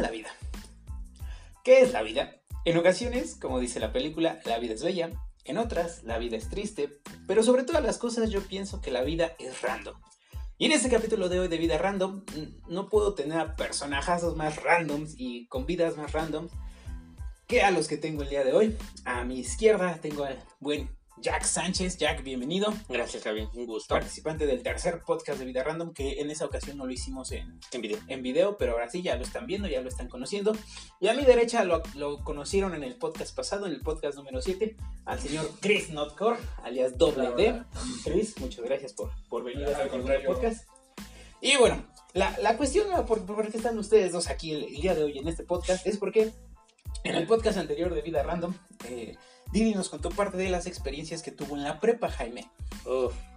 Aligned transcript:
la 0.00 0.10
vida. 0.10 0.28
¿Qué 1.64 1.80
es 1.80 1.92
la 1.92 2.02
vida? 2.02 2.36
En 2.64 2.76
ocasiones, 2.76 3.36
como 3.36 3.60
dice 3.60 3.80
la 3.80 3.92
película, 3.92 4.40
la 4.44 4.58
vida 4.58 4.74
es 4.74 4.82
bella, 4.82 5.10
en 5.44 5.58
otras, 5.58 6.02
la 6.02 6.18
vida 6.18 6.36
es 6.36 6.48
triste, 6.48 6.98
pero 7.26 7.42
sobre 7.42 7.62
todas 7.62 7.82
las 7.82 7.98
cosas 7.98 8.30
yo 8.30 8.42
pienso 8.42 8.80
que 8.80 8.90
la 8.90 9.02
vida 9.02 9.32
es 9.38 9.62
random. 9.62 9.94
Y 10.58 10.66
en 10.66 10.72
este 10.72 10.88
capítulo 10.88 11.28
de 11.28 11.38
hoy 11.38 11.48
de 11.48 11.58
Vida 11.58 11.76
Random, 11.76 12.24
no 12.66 12.88
puedo 12.88 13.12
tener 13.14 13.38
a 13.38 13.56
personajazos 13.56 14.36
más 14.36 14.62
randoms 14.62 15.14
y 15.18 15.46
con 15.48 15.66
vidas 15.66 15.98
más 15.98 16.12
randoms 16.12 16.50
que 17.46 17.60
a 17.60 17.70
los 17.70 17.88
que 17.88 17.98
tengo 17.98 18.22
el 18.22 18.30
día 18.30 18.42
de 18.42 18.54
hoy. 18.54 18.76
A 19.04 19.24
mi 19.24 19.38
izquierda 19.38 19.98
tengo 20.00 20.24
al 20.24 20.42
buen 20.58 20.88
Jack 21.18 21.44
Sánchez. 21.44 21.96
Jack, 21.96 22.22
bienvenido. 22.22 22.72
Gracias, 22.88 23.22
Javi. 23.22 23.48
Un 23.54 23.66
gusto. 23.66 23.94
Participante 23.94 24.46
del 24.46 24.62
tercer 24.62 25.02
podcast 25.02 25.38
de 25.38 25.46
Vida 25.46 25.62
Random, 25.62 25.92
que 25.94 26.20
en 26.20 26.30
esa 26.30 26.44
ocasión 26.44 26.76
no 26.76 26.86
lo 26.86 26.92
hicimos 26.92 27.32
en, 27.32 27.58
en 27.72 27.80
video. 27.80 27.98
En 28.08 28.22
video, 28.22 28.56
pero 28.58 28.72
ahora 28.72 28.90
sí 28.90 29.02
ya 29.02 29.16
lo 29.16 29.22
están 29.22 29.46
viendo, 29.46 29.66
ya 29.66 29.80
lo 29.80 29.88
están 29.88 30.08
conociendo. 30.08 30.52
Y 31.00 31.08
a 31.08 31.14
mi 31.14 31.24
derecha 31.24 31.64
lo, 31.64 31.82
conocieron 32.22 32.74
en 32.74 32.84
el 32.84 32.96
podcast 32.96 33.34
pasado, 33.34 33.66
en 33.66 33.72
el 33.72 33.80
podcast 33.80 34.16
número 34.18 34.42
7, 34.42 34.76
al 35.06 35.18
señor 35.18 35.50
Chris 35.60 35.90
Notcore, 35.90 36.38
alias 36.62 36.98
Doble 36.98 37.30
D. 37.36 37.62
Chris, 38.04 38.38
muchas 38.38 38.64
gracias 38.64 38.92
por, 38.92 39.10
por 39.28 39.42
venir 39.42 39.66
a 39.66 39.84
este 39.84 40.20
podcast. 40.26 40.68
Y 41.40 41.56
bueno, 41.56 41.86
la, 42.12 42.36
la 42.42 42.56
cuestión 42.56 42.88
por, 43.06 43.24
por, 43.24 43.50
qué 43.50 43.56
están 43.56 43.78
ustedes 43.78 44.12
dos 44.12 44.28
aquí 44.28 44.52
el, 44.52 44.66
día 44.66 44.94
de 44.94 45.04
hoy 45.04 45.18
en 45.18 45.28
este 45.28 45.44
podcast 45.44 45.86
es 45.86 45.96
porque 45.96 46.32
en 47.04 47.14
el 47.14 47.26
podcast 47.26 47.58
anterior 47.58 47.94
de 47.94 48.02
Vida 48.02 48.22
Random, 48.22 48.54
eh, 48.84 49.16
Didi 49.52 49.74
nos 49.74 49.88
contó 49.88 50.10
parte 50.10 50.36
de 50.36 50.50
las 50.50 50.66
experiencias 50.66 51.22
que 51.22 51.30
tuvo 51.30 51.56
en 51.56 51.62
la 51.62 51.80
prepa, 51.80 52.10
Jaime. 52.10 52.50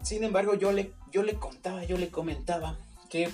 Sin 0.01 0.23
embargo, 0.23 0.55
yo 0.55 0.71
le, 0.71 0.93
yo 1.11 1.23
le 1.23 1.35
contaba, 1.35 1.83
yo 1.83 1.97
le 1.97 2.09
comentaba 2.09 2.77
que 3.09 3.29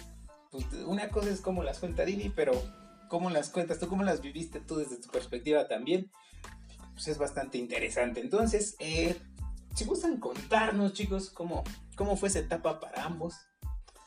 pues, 0.52 0.66
una 0.86 1.10
cosa 1.10 1.30
es 1.30 1.42
como 1.42 1.64
las 1.64 1.80
cuenta 1.80 2.06
Didi, 2.06 2.30
pero 2.30 2.54
cómo 3.10 3.30
las 3.30 3.50
cuentas 3.50 3.80
tú, 3.80 3.88
cómo 3.88 4.04
las 4.04 4.22
viviste 4.22 4.60
tú 4.60 4.78
desde 4.78 4.98
tu 4.98 5.10
perspectiva 5.10 5.68
también, 5.68 6.12
pues 6.94 7.08
es 7.08 7.18
bastante 7.18 7.58
interesante. 7.58 8.20
Entonces, 8.20 8.76
eh, 8.80 9.16
si 9.76 9.86
gustan 9.86 10.20
contarnos, 10.20 10.94
chicos, 10.94 11.30
cómo, 11.30 11.64
cómo 11.96 12.16
fue 12.16 12.30
esa 12.30 12.40
etapa 12.40 12.80
para 12.80 13.04
ambos, 13.04 13.36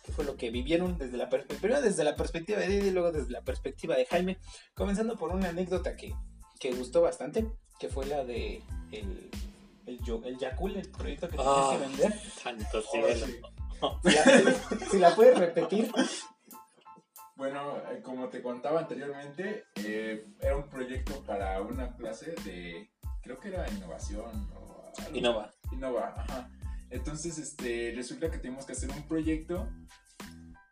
qué 0.05 0.13
fue 0.13 0.25
lo 0.25 0.37
que 0.37 0.51
vivieron 0.51 0.99
desde 0.99 1.17
la 1.17 1.29
perspectiva, 1.29 1.81
desde 1.81 2.05
la 2.05 2.17
perspectiva 2.17 2.61
de 2.61 2.69
Didi 2.69 2.89
y 2.89 2.93
luego 2.93 3.13
desde 3.13 3.31
la 3.31 3.43
perspectiva 3.43 3.97
de 3.97 4.07
Jaime, 4.07 4.39
comenzando 4.75 5.17
por 5.17 5.31
una 5.33 5.51
anécdota 5.51 5.97
que, 5.97 6.15
que 6.59 6.73
gustó 6.73 7.03
bastante 7.03 7.47
que 7.79 7.89
fue 7.89 8.07
la 8.07 8.25
de 8.25 8.63
el, 8.93 9.31
el, 9.87 10.01
el 10.25 10.39
Yakul, 10.39 10.77
el 10.77 10.89
proyecto 10.91 11.29
que 11.29 11.37
tenías 11.37 11.69
que 11.71 11.75
ah, 11.75 11.79
vender. 11.79 12.21
Santo 12.21 12.83
oh, 13.81 14.01
si, 14.91 14.99
la, 14.99 15.15
puedes 15.15 15.39
repetir. 15.39 15.91
Bueno, 17.37 17.77
eh, 17.91 18.01
como 18.03 18.29
te 18.29 18.43
contaba 18.43 18.81
anteriormente, 18.81 19.67
eh, 19.77 20.27
era 20.41 20.57
un 20.57 20.69
proyecto 20.69 21.23
para 21.23 21.61
una 21.63 21.95
clase 21.95 22.35
de, 22.45 22.91
creo 23.23 23.39
que 23.39 23.49
era 23.49 23.71
innovación 23.71 24.51
o 24.57 24.79
Innova. 25.15 25.53
Innova, 25.71 26.15
ajá. 26.17 26.51
Entonces, 26.91 27.39
este, 27.39 27.93
resulta 27.95 28.31
que 28.31 28.39
teníamos 28.39 28.67
que 28.67 28.73
hacer 28.73 28.91
un 28.91 29.07
proyecto, 29.07 29.69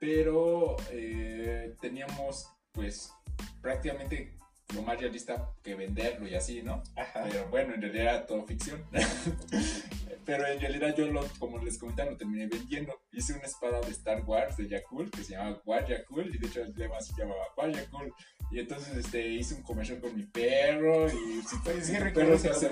pero 0.00 0.76
eh, 0.90 1.74
teníamos, 1.80 2.48
pues, 2.72 3.12
prácticamente 3.60 4.36
lo 4.74 4.82
más 4.82 5.00
realista 5.00 5.50
que 5.62 5.74
venderlo 5.74 6.26
y 6.26 6.34
así, 6.34 6.62
¿no? 6.62 6.82
Pero 7.14 7.48
bueno, 7.48 7.74
en 7.74 7.82
realidad 7.82 8.04
era 8.04 8.26
todo 8.26 8.44
ficción. 8.44 8.84
Pero 10.24 10.44
en 10.48 10.60
realidad 10.60 10.94
yo, 10.96 11.06
lo, 11.06 11.24
como 11.38 11.58
les 11.58 11.78
comentaba, 11.78 12.10
lo 12.10 12.16
terminé 12.16 12.48
vendiendo. 12.48 13.00
Hice 13.12 13.34
una 13.34 13.44
espada 13.44 13.80
de 13.80 13.92
Star 13.92 14.24
Wars 14.24 14.56
de 14.56 14.68
Yakul 14.68 15.08
que 15.10 15.22
se 15.22 15.34
llamaba 15.34 15.62
War 15.64 15.86
Yakul 15.86 16.34
y 16.34 16.38
de 16.38 16.46
hecho 16.48 16.62
el 16.62 16.74
lema 16.74 17.00
se 17.00 17.12
llamaba 17.16 17.42
War 17.56 17.70
Yakul. 17.70 18.12
Y 18.50 18.58
entonces 18.58 18.96
este, 18.96 19.24
hice 19.28 19.54
un 19.54 19.62
comercial 19.62 20.00
con 20.00 20.16
mi 20.16 20.24
perro 20.24 21.06
y 21.06 21.42
si 21.42 21.56
pues, 21.62 21.86
sí, 21.86 21.92
perro 22.12 22.36
se 22.36 22.50
hace 22.50 22.70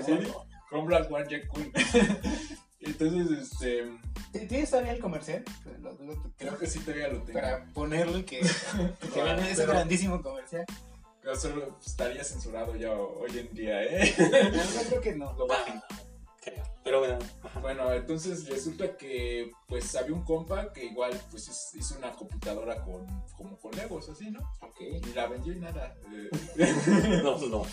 compra 0.69 1.03
War 1.03 1.27
Yakul. 1.29 1.71
entonces, 2.81 3.51
este... 3.53 3.85
¿Tienes 4.49 4.69
todavía 4.69 4.91
el 4.91 4.99
comercial? 4.99 5.45
Creo 6.37 6.57
que 6.57 6.67
sí 6.67 6.79
todavía 6.79 7.07
lo 7.07 7.21
tengo. 7.21 7.39
Para 7.39 7.65
ponerlo 7.73 8.25
que, 8.25 8.41
que 9.13 9.49
ese 9.49 9.65
grandísimo 9.65 10.21
comercial 10.21 10.65
solo 11.33 11.79
estaría 11.83 12.23
censurado 12.23 12.75
ya 12.75 12.93
hoy 12.93 13.39
en 13.39 13.53
día, 13.53 13.83
¿eh? 13.83 14.13
No, 14.53 14.89
creo 14.89 15.01
que 15.01 15.15
no. 15.15 15.33
Lo 15.37 15.47
bajen. 15.47 15.81
Pero 16.83 16.99
bueno. 16.99 17.17
Bueno, 17.61 17.91
entonces 17.93 18.47
resulta 18.47 18.95
que 18.95 19.51
pues 19.67 19.95
había 19.95 20.13
un 20.13 20.23
compa 20.23 20.71
que 20.71 20.85
igual 20.85 21.19
pues 21.31 21.73
hizo 21.73 21.97
una 21.97 22.11
computadora 22.11 22.83
con 22.83 23.07
como 23.35 23.57
con 23.57 23.71
Legos, 23.71 24.07
así, 24.09 24.29
¿no? 24.29 24.39
Ok. 24.61 24.81
Y 24.81 25.13
la 25.13 25.25
vendió 25.25 25.53
y 25.53 25.59
nada. 25.59 25.95
Eh. 26.57 27.21
no, 27.23 27.39
no. 27.39 27.63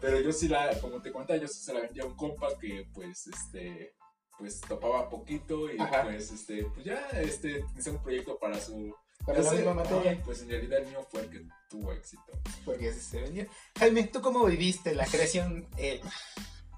Pero 0.00 0.20
yo 0.20 0.32
sí 0.32 0.46
la, 0.46 0.78
como 0.80 1.02
te 1.02 1.10
cuenta, 1.10 1.36
yo 1.36 1.48
sí 1.48 1.58
se 1.58 1.74
la 1.74 1.80
vendía 1.80 2.04
a 2.04 2.06
un 2.06 2.14
compa 2.14 2.56
que 2.60 2.86
pues 2.94 3.26
este 3.26 3.96
pues 4.38 4.60
topaba 4.60 5.10
poquito 5.10 5.70
y 5.70 5.76
pues 6.04 6.30
este 6.30 6.64
pues 6.66 6.84
ya 6.84 7.08
este 7.14 7.64
hizo 7.76 7.90
un 7.90 8.02
proyecto 8.02 8.38
para 8.38 8.60
su 8.60 8.94
para 9.24 9.42
la 9.42 9.52
misma 9.52 9.74
materia. 9.74 10.20
pues 10.24 10.42
en 10.42 10.50
realidad 10.50 10.80
el 10.80 10.88
mío 10.88 11.06
fue 11.10 11.20
el 11.22 11.30
que 11.30 11.42
tuvo 11.68 11.92
éxito. 11.92 12.32
Porque 12.64 12.88
ese 12.88 13.00
se 13.00 13.20
vendió. 13.20 13.46
Jaime, 13.78 14.04
¿tú 14.04 14.20
cómo 14.20 14.44
viviste 14.44 14.94
la 14.94 15.06
creación, 15.06 15.68
el 15.76 16.00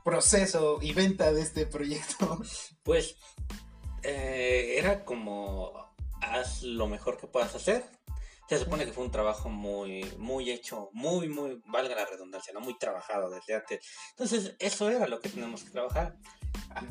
proceso 0.05 0.79
y 0.83 0.93
venta 0.93 1.33
de 1.33 1.43
este 1.43 1.67
proyecto? 1.67 2.41
Pues 2.83 3.17
eh, 4.03 4.75
era 4.77 5.07
como 5.07 5.73
haz 6.21 6.63
lo 6.63 6.87
mejor 6.87 7.17
que 7.17 7.27
puedas 7.27 7.55
hacer. 7.55 7.85
Se 8.47 8.59
supone 8.59 8.85
que 8.85 8.93
fue 8.93 9.05
un 9.05 9.11
trabajo 9.11 9.49
muy, 9.49 10.05
muy 10.19 10.51
hecho, 10.51 10.91
muy, 10.93 11.31
muy, 11.31 11.63
valga 11.65 11.95
la 11.95 12.05
redundancia, 12.05 12.53
¿no? 12.53 12.61
Muy 12.61 12.77
trabajado 12.79 13.31
desde 13.31 13.55
antes. 13.55 13.87
Entonces, 14.11 14.55
eso 14.59 14.91
era 14.91 15.07
lo 15.07 15.19
que 15.21 15.31
tenemos 15.31 15.65
que 15.65 15.71
trabajar. 15.71 16.19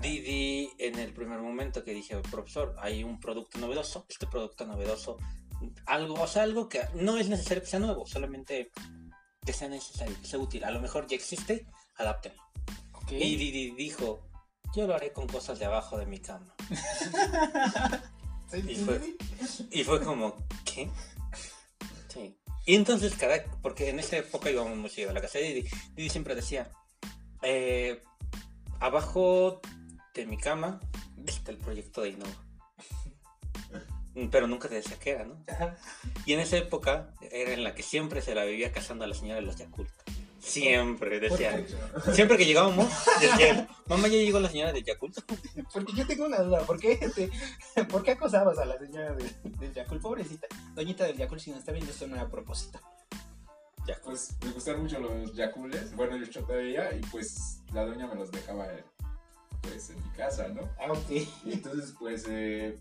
Didi, 0.02 0.72
en 0.80 0.97
el 0.97 1.13
primer 1.13 1.40
momento 1.40 1.84
que 1.84 1.94
dije, 1.94 2.18
profesor, 2.31 2.75
hay 2.80 3.03
un 3.03 3.19
producto 3.19 3.59
novedoso, 3.59 4.06
este 4.09 4.25
producto 4.25 4.66
novedoso 4.66 5.18
algo, 5.85 6.16
o 6.16 6.28
sea, 6.28 6.44
algo 6.44 6.69
que 6.69 6.81
no 6.96 7.18
es 7.18 7.29
necesario 7.29 7.63
que 7.63 7.69
sea 7.69 7.79
nuevo, 7.79 8.06
solamente 8.06 8.72
que 9.46 9.53
sea 9.53 9.68
necesario, 9.68 10.16
que 10.19 10.28
sea 10.28 10.40
útil. 10.40 10.63
A 10.63 10.72
lo 10.72 10.79
mejor 10.79 11.07
ya 11.07 11.16
existe, 11.16 11.66
adáptenlo. 11.96 12.41
Y 13.09 13.35
Didi 13.35 13.72
dijo, 13.72 14.22
yo 14.75 14.88
lo 14.88 14.96
haré 14.96 15.12
con 15.12 15.28
cosas 15.28 15.59
de 15.59 15.66
abajo 15.66 15.97
de 15.97 16.06
mi 16.06 16.19
cama. 16.19 16.56
y, 18.53 18.75
fue, 18.75 19.16
y 19.72 19.84
fue 19.84 20.03
como, 20.03 20.35
¿qué? 20.63 20.90
Sí. 22.07 22.38
Y 22.66 22.75
entonces, 22.75 23.16
cada, 23.16 23.44
porque 23.62 23.90
en 23.90 24.00
esa 24.00 24.18
época 24.18 24.50
íbamos 24.50 24.78
mucho 24.78 25.09
a 25.09 25.13
la 25.13 25.22
casa 25.22 25.40
de 25.40 25.53
Didi, 25.53 25.69
Didi 25.95 26.09
siempre 26.09 26.34
decía, 26.34 26.72
eh, 27.41 28.01
abajo 28.80 29.62
de 30.13 30.25
mi 30.25 30.38
cama 30.38 30.80
está 31.25 31.51
el 31.51 31.57
proyecto 31.57 32.01
de 32.01 32.09
Innova. 32.09 32.45
Pero 34.31 34.47
nunca 34.47 34.69
te 34.69 34.75
decía 34.75 34.97
qué 35.00 35.12
era, 35.12 35.25
¿no? 35.25 35.44
Y 36.25 36.34
en 36.34 36.40
esa 36.40 36.57
época 36.57 37.13
era 37.31 37.53
en 37.53 37.63
la 37.63 37.74
que 37.74 37.84
siempre 37.84 38.22
se 38.22 38.35
la 38.35 38.46
vivía 38.46 38.72
casando 38.72 39.03
a 39.03 39.07
la 39.07 39.16
señora 39.16 39.40
de 39.40 39.46
los 39.46 39.57
Yakult. 39.57 39.90
Siempre, 40.40 41.19
decía. 41.22 41.66
Siempre 42.12 42.38
que 42.38 42.46
llegábamos, 42.46 42.88
decía, 43.22 43.68
mamá, 43.88 44.09
ya 44.09 44.18
llegó 44.18 44.40
la 44.40 44.50
señora 44.50 44.74
de 44.74 44.84
Yakult. 44.84 45.18
Porque 45.74 45.94
yo 45.94 46.06
tengo 46.06 46.25
una 46.25 46.40
duda, 46.40 46.59
¿por 46.66 46.79
qué, 46.79 47.00
¿por 47.90 48.03
qué 48.03 48.12
acosabas 48.12 48.57
a 48.57 48.66
la 48.66 48.78
señora 48.78 49.13
de, 49.16 49.31
del 49.44 49.74
Yakult? 49.74 50.01
Pobrecita, 50.01 50.47
doñita 50.75 51.06
del 51.06 51.18
Yakult, 51.18 51.41
si 51.41 51.51
no 51.51 51.57
está 51.57 51.72
viendo 51.72 51.91
esto 51.91 52.07
no 52.07 52.16
era 52.16 52.25
a 52.25 52.30
propósito. 52.30 52.80
Ya, 53.88 54.00
pues 54.03 54.35
me 54.44 54.51
gustaron 54.51 54.84
mucho 54.84 55.00
los 55.00 55.34
Yakules, 55.34 55.95
bueno, 55.95 56.18
yo 56.18 56.44
todavía, 56.45 56.94
y 56.94 57.00
pues 57.07 57.62
la 57.74 57.85
doña 57.85 58.07
me 58.07 58.16
los 58.16 58.31
dejaba 58.31 58.68
pues 59.62 59.90
en 59.90 59.97
mi 60.03 60.09
casa, 60.09 60.47
¿no? 60.50 60.62
Ah, 60.78 60.91
ok. 60.91 61.09
Y 61.45 61.53
entonces, 61.53 61.94
pues, 61.98 62.25
eh, 62.30 62.77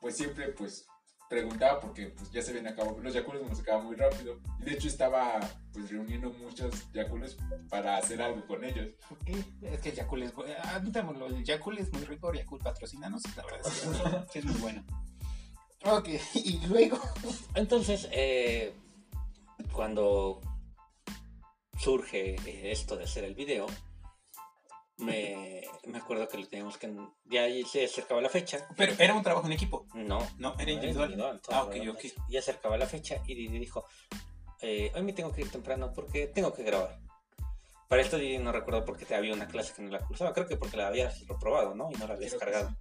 pues 0.00 0.16
siempre 0.16 0.48
pues 0.48 0.86
preguntaba 1.28 1.80
porque 1.80 2.06
pues 2.08 2.30
ya 2.30 2.40
se 2.40 2.50
habían 2.50 2.68
acabado 2.68 2.98
los 3.00 3.12
yacules 3.12 3.42
nos 3.42 3.60
acaban 3.60 3.86
muy 3.86 3.96
rápido. 3.96 4.40
Y 4.60 4.64
de 4.64 4.72
hecho 4.72 4.88
estaba 4.88 5.38
pues 5.72 5.90
reuniendo 5.90 6.30
muchos 6.30 6.90
yacules 6.92 7.36
para 7.68 7.98
hacer 7.98 8.22
algo 8.22 8.46
con 8.46 8.64
ellos. 8.64 8.88
Es 9.62 9.80
que 9.80 9.90
el 9.90 9.94
yakul 9.94 10.22
es 10.22 10.32
admitámoslo 10.62 11.26
el 11.26 11.44
yakul 11.44 11.78
es 11.78 11.92
muy 11.92 12.04
rico 12.04 12.32
yakul 12.32 12.58
patrocinanos 12.60 13.22
la 13.36 13.44
verdad 13.44 13.60
es 13.66 14.30
que, 14.30 14.38
es 14.38 14.44
muy 14.44 14.60
bueno. 14.60 14.84
Ok 15.84 16.08
y 16.34 16.66
luego 16.66 16.98
entonces 17.54 18.08
eh, 18.10 18.72
cuando 19.72 20.40
surge 21.78 22.36
esto 22.72 22.96
de 22.96 23.04
hacer 23.04 23.24
el 23.24 23.34
video 23.34 23.66
me, 24.98 25.62
me 25.86 25.98
acuerdo 25.98 26.28
que 26.28 26.38
lo 26.38 26.46
teníamos 26.46 26.76
que. 26.76 26.92
Ya 27.26 27.46
se 27.66 27.84
acercaba 27.84 28.20
la 28.20 28.28
fecha. 28.28 28.66
Pero 28.76 28.94
era 28.98 29.14
un 29.14 29.22
trabajo 29.22 29.46
en 29.46 29.52
equipo. 29.52 29.86
No, 29.94 30.18
no, 30.38 30.54
era 30.58 30.70
individual. 30.70 31.40
ah, 31.50 31.62
ok, 31.64 31.76
ok. 31.90 32.04
Ya 32.28 32.40
acercaba 32.40 32.76
la 32.76 32.86
fecha 32.86 33.22
y 33.26 33.34
Didi 33.34 33.58
dijo: 33.58 33.84
eh, 34.60 34.90
Hoy 34.94 35.02
me 35.02 35.12
tengo 35.12 35.32
que 35.32 35.42
ir 35.42 35.50
temprano 35.50 35.92
porque 35.94 36.26
tengo 36.26 36.52
que 36.52 36.62
grabar. 36.62 36.98
Para 37.88 38.02
esto 38.02 38.18
Didi 38.18 38.38
no 38.38 38.52
recuerdo 38.52 38.84
porque 38.84 39.12
había 39.14 39.32
una 39.32 39.46
clase 39.46 39.72
que 39.74 39.82
no 39.82 39.90
la 39.90 40.00
cursaba. 40.00 40.32
Creo 40.32 40.46
que 40.46 40.56
porque 40.56 40.76
la 40.76 40.88
habías 40.88 41.26
reprobado, 41.26 41.74
¿no? 41.74 41.90
Y 41.90 41.94
no 41.94 42.06
la 42.06 42.14
habías 42.14 42.34
cargado. 42.34 42.74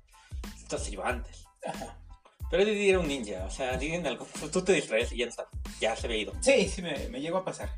Entonces 0.61 0.91
iba 0.91 1.07
antes. 1.07 1.45
Ajá. 1.65 1.97
Pero 2.49 2.63
Didi 2.63 2.89
era 2.89 2.99
un 2.99 3.07
ninja, 3.07 3.45
o 3.45 3.49
sea, 3.51 3.77
Didi 3.77 3.95
en 3.95 4.07
algo, 4.07 4.25
tú 4.53 4.63
te 4.63 4.71
distraes 4.71 5.11
y 5.11 5.17
ya 5.17 5.25
está, 5.25 5.49
ya 5.81 5.97
se 5.97 6.07
había 6.07 6.19
ido. 6.19 6.33
Sí, 6.39 6.69
sí, 6.69 6.81
me, 6.81 7.09
me 7.09 7.19
llegó 7.19 7.39
a 7.39 7.43
pasar. 7.43 7.69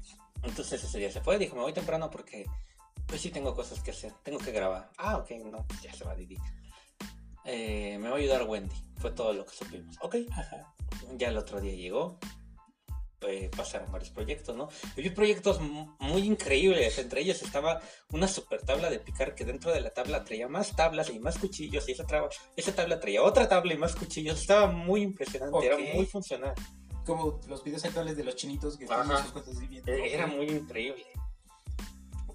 Entonces 0.44 0.84
ese 0.84 1.00
día 1.00 1.12
se 1.12 1.22
fue, 1.22 1.40
dijo, 1.40 1.56
me 1.56 1.64
voy 1.64 1.74
temprano 1.74 2.12
porque 2.12 2.46
pues 3.10 3.22
sí 3.22 3.30
tengo 3.32 3.54
cosas 3.56 3.82
que 3.82 3.92
hacer, 3.92 4.14
tengo 4.24 4.38
que 4.40 4.52
grabar. 4.52 4.90
Ah, 4.98 5.18
ok, 5.18 5.32
no, 5.46 5.66
ya 5.82 5.92
se 5.94 6.06
va 6.06 6.16
Didi. 6.16 6.38
Eh, 7.46 7.98
me 8.00 8.10
va 8.10 8.16
a 8.16 8.20
ayudar 8.20 8.44
Wendy, 8.44 8.76
fue 8.98 9.12
todo 9.12 9.34
lo 9.34 9.46
que 9.46 9.56
supimos. 9.56 9.98
Ok, 10.02 10.16
Ajá. 10.32 10.74
ya 11.18 11.30
el 11.30 11.38
otro 11.38 11.60
día 11.60 11.74
llegó, 11.74 12.20
eh, 13.22 13.50
pasaron 13.56 13.92
varios 13.92 14.12
proyectos, 14.12 14.56
¿no? 14.56 14.70
Y 14.96 15.02
vi 15.02 15.10
proyectos 15.10 15.60
mu- 15.60 15.96
muy 16.00 16.22
increíbles, 16.22 16.98
entre 17.00 17.22
ellos 17.22 17.42
estaba 17.42 17.82
una 18.12 18.28
super 18.28 18.62
tabla 18.62 18.90
de 18.90 19.00
picar 19.00 19.34
que 19.36 19.46
dentro 19.46 19.72
de 19.72 19.82
la 19.82 19.90
tabla 19.90 20.24
traía 20.24 20.48
más 20.48 20.76
tablas 20.76 21.10
y 21.10 21.20
más 21.20 21.38
cuchillos 21.38 21.88
y 21.90 21.94
esa, 21.94 22.06
esa 22.56 22.76
tabla 22.76 23.00
traía 23.00 23.24
otra 23.24 23.50
tabla 23.50 23.74
y 23.74 23.78
más 23.78 23.96
cuchillos, 23.96 24.40
estaba 24.40 24.68
muy 24.68 25.02
impresionante, 25.02 25.66
era 25.66 25.76
Ok. 25.76 25.82
muy 25.96 26.06
funcional, 26.06 26.54
Como 27.06 27.40
los 27.48 27.64
videos 27.64 27.84
actuales 27.86 28.16
de 28.16 28.24
los 28.24 28.36
chinitos 28.36 28.78
que 28.78 28.86
tienen 28.86 29.08
sus 29.24 29.32
cosas 29.32 29.60
bien. 29.68 29.84
Eh, 29.88 30.14
era 30.14 30.28
muy 30.28 30.46
increíble. 30.48 31.04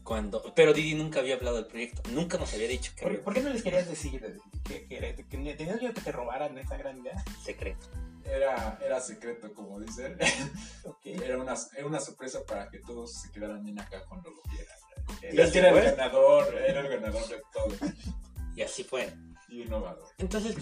Cuando, 0.05 0.53
pero 0.55 0.75
Didi 0.75 0.95
nunca 0.95 1.21
había 1.21 1.35
hablado 1.35 1.57
del 1.57 1.67
proyecto, 1.67 2.03
nunca 2.11 2.37
nos 2.37 2.53
había 2.53 2.69
dicho 2.69 2.93
que 2.95 3.03
¿Por, 3.03 3.13
había 3.13 3.25
por 3.25 3.35
qué 3.35 3.41
no 3.41 3.49
les 3.49 3.63
querías 3.63 3.89
decir 3.89 4.21
que, 4.63 4.87
que, 4.87 4.87
que, 4.87 5.25
que 5.25 5.55
tenías 5.55 5.81
miedo 5.81 5.95
que 5.95 6.01
te 6.03 6.13
robaran 6.13 6.57
esa 6.59 6.77
gran 6.77 6.99
idea? 6.99 7.25
secreto. 7.43 7.87
Era, 8.25 8.79
era 8.85 9.01
secreto, 9.01 9.53
como 9.55 9.81
dicen. 9.81 10.17
Era 11.05 11.39
una, 11.39 11.55
era 11.77 11.87
una 11.87 12.01
sorpresa 12.01 12.41
para 12.47 12.69
que 12.71 12.79
todos 12.79 13.13
se 13.13 13.31
quedaran 13.31 13.63
bien 13.63 13.79
acá 13.79 14.03
cuando 14.09 14.31
lo 14.31 14.43
vieran. 14.51 14.77
Era, 15.23 15.45
el 15.45 15.97
ganador, 15.97 16.55
era 16.55 16.81
el 16.81 16.89
ganador 16.89 17.29
de 17.29 17.43
todo. 17.53 17.69
Y 18.57 18.63
así 18.63 18.85
fue. 18.85 19.13
Y 19.55 19.63
innovador. 19.63 20.09
Entonces, 20.19 20.57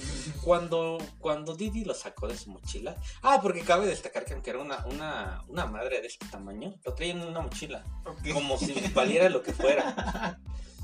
cuando, 0.44 0.98
cuando 1.18 1.56
Didi 1.56 1.82
lo 1.82 1.94
sacó 1.94 2.28
de 2.28 2.36
su 2.36 2.50
mochila. 2.50 2.94
Ah, 3.22 3.40
porque 3.40 3.62
cabe 3.62 3.86
destacar 3.86 4.26
que 4.26 4.34
aunque 4.34 4.50
era 4.50 4.58
una, 4.58 4.84
una, 4.84 5.42
una 5.48 5.64
madre 5.64 6.02
de 6.02 6.08
este 6.08 6.26
tamaño, 6.26 6.74
lo 6.84 6.94
traía 6.94 7.12
en 7.12 7.22
una 7.22 7.40
mochila. 7.40 7.82
Como 8.34 8.58
si 8.58 8.74
valiera 8.94 9.30
lo 9.30 9.42
que 9.42 9.54
fuera. 9.54 10.38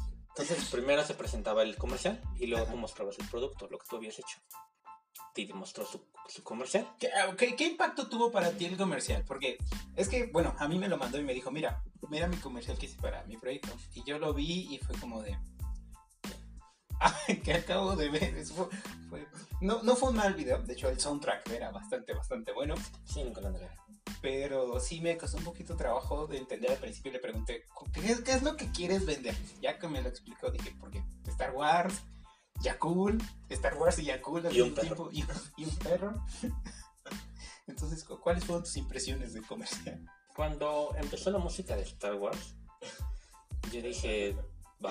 Entonces, 0.28 0.70
primero 0.70 1.04
se 1.04 1.12
presentaba 1.12 1.62
el 1.62 1.76
comercial 1.76 2.22
y 2.38 2.46
luego 2.46 2.64
tú 2.64 2.78
mostrabas 2.78 3.18
el 3.18 3.28
producto, 3.28 3.68
lo 3.70 3.78
que 3.78 3.86
tú 3.86 3.96
habías 3.96 4.18
hecho. 4.18 4.38
Didi 5.34 5.52
mostró 5.52 5.84
su, 5.84 6.00
su 6.28 6.42
comercial. 6.42 6.88
¿Qué, 6.98 7.08
ah, 7.08 7.36
qué 7.36 7.66
impacto 7.66 8.08
tuvo 8.08 8.32
para 8.32 8.52
ti 8.52 8.64
el 8.64 8.78
comercial? 8.78 9.22
Porque 9.26 9.58
es 9.96 10.08
que, 10.08 10.28
bueno, 10.32 10.54
a 10.58 10.66
mí 10.66 10.78
me 10.78 10.88
lo 10.88 10.96
mandó 10.96 11.18
y 11.18 11.24
me 11.24 11.34
dijo, 11.34 11.50
mira, 11.50 11.82
mira 12.08 12.26
mi 12.26 12.38
comercial 12.38 12.78
que 12.78 12.86
hice 12.86 12.96
para 13.02 13.22
mi 13.24 13.36
proyecto. 13.36 13.76
Y 13.92 14.02
yo 14.04 14.18
lo 14.18 14.32
vi 14.32 14.74
y 14.74 14.78
fue 14.78 14.96
como 14.98 15.20
de... 15.20 15.36
Que 17.44 17.52
acabo 17.54 17.94
de 17.96 18.08
ver. 18.10 18.36
Eso 18.36 18.54
fue- 18.54 18.68
fue- 19.08 19.26
no, 19.60 19.82
no 19.82 19.96
fue 19.96 20.10
un 20.10 20.16
mal 20.16 20.34
video, 20.34 20.62
de 20.62 20.72
hecho 20.72 20.88
el 20.88 20.98
soundtrack 21.00 21.48
era 21.50 21.70
bastante, 21.70 22.12
bastante 22.14 22.52
bueno. 22.52 22.74
Sí, 23.04 23.22
Nicolás 23.22 23.50
Andrea. 23.54 23.74
Pero 24.22 24.80
sí 24.80 25.00
me 25.00 25.16
costó 25.16 25.36
un 25.38 25.44
poquito 25.44 25.76
trabajo 25.76 26.26
de 26.26 26.38
entender 26.38 26.70
al 26.70 26.78
principio. 26.78 27.12
Le 27.12 27.20
pregunté, 27.20 27.64
¿qué, 27.92 28.12
es- 28.12 28.20
qué 28.22 28.32
es 28.32 28.42
lo 28.42 28.56
que 28.56 28.70
quieres 28.72 29.04
vender? 29.06 29.34
Ya 29.60 29.78
que 29.78 29.86
me 29.88 30.02
lo 30.02 30.08
explicó, 30.08 30.50
dije, 30.50 30.74
porque 30.80 31.02
Star 31.26 31.52
Wars, 31.54 31.94
Yakul, 32.62 33.22
Star 33.50 33.74
Wars 33.76 33.98
y 34.00 34.04
Yakul 34.06 34.44
al 34.46 34.52
mismo 34.52 34.80
tiempo, 34.80 35.08
y, 35.12 35.24
y 35.56 35.64
un 35.66 35.76
perro. 35.76 36.24
Entonces, 37.66 38.02
cu- 38.04 38.18
¿cuáles 38.20 38.44
fueron 38.44 38.64
tus 38.64 38.76
impresiones 38.76 39.34
del 39.34 39.46
comercial? 39.46 40.04
Cuando 40.34 40.94
empezó 40.96 41.30
la 41.30 41.38
música 41.38 41.76
de 41.76 41.82
Star 41.82 42.14
Wars, 42.14 42.54
yo 43.72 43.82
dije, 43.82 44.36
va, 44.84 44.90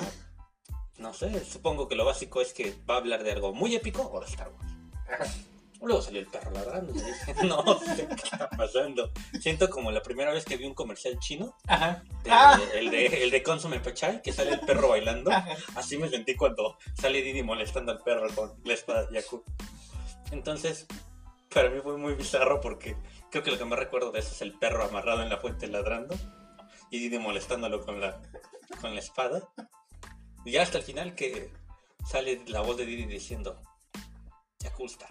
no 0.98 1.14
sé, 1.14 1.44
supongo 1.46 1.88
que 1.88 1.96
lo 1.96 2.06
básico 2.06 2.42
es 2.42 2.54
que 2.54 2.76
va 2.90 2.96
a 2.96 2.98
hablar 2.98 3.24
de 3.24 3.32
algo 3.32 3.54
muy 3.54 3.76
épico 3.76 4.02
o 4.02 4.20
de 4.20 4.26
Star 4.28 4.50
Wars. 4.50 5.32
Luego 5.80 6.02
salió 6.02 6.20
el 6.22 6.26
perro 6.26 6.50
ladrando 6.50 6.92
y 6.92 6.96
dije, 7.02 7.36
no 7.46 7.80
sé 7.80 8.08
qué 8.08 8.16
está 8.16 8.50
pasando. 8.50 9.12
Siento 9.40 9.70
como 9.70 9.92
la 9.92 10.02
primera 10.02 10.32
vez 10.34 10.44
que 10.44 10.58
vi 10.58 10.66
un 10.66 10.74
comercial 10.74 11.20
chino, 11.20 11.56
Ajá. 11.68 12.04
de- 12.24 12.32
Ah. 12.32 12.60
el, 12.74 12.90
de, 12.90 13.06
el 13.24 13.30
de 13.30 13.44
Consume 13.44 13.80
Pachai, 13.80 14.24
que 14.24 14.34
sale 14.34 14.54
el 14.54 14.60
perro 14.62 14.90
bailando. 14.90 15.32
Ajá. 15.32 15.56
Así 15.76 15.98
me 16.00 16.10
sentí 16.10 16.36
cuando 16.36 16.78
sale 17.00 17.22
Didi 17.22 17.44
molestando 17.44 17.92
al 17.92 18.00
perro 18.00 18.28
con 18.34 18.54
la 18.66 18.74
espada 18.74 19.06
de 19.06 19.22
Yaku. 19.22 19.44
Entonces, 20.32 20.88
para 21.54 21.70
mí 21.70 21.80
fue 21.82 21.96
muy 21.98 22.16
bizarro 22.16 22.60
porque 22.60 22.98
creo 23.30 23.44
que 23.44 23.52
lo 23.52 23.60
que 23.60 23.66
más 23.66 23.78
recuerdo 23.78 24.12
de 24.12 24.20
eso 24.20 24.32
es 24.34 24.42
el 24.42 24.54
perro 24.58 24.84
amarrado 24.84 25.22
en 25.22 25.30
la 25.30 25.38
fuente 25.38 25.68
ladrando 25.68 26.16
y 26.90 26.98
Didi 27.00 27.20
molestándolo 27.20 27.86
con 27.86 28.02
la, 28.02 28.20
con 28.82 28.96
la 28.96 29.00
espada. 29.00 29.48
Y 30.48 30.52
ya 30.52 30.62
hasta 30.62 30.78
el 30.78 30.86
final 30.86 31.14
que 31.14 31.52
sale 32.10 32.42
la 32.48 32.62
voz 32.62 32.78
de 32.78 32.86
Didi 32.86 33.06
diciendo, 33.06 33.62
Yaku 34.60 34.86
está. 34.86 35.10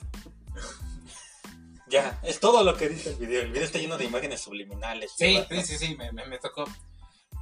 Ya, 1.88 2.18
es 2.22 2.40
todo 2.40 2.64
lo 2.64 2.74
que 2.74 2.88
dice 2.88 3.10
el 3.10 3.16
video. 3.16 3.42
El 3.42 3.52
video 3.52 3.64
está 3.64 3.78
lleno 3.78 3.98
de 3.98 4.06
imágenes 4.06 4.40
subliminales. 4.40 5.12
Sí, 5.14 5.44
sí, 5.50 5.62
sí, 5.62 5.76
sí, 5.76 5.94
me, 5.94 6.10
me, 6.12 6.24
me 6.24 6.38
tocó. 6.38 6.64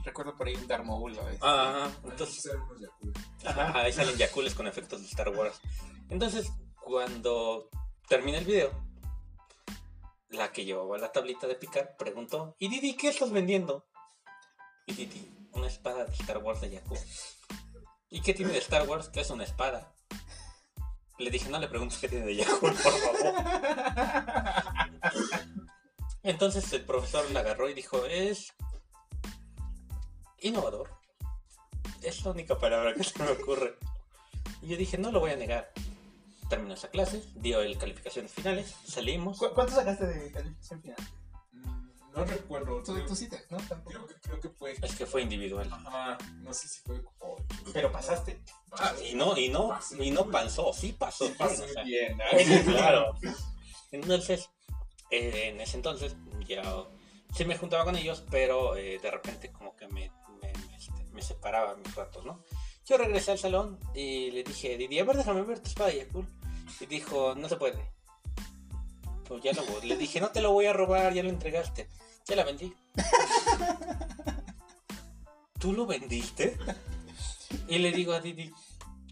Recuerdo 0.04 0.36
por 0.36 0.48
ahí 0.48 0.56
un 0.56 0.66
Darmobulo. 0.66 1.20
este. 1.28 1.38
Ah, 1.42 1.88
Entonces. 2.02 2.50
Ajá, 3.44 3.78
ahí 3.78 3.92
salen 3.92 4.16
Yakules 4.16 4.56
con 4.56 4.66
efectos 4.66 5.00
de 5.00 5.06
Star 5.06 5.28
Wars. 5.28 5.60
Entonces, 6.08 6.50
cuando 6.82 7.70
termina 8.08 8.38
el 8.38 8.44
video, 8.44 8.72
la 10.30 10.50
que 10.50 10.64
llevaba 10.64 10.98
la 10.98 11.12
tablita 11.12 11.46
de 11.46 11.54
picar 11.54 11.94
preguntó: 11.96 12.56
¿Y 12.58 12.66
Didi 12.68 12.96
qué 12.96 13.10
estás 13.10 13.30
vendiendo? 13.30 13.86
Y 14.84 14.94
Didi, 14.94 15.32
una 15.52 15.68
espada 15.68 16.06
de 16.06 16.12
Star 16.14 16.38
Wars 16.38 16.60
de 16.60 16.70
Yaku. 16.70 16.96
¿Y 18.14 18.20
qué 18.20 18.32
tiene 18.32 18.52
de 18.52 18.58
Star 18.58 18.88
Wars? 18.88 19.08
Que 19.08 19.22
es 19.22 19.30
una 19.30 19.42
espada. 19.42 19.92
Le 21.18 21.30
dije: 21.30 21.48
No 21.50 21.58
le 21.58 21.66
preguntes 21.66 21.98
qué 21.98 22.08
tiene 22.08 22.24
de 22.26 22.36
Yaku, 22.36 22.60
por 22.60 22.74
favor. 22.74 23.34
Entonces 26.22 26.72
el 26.72 26.84
profesor 26.84 27.28
la 27.32 27.40
agarró 27.40 27.68
y 27.68 27.74
dijo: 27.74 28.04
Es 28.06 28.52
innovador. 30.40 30.90
Es 32.02 32.24
la 32.24 32.30
única 32.30 32.56
palabra 32.58 32.94
que 32.94 33.02
se 33.02 33.20
me 33.20 33.30
ocurre. 33.30 33.76
Y 34.62 34.68
yo 34.68 34.76
dije, 34.76 34.96
no 34.98 35.10
lo 35.10 35.18
voy 35.20 35.32
a 35.32 35.36
negar. 35.36 35.72
Terminó 36.48 36.74
esa 36.74 36.88
clase, 36.88 37.22
dio 37.34 37.60
el 37.62 37.76
calificaciones 37.78 38.30
finales, 38.30 38.74
salimos. 38.86 39.38
¿Cu- 39.38 39.52
¿Cuánto 39.54 39.74
sacaste 39.74 40.06
de 40.06 40.30
calificación 40.30 40.82
final? 40.82 40.96
No 42.14 42.24
recuerdo. 42.24 42.82
Tú, 42.82 42.94
creo, 42.94 43.06
tú 43.06 43.16
sí 43.16 43.28
te, 43.28 43.42
¿no? 43.50 43.58
Creo 43.86 44.06
que, 44.06 44.14
creo 44.20 44.40
que 44.40 44.48
fue. 44.50 44.72
Es 44.82 44.94
que 44.96 45.06
fue 45.06 45.22
individual. 45.22 45.68
Ajá, 45.72 46.16
no 46.42 46.54
sé 46.54 46.68
si 46.68 46.80
fue 46.80 47.00
ocho. 47.20 47.44
Pero 47.72 47.90
pasaste. 47.90 48.40
Ah, 48.72 48.92
Y 49.08 49.14
no, 49.14 49.36
y 49.36 49.48
no, 49.48 49.78
y 49.98 50.10
no 50.10 50.30
pasó, 50.30 50.72
sí 50.72 50.92
pasó. 50.92 51.26
sí, 51.26 51.34
pasó 51.38 51.64
bien, 51.64 51.70
o 51.70 51.74
sea, 51.74 51.84
bien. 51.84 52.64
sí, 52.64 52.70
claro. 52.70 53.14
Entonces, 53.92 54.50
eh, 55.10 55.48
en 55.54 55.60
ese 55.60 55.76
entonces, 55.76 56.16
ya 56.46 56.62
sí 57.34 57.44
me 57.44 57.56
juntaba 57.56 57.84
con 57.84 57.96
ellos, 57.96 58.24
pero 58.30 58.76
eh, 58.76 58.98
de 59.00 59.10
repente 59.10 59.50
como 59.52 59.76
que 59.76 59.86
me, 59.88 60.10
me, 60.42 60.52
me, 60.68 60.76
este, 60.76 61.04
me 61.12 61.22
separaba 61.22 61.76
mis 61.76 61.94
ratos, 61.94 62.24
¿no? 62.24 62.42
Yo 62.86 62.96
regresé 62.98 63.30
al 63.32 63.38
salón 63.38 63.78
y 63.94 64.30
le 64.32 64.42
dije, 64.44 64.76
Didi, 64.76 64.98
a 64.98 65.04
ver, 65.04 65.16
déjame 65.16 65.42
ver 65.42 65.60
tu 65.60 65.68
espada, 65.68 65.92
Yakul. 65.92 66.26
Y 66.80 66.86
dijo, 66.86 67.34
no 67.36 67.48
se 67.48 67.56
puede. 67.56 67.92
Pues 69.26 69.42
ya 69.42 69.52
lo 69.52 69.64
voy- 69.64 69.86
Le 69.86 69.96
dije, 69.96 70.20
no 70.20 70.28
te 70.30 70.42
lo 70.42 70.52
voy 70.52 70.66
a 70.66 70.72
robar, 70.72 71.14
ya 71.14 71.22
lo 71.22 71.28
entregaste. 71.30 71.88
Ya 72.26 72.36
la 72.36 72.44
vendí. 72.44 72.72
¿Tú 75.58 75.72
lo 75.72 75.86
vendiste? 75.86 76.58
Y 77.68 77.78
le 77.78 77.92
digo 77.92 78.12
a 78.12 78.20
Didi, 78.20 78.52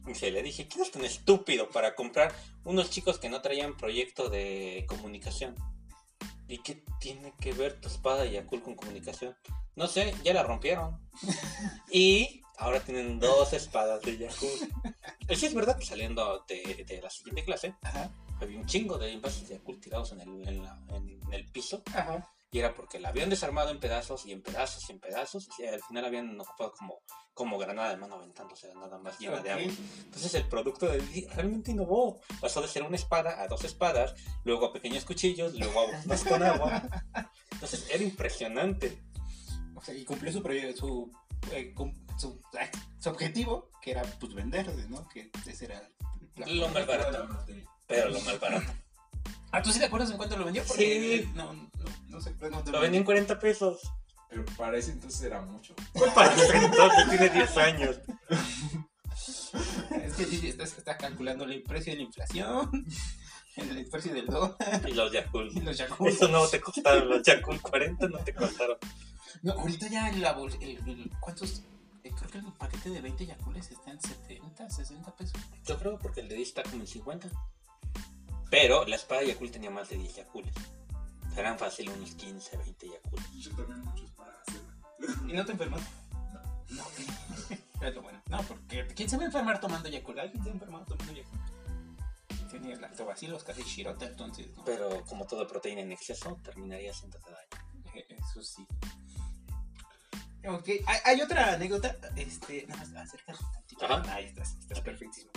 dice, 0.04 0.30
le 0.30 0.42
dije, 0.42 0.68
¿quién 0.68 0.84
es 0.84 0.90
tan 0.90 1.04
estúpido 1.04 1.70
para 1.70 1.94
comprar 1.94 2.34
unos 2.64 2.90
chicos 2.90 3.18
que 3.18 3.30
no 3.30 3.40
traían 3.40 3.76
proyecto 3.76 4.28
de 4.28 4.84
comunicación? 4.88 5.54
¿Y 6.48 6.58
qué 6.58 6.82
tiene 7.00 7.32
que 7.40 7.52
ver 7.52 7.80
tu 7.80 7.88
espada 7.88 8.26
y 8.26 8.32
Yakul 8.32 8.62
con 8.62 8.74
comunicación? 8.74 9.34
No 9.76 9.86
sé, 9.86 10.14
ya 10.24 10.34
la 10.34 10.42
rompieron. 10.42 11.00
Y 11.90 12.42
ahora 12.58 12.80
tienen 12.80 13.18
dos 13.20 13.52
espadas 13.52 14.02
de 14.02 14.18
Yakul. 14.18 14.48
Y 15.28 15.36
sí 15.36 15.46
es 15.46 15.54
verdad 15.54 15.78
que 15.78 15.84
saliendo 15.86 16.44
de, 16.48 16.84
de 16.86 17.00
la 17.02 17.10
siguiente 17.10 17.44
clase, 17.44 17.74
Ajá. 17.82 18.10
había 18.40 18.58
un 18.58 18.66
chingo 18.66 18.98
de 18.98 19.12
envases 19.12 19.48
de 19.48 19.56
Yakul 19.56 19.80
tirados 19.80 20.12
en 20.12 20.20
el, 20.22 20.48
en 20.48 20.62
la- 20.62 20.78
en 20.90 21.20
el 21.32 21.46
piso. 21.50 21.82
Ajá. 21.94 22.30
Y 22.54 22.58
era 22.58 22.74
porque 22.74 23.00
la 23.00 23.08
habían 23.08 23.30
desarmado 23.30 23.70
en 23.70 23.80
pedazos 23.80 24.26
y 24.26 24.32
en 24.32 24.42
pedazos 24.42 24.86
y 24.86 24.92
en 24.92 25.00
pedazos. 25.00 25.48
Y 25.58 25.64
al 25.64 25.82
final 25.82 26.04
habían 26.04 26.38
ocupado 26.38 26.74
como, 26.74 27.00
como 27.32 27.56
granada 27.56 27.88
de 27.88 27.96
mano 27.96 28.16
aventándose 28.16 28.72
nada 28.74 28.98
más 28.98 29.18
llena 29.18 29.40
de 29.40 29.54
Ok. 29.54 29.58
agua. 29.60 29.72
Entonces 30.04 30.34
el 30.34 30.44
producto 30.48 30.86
de 30.86 30.98
realmente 31.34 31.70
innovó. 31.70 32.20
Pasó 32.42 32.60
de 32.60 32.68
ser 32.68 32.82
una 32.82 32.96
espada 32.96 33.40
a 33.40 33.48
dos 33.48 33.64
espadas, 33.64 34.14
luego 34.44 34.66
a 34.66 34.72
pequeños 34.74 35.06
cuchillos, 35.06 35.54
luego 35.54 35.80
a 35.80 35.96
botas 35.96 36.24
con 36.24 36.42
agua. 36.42 36.82
Entonces 37.52 37.88
era 37.90 38.02
impresionante. 38.04 39.02
O 39.74 39.82
sea, 39.82 39.94
y 39.94 40.04
cumplió 40.04 40.30
su, 40.30 40.40
su, 40.76 41.10
eh, 41.52 41.74
su, 42.18 42.38
ay, 42.60 42.68
su 43.00 43.08
objetivo, 43.08 43.70
que 43.80 43.92
era 43.92 44.02
pues 44.20 44.34
vender, 44.34 44.68
¿no? 44.90 45.08
Que 45.08 45.30
ese 45.46 45.64
era 45.64 45.88
Lo 46.46 46.68
mal 46.68 46.84
barato, 46.84 47.28
pero 47.86 48.10
lo 48.10 48.20
mal 48.20 48.38
barato. 48.38 48.72
Ah, 49.50 49.62
¿tú 49.62 49.70
sí 49.72 49.78
te 49.78 49.84
acuerdas 49.86 50.10
en 50.10 50.16
cuánto 50.16 50.36
lo 50.36 50.44
vendió? 50.44 50.64
Porque 50.64 51.22
Sí. 51.24 51.30
no, 51.34 51.52
no, 51.52 51.70
no 52.08 52.20
sé. 52.20 52.34
No 52.50 52.62
te 52.62 52.70
Lo 52.72 52.80
vendí 52.80 52.98
en 52.98 53.04
40 53.04 53.38
pesos. 53.38 53.80
Pero 54.30 54.44
para 54.56 54.78
ese 54.78 54.92
entonces 54.92 55.20
era 55.22 55.42
mucho. 55.42 55.74
Para 56.14 56.34
ese 56.34 56.56
entonces 56.56 57.08
tiene 57.10 57.28
10 57.28 57.56
años. 57.58 58.00
Es 60.02 60.14
que 60.14 60.24
sí, 60.24 60.48
estás, 60.48 60.76
estás 60.78 60.96
calculando 60.96 61.44
el 61.44 61.62
precio 61.62 61.92
de 61.92 61.98
la 61.98 62.04
inflación. 62.04 62.86
El 63.54 63.78
y 63.80 64.08
del 64.08 64.26
Do. 64.28 64.56
Y 64.88 64.92
los 64.92 65.12
Yakult. 65.12 65.54
Y 65.54 65.60
los 65.60 65.76
Yakult. 65.76 66.10
Eso 66.10 66.26
no 66.28 66.46
te 66.48 66.58
costaron, 66.58 67.10
los 67.10 67.22
Yakult 67.22 67.60
40 67.60 68.08
no 68.08 68.16
te 68.20 68.32
costaron. 68.32 68.78
No, 69.42 69.52
ahorita 69.52 69.88
ya 69.88 70.08
en 70.08 70.22
la 70.22 70.32
bolsa. 70.32 70.56
El, 70.62 70.78
el- 70.88 71.10
¿Cuántos? 71.20 71.62
eh, 72.02 72.10
creo 72.16 72.30
que 72.30 72.38
el 72.38 72.44
paquete 72.54 72.88
de 72.88 73.02
20 73.02 73.26
Yakules 73.26 73.70
está 73.70 73.90
en 73.90 74.00
70, 74.00 74.70
60 74.70 75.14
pesos. 75.16 75.34
Yo 75.66 75.78
creo 75.78 75.98
porque 75.98 76.20
el 76.22 76.28
de 76.30 76.36
10 76.36 76.48
está 76.48 76.62
como 76.62 76.76
en 76.80 76.86
50. 76.86 77.28
Pero 78.52 78.84
la 78.84 78.96
espada 78.96 79.22
Yakult 79.22 79.50
tenía 79.50 79.70
más 79.70 79.88
de 79.88 79.96
10 79.96 80.14
Yakules. 80.14 80.52
Serán 81.34 81.58
fácil 81.58 81.88
unos 81.88 82.10
15, 82.10 82.58
20 82.58 82.86
Yakules. 82.86 83.30
Yo 83.32 83.50
también 83.56 83.80
muchos 83.80 84.10
para 84.10 84.30
hacerla. 84.42 84.74
¿Y 85.26 85.32
no 85.32 85.46
te 85.46 85.52
enfermas? 85.52 85.82
No. 86.68 86.84
Bueno. 88.00 88.22
Porque 88.46 88.86
¿quién 88.94 89.10
se 89.10 89.16
va 89.16 89.24
a 89.24 89.26
enfermar 89.26 89.58
tomando 89.58 89.88
Yakult? 89.88 90.18
¿Alguien 90.20 90.40
se 90.44 90.50
ha 90.50 90.52
enfermado 90.52 90.84
tomando 90.84 91.12
Yakult? 91.12 91.42
Tiene 92.48 92.76
lactobacilos, 92.76 93.42
casi 93.42 93.62
shirota, 93.64 94.06
entonces. 94.06 94.54
¿no? 94.54 94.64
Pero 94.64 95.04
como 95.06 95.26
toda 95.26 95.48
proteína 95.48 95.80
en 95.80 95.90
exceso, 95.90 96.38
terminaría 96.44 96.92
haciéndote 96.92 97.28
daño. 97.28 98.04
Eso 98.08 98.42
sí. 98.42 98.64
Ok, 100.46 100.68
hay, 100.86 100.98
hay 101.04 101.20
otra 101.22 101.54
anécdota. 101.54 101.96
Este, 102.14 102.66
nada 102.68 102.84
más 102.84 103.08
acércate 103.08 103.42
tantito. 103.52 103.84
Ajá. 103.84 104.14
Ahí 104.14 104.26
estás, 104.26 104.54
estás 104.60 104.80
perfectísimo. 104.80 105.32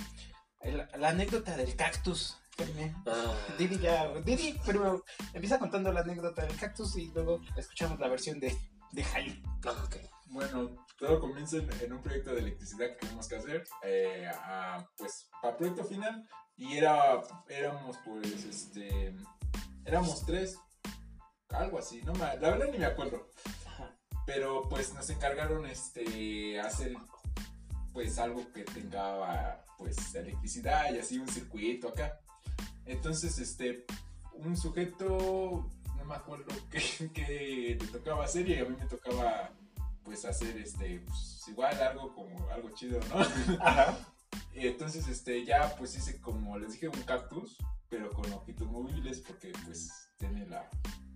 La, 0.64 0.88
la 0.98 1.10
anécdota 1.10 1.58
del 1.58 1.76
cactus. 1.76 2.38
Ah, 3.06 3.34
Didi 3.58 3.78
ya, 3.80 4.14
Didi, 4.22 4.54
primero 4.66 5.04
empieza 5.34 5.60
contando 5.60 5.92
la 5.92 6.02
anécdota 6.02 6.46
del 6.46 6.56
cactus 6.58 6.96
y 6.98 7.12
luego 7.12 7.42
escuchamos 7.58 8.00
la 8.00 8.08
versión 8.08 8.40
de, 8.40 8.58
de 8.92 9.04
Jaime. 9.04 9.42
ah. 9.46 9.88
Bueno, 10.28 10.86
todo 10.98 11.20
comienza 11.20 11.58
en, 11.58 11.70
en 11.82 11.94
un 11.94 12.02
proyecto 12.02 12.32
de 12.34 12.40
electricidad 12.40 12.88
que 12.88 13.06
tuvimos 13.08 13.28
que 13.28 13.36
hacer, 13.36 13.64
eh, 13.84 14.28
a- 14.28 14.86
pues 14.98 15.30
para 15.42 15.52
el 15.52 15.58
proyecto 15.58 15.84
final, 15.86 16.28
y 16.58 16.78
era, 16.78 17.22
éramos 17.50 17.98
pues, 18.06 18.44
este, 18.46 19.16
éramos 19.86 20.26
tres, 20.26 20.58
algo 21.50 21.78
así, 21.80 22.02
no 22.04 22.14
me, 22.14 22.20
la 22.20 22.36
verdad 22.50 22.68
ni 22.72 22.78
me 22.80 22.86
acuerdo, 22.86 23.30
pero 24.26 24.68
pues 24.70 24.94
nos 24.94 25.10
encargaron 25.10 25.66
este, 25.68 26.60
hacer 26.60 26.94
pues 27.94 28.18
algo 28.18 28.52
que 28.52 28.64
tenga 28.64 29.64
pues 29.78 30.16
electricidad 30.16 30.94
y 30.94 31.00
así 31.00 31.18
un 31.18 31.28
circuito 31.30 31.90
acá. 31.90 32.20
Entonces, 32.86 33.40
este, 33.40 33.86
un 34.34 34.56
sujeto, 34.58 35.70
no 35.98 36.06
me 36.06 36.16
acuerdo 36.16 36.46
qué, 36.70 36.82
qué 37.14 37.78
le 37.80 37.88
tocaba 37.88 38.26
hacer 38.26 38.48
y 38.48 38.60
a 38.60 38.66
mí 38.66 38.76
me 38.78 38.86
tocaba 38.86 39.52
pues 40.04 40.24
hacer 40.24 40.56
este, 40.58 41.00
pues, 41.00 41.44
igual 41.48 41.82
algo 41.82 42.14
como 42.14 42.50
algo 42.50 42.70
chido, 42.72 43.00
¿no? 43.10 43.16
Ajá. 43.62 43.98
Y 44.54 44.68
entonces, 44.68 45.08
este, 45.08 45.44
ya 45.46 45.76
pues 45.78 45.96
hice 45.98 46.22
como 46.22 46.58
les 46.58 46.74
dije 46.74 46.88
un 46.88 47.02
cactus, 47.02 47.58
pero 47.90 48.10
con 48.12 48.32
ojitos 48.32 48.68
móviles 48.68 49.20
porque 49.22 49.52
pues 49.66 50.10
tiene 50.18 50.46
la, 50.48 50.70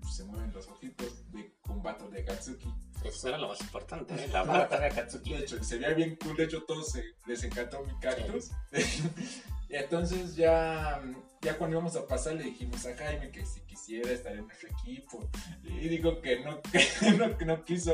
se 0.09 0.23
mueven 0.25 0.51
los 0.53 0.67
ojitos 0.67 1.31
de 1.31 1.53
combate 1.61 2.07
de 2.09 2.23
Katsuki. 2.25 2.67
Eso 3.03 3.27
era 3.29 3.37
lo 3.37 3.47
más 3.49 3.61
importante, 3.61 4.13
¿eh? 4.13 4.27
la 4.27 4.39
La 4.39 4.43
barra. 4.43 4.69
para 4.69 4.89
Katsuki. 4.89 5.33
De 5.33 5.39
hecho, 5.39 5.63
se 5.63 5.77
veía 5.77 5.93
bien 5.93 6.17
cool, 6.21 6.35
de 6.35 6.43
hecho 6.45 6.63
todos 6.63 6.91
se- 6.91 7.15
les 7.27 7.43
encantó 7.43 7.83
mi 7.83 7.97
cactus. 7.99 8.51
y 9.69 9.75
entonces 9.75 10.35
ya, 10.35 11.01
ya 11.41 11.57
cuando 11.57 11.77
íbamos 11.77 11.95
a 11.95 12.07
pasar 12.07 12.33
le 12.35 12.43
dijimos 12.43 12.85
a 12.85 12.95
Jaime 12.97 13.31
que 13.31 13.45
si 13.45 13.61
quisiera 13.61 14.11
estar 14.11 14.33
en 14.33 14.45
nuestro 14.47 14.69
equipo. 14.69 15.29
Y 15.63 15.87
dijo 15.87 16.19
que 16.21 16.39
no, 16.41 16.61
que 16.71 17.11
no, 17.17 17.37
que 17.37 17.45
no 17.45 17.63
quiso. 17.63 17.93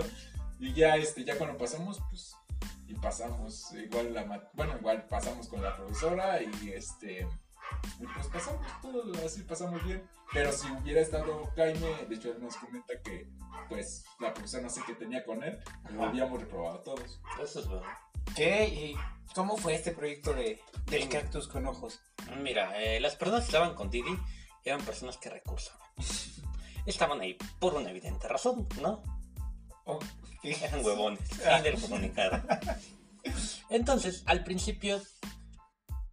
Y 0.60 0.74
ya, 0.74 0.96
este, 0.96 1.24
ya 1.24 1.38
cuando 1.38 1.58
pasamos, 1.58 2.00
pues, 2.10 2.34
y 2.88 2.94
pasamos, 2.96 3.72
igual 3.74 4.14
la, 4.14 4.50
bueno, 4.54 4.78
igual 4.80 5.06
pasamos 5.08 5.48
con 5.48 5.62
la 5.62 5.76
profesora 5.76 6.40
y 6.42 6.70
este, 6.72 7.28
y 8.00 8.06
pues 8.06 8.28
pasamos, 8.28 8.66
todo 8.82 9.26
así 9.26 9.42
pasamos 9.44 9.84
bien. 9.84 10.08
Pero 10.34 10.52
si 10.52 10.68
hubiera 10.72 11.02
estado 11.02 11.52
Jaime, 11.56 12.06
de 12.10 12.16
hecho 12.16 12.32
él 12.32 12.42
nos 12.42 12.56
comenta 12.58 12.94
que, 13.04 13.30
pues, 13.70 14.04
la 14.20 14.34
profesora 14.34 14.64
no 14.64 14.70
sé 14.70 14.82
qué 14.86 14.94
tenía 14.96 15.24
con 15.24 15.44
él, 15.44 15.60
lo 15.92 16.06
habíamos 16.06 16.40
reprobado 16.40 16.80
todos. 16.80 17.22
Eso 17.42 17.60
es 17.60 17.68
verdad. 17.68 17.98
¿Qué? 18.36 18.68
¿Y 18.68 18.96
¿Cómo 19.36 19.58
fue 19.58 19.76
este 19.76 19.92
proyecto 19.92 20.34
de, 20.34 20.62
del 20.86 21.10
cactus 21.10 21.50
con 21.50 21.66
ojos? 21.68 22.00
Mira, 22.42 22.82
eh, 22.82 23.02
las 23.02 23.18
personas 23.18 23.42
que 23.42 23.48
estaban 23.48 23.76
con 23.76 23.90
Didi 23.90 24.18
eran 24.64 24.82
personas 24.82 25.18
que 25.18 25.30
recursaban. 25.30 25.82
Estaban 26.86 27.20
ahí 27.20 27.38
por 27.60 27.74
una 27.74 27.90
evidente 27.90 28.28
razón, 28.30 28.68
¿no? 28.82 29.04
Oh. 29.84 30.00
Eran 30.42 30.86
huevones. 30.86 31.20
Fin 31.30 31.64
del 31.64 31.82
comunicado. 31.82 32.42
Entonces, 33.70 34.24
al 34.26 34.44
principio, 34.44 35.02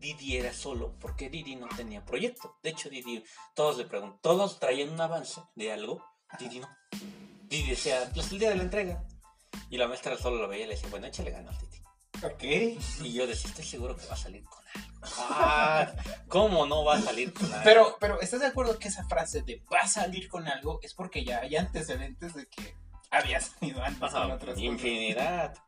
Didi 0.03 0.37
era 0.37 0.53
solo 0.53 0.97
porque 0.99 1.31
Didi 1.31 1.55
no 1.55 1.69
tenía 1.69 2.05
proyecto. 2.05 2.59
De 2.61 2.71
hecho, 2.71 2.91
Didi, 2.91 3.25
todos 3.55 3.79
le 3.79 3.85
preguntan, 3.85 4.19
todos 4.21 4.59
traían 4.59 4.91
un 4.91 5.01
avance 5.01 5.41
de 5.55 5.73
algo. 5.73 6.05
Didi 6.41 6.59
no. 6.59 6.69
Didi 7.45 7.71
decía, 7.71 8.11
pues 8.13 8.33
el 8.33 8.41
día 8.41 8.51
de 8.51 8.57
la 8.57 8.65
entrega. 8.65 9.05
Y 9.71 9.77
la 9.77 9.87
maestra 9.87 10.19
solo 10.19 10.39
lo 10.39 10.49
veía 10.49 10.65
y 10.65 10.69
le 10.69 10.75
decía, 10.75 10.91
bueno, 10.91 11.07
échale 11.07 11.31
ganas, 11.31 11.57
Didi. 11.61 11.81
Ok. 12.25 12.43
Y 13.05 13.13
yo 13.13 13.29
decía, 13.29 13.49
estoy 13.49 13.65
seguro 13.65 13.97
que 13.97 14.05
va 14.07 14.15
a 14.15 14.17
salir 14.17 14.45
con 14.45 14.59
algo. 14.75 14.93
Ah, 15.31 15.93
¿cómo 16.29 16.67
no 16.67 16.85
va 16.85 16.97
a 16.97 17.01
salir 17.01 17.33
con 17.33 17.47
algo? 17.47 17.65
Pero, 17.65 17.97
pero, 18.01 18.21
¿estás 18.21 18.41
de 18.41 18.47
acuerdo 18.47 18.79
que 18.81 18.89
esa 18.89 19.05
frase 19.05 19.43
de 19.43 19.63
va 19.73 19.79
a 19.79 19.89
salir 19.89 20.29
con 20.29 20.49
algo 20.49 20.81
es 20.83 20.95
porque 20.95 21.25
ya 21.25 21.41
hay 21.41 21.55
antecedentes 21.55 22.35
de 22.35 22.47
que 22.49 22.75
había 23.11 23.41
salido 23.41 23.83
antes 23.83 24.13
con 24.13 24.31
otras 24.33 24.59
cosas? 24.59 25.63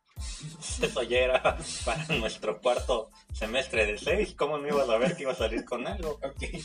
Eso 0.80 1.02
ya 1.02 1.18
era 1.18 1.58
para 1.84 2.06
nuestro 2.16 2.60
cuarto 2.60 3.10
semestre 3.32 3.86
de 3.86 3.98
seis. 3.98 4.34
¿Cómo 4.36 4.58
no 4.58 4.68
ibas 4.68 4.88
a 4.88 4.98
ver 4.98 5.16
que 5.16 5.22
iba 5.22 5.32
a 5.32 5.36
salir 5.36 5.64
con 5.64 5.86
algo? 5.86 6.18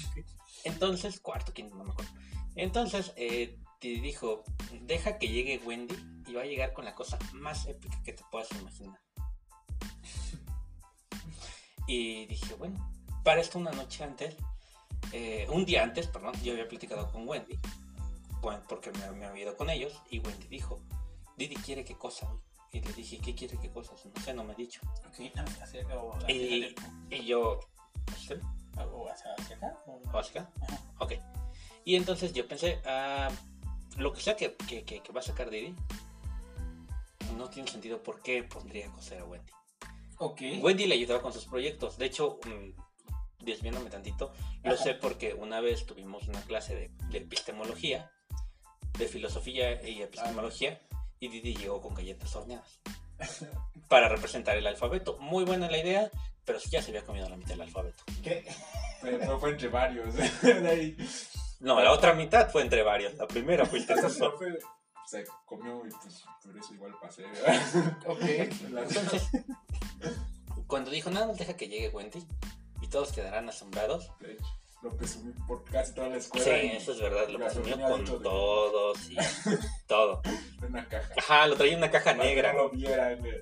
Entonces, 0.63 1.19
cuarto, 1.19 1.53
quinto, 1.53 1.75
no 1.75 1.85
me 1.85 1.91
acuerdo. 1.91 2.11
Entonces, 2.55 3.13
eh, 3.15 3.57
te 3.79 3.87
dijo, 3.87 4.43
deja 4.81 5.17
que 5.17 5.29
llegue 5.29 5.61
Wendy 5.65 5.95
y 6.27 6.33
va 6.33 6.41
a 6.41 6.45
llegar 6.45 6.73
con 6.73 6.85
la 6.85 6.93
cosa 6.93 7.17
más 7.33 7.65
épica 7.67 8.01
que 8.03 8.13
te 8.13 8.23
puedas 8.29 8.51
imaginar. 8.51 8.99
Y 11.87 12.25
dije, 12.27 12.53
bueno, 12.55 12.77
para 13.23 13.41
esto 13.41 13.57
una 13.57 13.71
noche 13.71 14.03
antes, 14.03 14.35
eh, 15.11 15.47
un 15.49 15.65
día 15.65 15.83
antes, 15.83 16.07
perdón, 16.07 16.33
yo 16.43 16.51
había 16.51 16.67
platicado 16.67 17.11
con 17.11 17.27
Wendy, 17.27 17.57
bueno, 18.41 18.61
porque 18.67 18.91
me, 18.91 19.11
me 19.11 19.25
había 19.25 19.43
ido 19.43 19.57
con 19.57 19.69
ellos, 19.69 19.93
y 20.09 20.19
Wendy 20.19 20.47
dijo, 20.47 20.79
Didi 21.35 21.55
quiere 21.55 21.83
qué 21.83 21.95
cosa 21.95 22.29
hoy. 22.29 22.39
Y 22.71 22.81
le 22.81 22.93
dije, 22.93 23.19
¿qué 23.19 23.33
quiere 23.35 23.57
qué 23.57 23.69
cosas? 23.71 24.05
No 24.05 24.21
sé, 24.21 24.33
no 24.33 24.43
me 24.43 24.53
ha 24.53 24.55
dicho. 24.55 24.81
Ok, 25.07 25.35
más 25.35 25.61
hacia 25.61 25.81
acá 25.81 25.97
o 25.97 26.15
hacia 26.15 26.31
Y, 26.35 26.75
y 27.09 27.25
yo, 27.25 27.59
no 28.11 28.15
sé, 28.17 28.39
O 28.77 29.09
hacia, 29.09 29.33
hacia 29.33 29.55
acá. 29.55 29.77
o- 29.87 29.99
¿o 30.11 30.17
hacia 30.19 30.41
acá? 30.41 30.51
Ajá. 30.61 30.79
Ok. 30.99 31.13
Y 31.85 31.95
entonces 31.95 32.31
yo 32.33 32.47
pensé, 32.47 32.79
ah, 32.85 33.29
lo 33.97 34.13
que 34.13 34.21
sea 34.21 34.35
que, 34.35 34.55
que, 34.55 34.83
que- 34.83 35.01
que 35.01 35.11
va 35.11 35.19
a 35.19 35.23
sacar 35.23 35.49
Didi, 35.49 35.73
no 37.35 37.49
tiene 37.49 37.69
sentido 37.69 38.01
por 38.03 38.21
qué 38.21 38.43
pondría 38.43 38.87
a 38.87 38.91
coser 38.91 39.19
a 39.21 39.25
Wendy. 39.25 39.51
Ok. 40.17 40.41
Wendy 40.61 40.85
le 40.85 40.95
ayudaba 40.95 41.21
con 41.21 41.31
sus 41.33 41.45
proyectos. 41.45 41.97
De 41.97 42.05
hecho, 42.05 42.39
mm, 42.45 43.43
desviándome 43.45 43.89
tantito, 43.89 44.33
lo 44.63 44.73
Ajá. 44.73 44.83
sé 44.83 44.93
porque 44.93 45.33
una 45.33 45.59
vez 45.61 45.85
tuvimos 45.85 46.27
una 46.27 46.41
clase 46.41 46.75
de, 46.75 46.91
de 47.09 47.17
epistemología, 47.19 48.11
de 48.97 49.07
filosofía 49.07 49.81
y 49.87 50.01
epistemología, 50.01 50.81
y 51.19 51.27
Didi 51.27 51.55
llegó 51.55 51.81
con 51.81 51.93
galletas 51.93 52.35
horneadas 52.35 52.79
para 53.87 54.07
representar 54.09 54.57
el 54.57 54.65
alfabeto. 54.67 55.17
Muy 55.19 55.43
buena 55.43 55.69
la 55.69 55.77
idea, 55.77 56.09
pero 56.45 56.59
ya 56.69 56.81
se 56.81 56.91
había 56.91 57.03
comido 57.03 57.27
la 57.29 57.35
mitad 57.37 57.49
del 57.51 57.61
alfabeto. 57.61 58.03
¿Qué? 58.23 58.45
Pero 59.01 59.25
no 59.25 59.39
fue 59.39 59.51
entre 59.51 59.67
varios. 59.67 60.13
de 60.41 60.69
ahí. 60.69 60.97
No, 61.59 61.81
la 61.81 61.91
otra 61.91 62.13
mitad 62.13 62.49
fue 62.49 62.61
entre 62.61 62.83
varios. 62.83 63.15
La 63.15 63.27
primera 63.27 63.65
fuiste 63.65 63.93
tú 63.95 64.01
No 64.03 64.09
solo. 64.09 64.37
fue- 64.37 64.57
se 65.07 65.25
comió 65.45 65.83
y 65.87 65.89
pues 65.89 66.23
por 66.43 66.55
eso 66.55 66.73
igual 66.75 66.93
pasé. 67.01 67.23
¿verdad? 67.23 67.97
Ok. 68.05 68.21
Entonces, 68.21 69.23
cuando 70.67 70.91
dijo, 70.91 71.09
nada, 71.09 71.33
deja 71.33 71.55
que 71.57 71.67
llegue 71.67 71.89
Wendy 71.89 72.23
y 72.81 72.87
todos 72.87 73.11
quedarán 73.11 73.49
asombrados. 73.49 74.11
De 74.19 74.33
hecho, 74.33 74.45
lo 74.81 74.89
presumí 74.95 75.33
por 75.47 75.63
casi 75.65 75.93
toda 75.93 76.09
la 76.09 76.17
escuela. 76.17 76.45
Sí, 76.45 76.51
eso 76.73 76.91
es 76.93 76.99
verdad, 77.01 77.27
lo 77.29 77.37
presumió 77.39 77.77
gasolina 77.77 77.89
con 77.89 78.05
de- 78.05 78.23
todos 78.23 79.09
y 79.09 79.17
todo. 79.87 80.21
una 80.67 80.87
caja. 80.87 81.13
Ajá, 81.17 81.47
lo 81.47 81.55
traía 81.55 81.73
en 81.73 81.77
una 81.79 81.91
caja 81.91 82.11
Para 82.11 82.23
que 82.23 82.29
negra. 82.29 82.53
no 82.53 82.59
lo 82.63 82.69
vieran. 82.69 83.25
eh. 83.25 83.41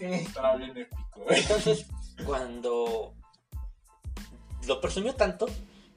Estaba 0.00 0.56
bien 0.56 0.76
épico. 0.76 1.24
Entonces, 1.28 1.86
cuando 2.26 3.14
lo 4.66 4.80
presumió 4.80 5.14
tanto 5.14 5.46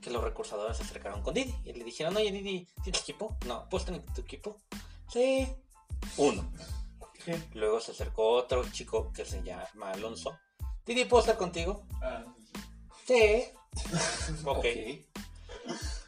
que 0.02 0.10
los 0.10 0.24
recursadores 0.24 0.78
se 0.78 0.84
acercaron 0.84 1.22
con 1.22 1.34
Didi 1.34 1.54
y 1.64 1.74
le 1.74 1.84
dijeron, 1.84 2.16
oye 2.18 2.32
Didi, 2.32 2.68
¿tienes 2.84 3.02
equipo? 3.02 3.38
No, 3.46 3.68
¿puedes 3.70 3.86
tener 3.86 4.02
tu 4.14 4.22
equipo? 4.22 4.58
Sí. 5.10 5.48
Uno. 6.18 6.52
Luego 7.54 7.80
se 7.80 7.92
acercó 7.92 8.30
otro 8.32 8.64
chico 8.72 9.12
que 9.14 9.26
se 9.26 9.44
llama 9.44 9.92
Alonso. 9.92 10.38
Didi, 10.86 11.06
¿puedo 11.06 11.22
estar 11.22 11.38
contigo? 11.38 11.86
Ah, 12.02 12.26
Sí. 13.06 13.44
ok. 14.46 14.58
Ok. 14.58 14.66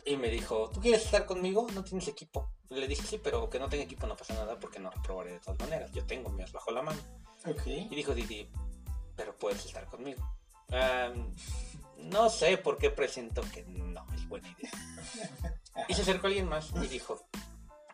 Y 0.06 0.18
me 0.18 0.30
dijo, 0.30 0.70
¿tú 0.74 0.82
quieres 0.82 1.06
estar 1.06 1.26
conmigo? 1.26 1.68
No 1.74 1.84
tienes 1.84 2.08
equipo. 2.08 2.50
Le 2.70 2.88
dije, 2.88 3.04
sí, 3.04 3.22
pero 3.24 3.50
que 3.50 3.60
no 3.60 3.70
tenga 3.70 3.84
equipo 3.84 4.06
no 4.06 4.18
pasa 4.18 4.34
nada 4.34 4.60
porque 4.60 4.80
no 4.80 4.90
reprobaré 4.90 5.34
de 5.34 5.40
todas 5.40 5.60
maneras. 5.60 5.92
Yo 5.94 6.06
tengo 6.06 6.30
mías 6.30 6.52
bajo 6.52 6.72
la 6.72 6.82
mano. 6.82 7.00
Ok. 7.46 7.68
Y 7.68 7.96
dijo 7.96 8.14
Didi, 8.14 8.50
pero 9.16 9.36
puedes 9.36 9.66
estar 9.66 9.86
conmigo. 9.86 10.22
No 11.98 12.30
sé 12.30 12.58
por 12.58 12.78
qué 12.78 12.90
presiento 12.90 13.42
que 13.54 13.64
no 13.64 14.06
es 14.14 14.28
buena 14.28 14.50
idea. 14.50 14.72
Y 15.88 15.96
se 15.96 16.04
acercó 16.04 16.28
alguien 16.28 16.48
más 16.48 16.70
y 16.76 16.88
dijo, 16.88 17.26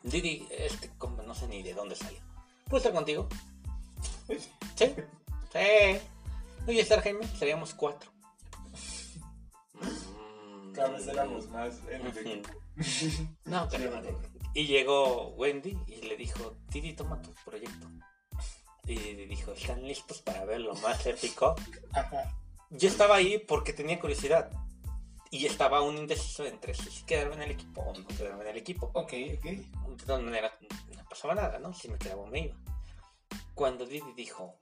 Didi, 0.03 0.45
este 0.51 0.89
compa 0.97 1.23
no 1.23 1.33
sé 1.33 1.47
ni 1.47 1.63
de 1.63 1.73
dónde 1.73 1.95
salió. 1.95 2.19
¿Puedo 2.65 2.77
estar 2.77 2.93
contigo? 2.93 3.29
Sí, 4.27 4.38
sí. 4.75 4.95
Oye, 6.67 6.81
estar 6.81 7.01
Jaime, 7.01 7.25
seríamos 7.38 7.73
cuatro. 7.73 8.11
Cada 10.73 10.89
vez 10.89 11.07
éramos 11.07 11.49
más 11.49 11.79
en 11.89 12.05
el 12.05 12.17
equipo. 12.17 12.49
No, 13.45 13.57
acuerdo. 13.59 14.21
Y 14.53 14.67
llegó 14.67 15.29
Wendy 15.35 15.77
y 15.88 16.01
le 16.01 16.15
dijo, 16.15 16.57
Didi, 16.69 16.93
toma 16.93 17.21
tu 17.21 17.33
proyecto. 17.45 17.88
Y 18.85 18.95
Didi 18.95 19.25
dijo, 19.25 19.51
¿están 19.51 19.83
listos 19.83 20.21
para 20.21 20.45
ver 20.45 20.61
lo 20.61 20.73
más 20.75 21.05
épico? 21.05 21.55
Ajá. 21.93 22.35
Yo 22.69 22.88
estaba 22.88 23.15
ahí 23.15 23.38
porque 23.38 23.73
tenía 23.73 23.99
curiosidad. 23.99 24.49
Y 25.31 25.45
estaba 25.45 25.77
aún 25.77 25.97
indeciso 25.97 26.45
entre 26.45 26.73
si 26.73 27.03
quedarme 27.03 27.35
en 27.35 27.41
el 27.43 27.51
equipo 27.51 27.81
o 27.81 27.93
no 27.93 28.07
quedarme 28.07 28.43
en 28.43 28.49
el 28.49 28.57
equipo. 28.57 28.89
Ok, 28.93 29.13
ok. 29.38 29.43
De 29.43 30.05
todas 30.05 30.23
maneras, 30.23 30.53
no 30.95 31.03
pasaba 31.07 31.35
nada, 31.35 31.59
¿no? 31.59 31.73
Si 31.73 31.88
me 31.88 31.97
quedaba 31.99 32.21
o 32.23 32.27
me 32.27 32.39
iba. 32.45 32.55
Cuando 33.53 33.85
Didi 33.85 34.13
dijo, 34.15 34.57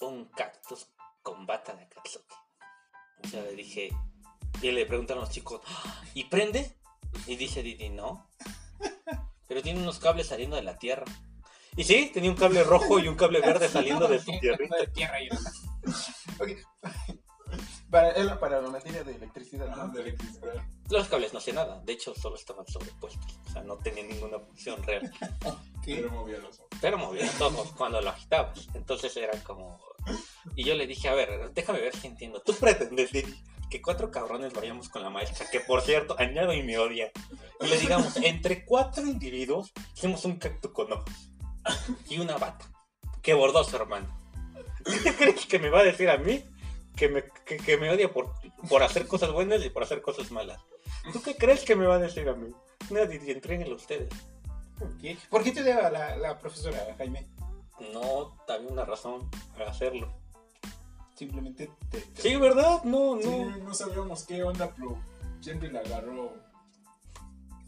un 0.00 0.26
cactus 0.26 0.88
con 1.22 1.46
bata 1.46 1.74
de 1.74 1.84
Akatsuki. 1.84 2.34
O 3.22 3.28
sea, 3.28 3.42
le 3.42 3.54
dije, 3.54 3.90
y 4.62 4.70
le 4.72 4.86
preguntaron 4.86 5.22
los 5.22 5.30
chicos, 5.32 5.60
"¿Ah, 5.66 6.02
¿y 6.14 6.24
prende? 6.24 6.76
Y 7.26 7.36
dice 7.36 7.62
Didi, 7.62 7.88
no. 7.90 8.28
Pero 9.48 9.62
tiene 9.62 9.80
unos 9.80 9.98
cables 9.98 10.28
saliendo 10.28 10.56
de 10.56 10.62
la 10.62 10.78
tierra. 10.78 11.04
Y 11.76 11.84
sí, 11.84 12.10
tenía 12.12 12.30
un 12.30 12.36
cable 12.36 12.62
rojo 12.64 12.98
y 12.98 13.08
un 13.08 13.16
cable 13.16 13.40
verde 13.40 13.68
saliendo 13.68 14.06
de 14.08 14.18
su 14.20 14.30
tierrita. 14.40 14.76
De 14.76 14.86
tierra 14.88 15.20
y 15.22 15.28
Ok. 16.38 16.50
Para, 17.90 18.12
él 18.12 18.30
para 18.38 18.60
la 18.62 18.70
materia 18.70 19.02
de 19.02 19.16
electricidad, 19.16 19.68
Ah, 19.72 19.86
¿no? 19.86 19.92
de 19.92 20.02
electricidad. 20.02 20.52
Los 20.90 21.08
cables 21.08 21.32
no 21.32 21.40
hacían 21.40 21.56
nada, 21.56 21.80
de 21.80 21.92
hecho 21.92 22.14
solo 22.14 22.36
estaban 22.36 22.64
sobrepuestos. 22.68 23.38
O 23.48 23.50
sea, 23.52 23.62
no 23.64 23.76
tenían 23.78 24.06
ninguna 24.08 24.38
función 24.38 24.80
real. 24.84 25.10
¿Qué? 25.84 25.96
Pero 25.96 26.10
movía 26.12 26.38
los 26.38 26.56
ojos. 26.60 26.68
pero 26.80 26.98
movía 26.98 27.28
todo 27.36 27.64
cuando 27.76 28.00
lo 28.00 28.10
agitabas. 28.10 28.68
Entonces 28.74 29.16
era 29.16 29.32
como. 29.42 29.80
Y 30.54 30.62
yo 30.64 30.74
le 30.76 30.86
dije, 30.86 31.08
a 31.08 31.14
ver, 31.14 31.50
déjame 31.52 31.80
ver 31.80 31.96
si 31.96 32.06
entiendo. 32.06 32.40
Tú 32.42 32.54
pretendes, 32.54 33.10
Didi, 33.10 33.34
que 33.70 33.80
cuatro 33.80 34.10
cabrones 34.10 34.52
vayamos 34.52 34.88
con 34.88 35.02
la 35.02 35.10
maestra, 35.10 35.48
que 35.48 35.60
por 35.60 35.80
cierto, 35.82 36.16
añado 36.18 36.52
y 36.52 36.62
me 36.62 36.76
odia. 36.76 37.10
Y 37.60 37.66
le 37.68 37.78
digamos, 37.78 38.16
entre 38.16 38.64
cuatro 38.64 39.06
individuos, 39.06 39.72
hicimos 39.96 40.24
un 40.24 40.36
cactus 40.36 40.72
con 40.72 40.92
ojos 40.92 41.32
y 42.08 42.18
una 42.18 42.36
bata. 42.36 42.70
Qué 43.22 43.32
bordoso, 43.32 43.76
hermano. 43.76 44.08
¿Qué 45.02 45.14
crees 45.14 45.46
que 45.46 45.58
me 45.58 45.70
va 45.70 45.80
a 45.80 45.84
decir 45.84 46.10
a 46.10 46.16
mí? 46.16 46.44
Que 46.96 47.08
me, 47.08 47.24
que, 47.46 47.58
que 47.58 47.76
me 47.76 47.90
odia 47.90 48.12
por, 48.12 48.34
por 48.68 48.82
hacer 48.82 49.06
cosas 49.06 49.32
buenas 49.32 49.64
y 49.64 49.70
por 49.70 49.84
hacer 49.84 50.02
cosas 50.02 50.30
malas. 50.32 50.60
¿Tú 51.12 51.22
qué 51.22 51.36
crees 51.36 51.64
que 51.64 51.76
me 51.76 51.86
va 51.86 51.94
a 51.94 51.98
decir 51.98 52.28
a 52.28 52.34
mí? 52.34 52.52
No, 52.90 53.06
Didi, 53.06 53.30
entréguenlo 53.30 53.76
ustedes. 53.76 54.08
¿Qué? 55.00 55.16
¿Por 55.28 55.44
qué 55.44 55.52
te 55.52 55.62
dio 55.62 55.80
la, 55.90 56.16
la 56.16 56.38
profesora, 56.38 56.94
Jaime? 56.98 57.28
No 57.92 58.36
había 58.48 58.68
una 58.68 58.84
razón 58.84 59.30
para 59.52 59.70
hacerlo. 59.70 60.19
Simplemente 61.20 61.70
te... 61.90 62.00
te- 62.00 62.22
Sí, 62.22 62.34
¿verdad? 62.36 62.82
No, 62.84 63.18
Sí, 63.20 63.28
no. 63.28 63.56
no 63.58 63.74
sabíamos 63.74 64.24
qué 64.24 64.42
onda, 64.42 64.74
pero 64.74 64.98
siempre 65.42 65.70
la 65.70 65.80
agarró. 65.80 66.32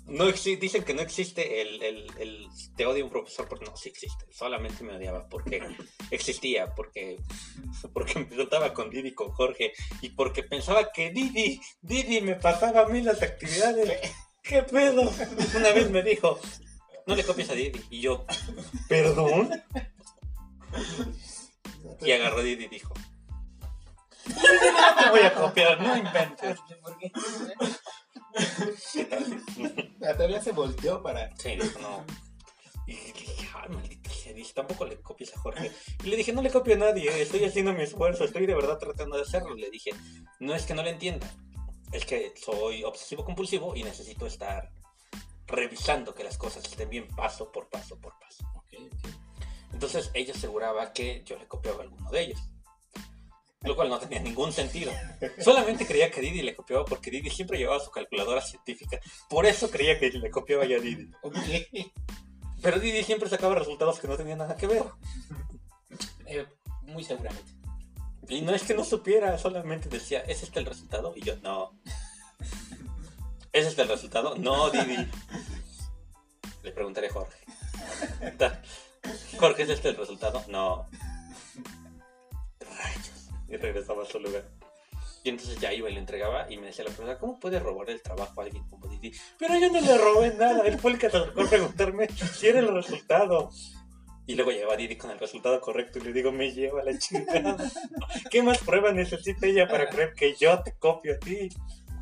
no 0.06 0.24
dicen 0.32 0.82
que 0.84 0.94
no 0.94 1.02
existe 1.02 1.60
el, 1.60 1.82
el, 1.82 2.06
el 2.18 2.46
te 2.78 2.86
odia 2.86 3.04
un 3.04 3.10
profesor, 3.10 3.46
porque 3.50 3.66
no, 3.66 3.76
sí 3.76 3.90
existe. 3.90 4.24
Solamente 4.32 4.82
me 4.84 4.96
odiaba 4.96 5.28
porque 5.28 5.60
existía, 6.10 6.74
porque, 6.74 7.18
porque 7.92 8.20
me 8.20 8.34
juntaba 8.36 8.72
con 8.72 8.88
Didi 8.88 9.08
y 9.10 9.14
con 9.14 9.30
Jorge 9.32 9.74
y 10.00 10.08
porque 10.08 10.42
pensaba 10.44 10.90
que 10.90 11.10
Didi, 11.10 11.60
Didi 11.82 12.22
me 12.22 12.36
pasaba 12.36 12.80
a 12.80 12.88
mí 12.88 13.02
las 13.02 13.20
actividades. 13.22 14.00
¿Qué 14.42 14.62
pedo? 14.62 15.02
Una 15.56 15.72
vez 15.72 15.90
me 15.90 16.02
dijo, 16.02 16.40
no 17.06 17.14
le 17.14 17.22
copies 17.22 17.50
a 17.50 17.54
Didi. 17.54 17.82
Y 17.90 18.00
yo, 18.00 18.24
¿perdón? 18.88 19.50
Y 22.00 22.10
agarró 22.12 22.38
a 22.38 22.42
Didi 22.42 22.64
y 22.64 22.68
dijo, 22.68 22.94
no 24.26 25.02
te 25.02 25.10
voy 25.10 25.20
a 25.20 25.34
copiar, 25.34 25.80
no 25.80 25.96
inventes. 25.96 26.58
¿Por 26.82 26.98
qué? 26.98 27.12
La 29.98 30.14
todavía 30.14 30.42
se 30.42 30.52
volteó 30.52 31.02
para... 31.02 31.34
Sí, 31.36 31.56
dijo, 31.56 31.78
no. 31.80 32.04
Y 32.86 32.94
dije, 32.94 33.48
ay, 33.54 33.68
maldita 33.68 34.02
sea, 34.22 34.32
dije, 34.32 34.52
tampoco 34.54 34.84
le 34.84 35.00
copies 35.00 35.34
a 35.36 35.40
Jorge. 35.40 35.72
Y 36.02 36.06
le 36.08 36.16
dije, 36.16 36.32
no 36.32 36.42
le 36.42 36.50
copio 36.50 36.74
a 36.74 36.78
nadie, 36.78 37.22
estoy 37.22 37.44
haciendo 37.44 37.72
mi 37.72 37.82
esfuerzo, 37.82 38.24
estoy 38.24 38.46
de 38.46 38.54
verdad 38.54 38.78
tratando 38.78 39.16
de 39.16 39.22
hacerlo. 39.22 39.54
Le 39.54 39.70
dije, 39.70 39.90
no 40.40 40.54
es 40.54 40.64
que 40.64 40.74
no 40.74 40.82
le 40.82 40.90
entienda, 40.90 41.28
es 41.92 42.04
que 42.04 42.32
soy 42.36 42.84
obsesivo 42.84 43.24
compulsivo 43.24 43.74
y 43.74 43.82
necesito 43.82 44.26
estar 44.26 44.70
revisando 45.46 46.14
que 46.14 46.24
las 46.24 46.38
cosas 46.38 46.64
estén 46.64 46.88
bien 46.88 47.08
paso 47.08 47.50
por 47.50 47.68
paso 47.68 47.98
por 48.00 48.18
paso. 48.18 48.44
Entonces 49.72 50.10
ella 50.14 50.32
aseguraba 50.34 50.92
que 50.92 51.22
yo 51.24 51.36
le 51.36 51.48
copiaba 51.48 51.80
a 51.80 51.82
alguno 51.82 52.10
de 52.10 52.22
ellos. 52.22 52.40
Lo 53.64 53.76
cual 53.76 53.88
no 53.88 53.98
tenía 53.98 54.20
ningún 54.20 54.52
sentido. 54.52 54.92
Solamente 55.38 55.86
creía 55.86 56.10
que 56.10 56.20
Didi 56.20 56.42
le 56.42 56.54
copiaba 56.54 56.84
porque 56.84 57.10
Didi 57.10 57.30
siempre 57.30 57.58
llevaba 57.58 57.80
su 57.80 57.90
calculadora 57.90 58.40
científica. 58.40 58.98
Por 59.28 59.46
eso 59.46 59.70
creía 59.70 59.98
que 59.98 60.10
le 60.10 60.30
copiaba 60.30 60.64
yo 60.64 60.78
a 60.78 60.80
Didi. 60.80 61.10
Pero 62.60 62.78
Didi 62.78 63.02
siempre 63.02 63.28
sacaba 63.28 63.54
resultados 63.54 64.00
que 64.00 64.08
no 64.08 64.16
tenían 64.16 64.38
nada 64.38 64.56
que 64.56 64.66
ver. 64.66 64.84
Eh, 66.26 66.46
muy 66.82 67.04
seguramente. 67.04 67.52
Y 68.28 68.40
no 68.40 68.54
es 68.54 68.62
que 68.62 68.74
no 68.74 68.84
supiera, 68.84 69.36
solamente 69.38 69.88
decía, 69.88 70.20
¿es 70.20 70.42
este 70.42 70.60
el 70.60 70.66
resultado? 70.66 71.12
Y 71.16 71.22
yo, 71.22 71.36
no. 71.38 71.72
¿Es 73.52 73.66
este 73.66 73.82
el 73.82 73.88
resultado? 73.88 74.36
No, 74.36 74.70
Didi. 74.70 74.96
Le 76.62 76.72
preguntaré 76.72 77.08
a 77.08 77.12
Jorge. 77.12 77.38
Jorge, 79.38 79.62
¿es 79.64 79.70
este 79.70 79.88
el 79.88 79.96
resultado? 79.96 80.44
No. 80.48 80.88
Rayos. 82.60 83.21
Y 83.52 83.56
regresaba 83.56 84.02
a 84.02 84.06
su 84.06 84.18
lugar. 84.18 84.44
Y 85.24 85.28
entonces 85.28 85.60
ya 85.60 85.72
iba 85.72 85.88
y 85.88 85.92
le 85.92 86.00
entregaba 86.00 86.50
y 86.50 86.56
me 86.56 86.66
decía 86.66 86.84
la 86.84 86.90
profesora, 86.90 87.18
¿cómo 87.18 87.38
puede 87.38 87.60
robar 87.60 87.90
el 87.90 88.02
trabajo 88.02 88.40
a 88.40 88.44
alguien 88.44 88.66
como 88.68 88.88
Didi? 88.88 89.12
Pero 89.38 89.56
yo 89.56 89.70
no 89.70 89.80
le 89.80 89.98
robé 89.98 90.34
nada, 90.34 90.62
él 90.66 90.78
fue 90.78 90.92
el 90.92 90.98
que 90.98 91.06
acercó 91.06 91.42
a 91.42 91.46
preguntarme 91.50 92.08
si 92.08 92.48
era 92.48 92.58
el 92.58 92.74
resultado. 92.74 93.50
Y 94.26 94.34
luego 94.34 94.50
llegaba 94.50 94.76
Didi 94.76 94.96
con 94.96 95.10
el 95.10 95.18
resultado 95.18 95.60
correcto 95.60 95.98
y 95.98 96.02
le 96.02 96.12
digo, 96.12 96.32
me 96.32 96.50
lleva 96.50 96.82
la 96.82 96.96
chingada. 96.96 97.56
¿Qué 98.30 98.42
más 98.42 98.58
prueba 98.58 98.90
necesita 98.92 99.46
ella 99.46 99.68
para 99.68 99.88
creer 99.88 100.14
que 100.14 100.34
yo 100.34 100.60
te 100.62 100.74
copio 100.74 101.14
a 101.14 101.18
ti? 101.18 101.48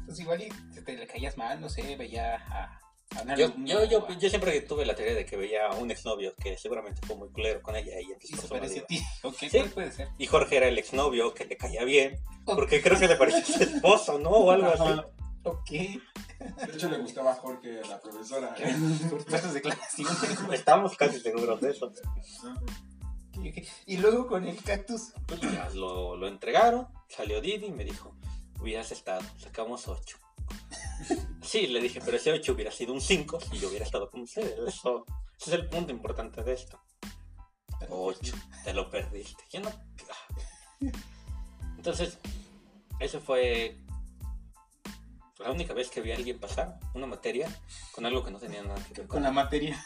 Pues 0.07 0.21
igual 0.21 0.43
y 0.43 0.81
te 0.81 0.97
le 0.97 1.07
caías 1.07 1.37
mal, 1.37 1.61
no 1.61 1.69
sé, 1.69 1.97
veía 1.97 2.37
a... 2.37 2.81
Yo, 3.37 3.53
yo, 3.65 4.09
yo, 4.19 4.29
siempre 4.29 4.61
tuve 4.61 4.87
la 4.87 4.95
teoría 4.95 5.15
de 5.15 5.27
que 5.27 5.37
veía 5.37 5.67
a 5.67 5.75
un 5.75 5.91
exnovio 5.91 6.33
que 6.37 6.57
seguramente 6.57 7.01
fue 7.05 7.17
muy 7.17 7.29
culero 7.31 7.61
con 7.61 7.75
ella 7.75 8.01
y 8.01 8.13
entonces 8.13 8.73
se 8.73 8.81
ti. 8.83 9.01
Ok, 9.23 9.35
Sí. 9.37 9.51
¿cuál 9.51 9.71
puede 9.71 9.93
ser? 9.93 10.09
Y 10.17 10.27
Jorge 10.27 10.57
era 10.57 10.69
el 10.69 10.79
exnovio 10.79 11.35
que 11.35 11.45
le 11.45 11.57
caía 11.57 11.85
bien, 11.85 12.21
porque 12.47 12.81
creo 12.81 12.99
que 12.99 13.09
le 13.09 13.17
parecía 13.17 13.45
su 13.45 13.63
esposo, 13.63 14.19
¿no? 14.19 14.31
O 14.31 14.51
algo 14.53 14.69
así. 14.69 15.01
Ok. 15.43 15.71
De 15.71 16.73
hecho, 16.73 16.89
le 16.89 16.99
gustaba 16.99 17.33
a 17.33 17.35
Jorge, 17.35 17.81
la 17.89 17.99
profesora. 18.01 18.55
De 18.55 19.61
clase. 19.61 20.05
Estamos 20.53 20.97
casi 20.97 21.19
seguros 21.21 21.61
de 21.61 21.71
eso. 21.71 21.93
Y 23.87 23.97
luego 23.97 24.27
con 24.27 24.47
el 24.47 24.63
cactus. 24.63 25.13
Pues 25.27 25.41
ya 25.41 25.69
lo, 25.75 26.17
lo 26.17 26.29
entregaron, 26.29 26.89
salió 27.09 27.41
Didi 27.41 27.67
y 27.67 27.73
me 27.73 27.85
dijo, 27.85 28.15
hubieras 28.61 28.93
estado, 28.93 29.23
sacamos 29.39 29.89
8. 29.89 30.19
Sí, 31.43 31.67
le 31.67 31.81
dije, 31.81 32.01
pero 32.05 32.17
ese 32.17 32.33
8 32.33 32.53
hubiera 32.53 32.71
sido 32.71 32.93
un 32.93 33.01
5 33.01 33.41
si 33.41 33.59
yo 33.59 33.69
hubiera 33.69 33.85
estado 33.85 34.11
con 34.11 34.23
ustedes. 34.23 34.59
Eso, 34.67 35.05
ese 35.39 35.51
es 35.51 35.61
el 35.61 35.69
punto 35.69 35.93
importante 35.93 36.43
de 36.43 36.53
esto. 36.53 36.81
8, 37.89 38.35
te 38.65 38.75
lo 38.75 38.91
perdiste. 38.91 39.45
Yo 39.51 39.61
no... 39.61 39.71
Entonces, 41.77 42.19
eso 42.99 43.21
fue 43.21 43.79
la 45.39 45.51
única 45.51 45.73
vez 45.73 45.91
que 45.91 46.03
vi 46.03 46.13
a 46.13 46.17
alguien 46.17 46.39
pasar 46.39 46.79
una 46.95 47.07
materia 47.07 47.49
con 47.93 48.05
algo 48.05 48.23
que 48.23 48.31
no 48.31 48.39
tenía 48.39 48.63
nada 48.63 48.83
que 48.85 48.95
ver 48.95 49.07
Con 49.07 49.23
la 49.23 49.31
materia. 49.31 49.83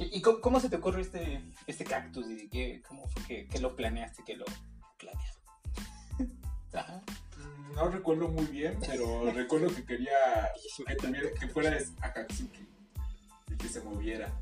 ¿Y 0.00 0.20
cómo, 0.20 0.40
cómo 0.40 0.60
se 0.60 0.68
te 0.68 0.76
ocurre 0.76 1.02
este, 1.02 1.42
este 1.66 1.84
cactus? 1.84 2.28
¿Y 2.28 2.48
qué, 2.48 2.82
¿Cómo 2.86 3.06
fue 3.08 3.22
que, 3.24 3.46
que 3.48 3.60
lo 3.60 3.74
planeaste? 3.74 4.22
Que 4.24 4.36
lo... 4.36 4.44
planeado. 4.96 5.38
Ajá. 6.72 7.02
No 7.78 7.88
recuerdo 7.88 8.28
muy 8.28 8.46
bien, 8.46 8.78
pero 8.86 9.30
recuerdo 9.30 9.68
que 9.74 9.84
quería 9.84 10.50
que, 10.86 10.96
tuviera- 10.96 11.30
que 11.38 11.48
fuera 11.48 11.76
es- 11.76 11.92
Akatsuki 12.00 12.66
y 13.52 13.56
que 13.56 13.68
se 13.68 13.80
moviera. 13.82 14.32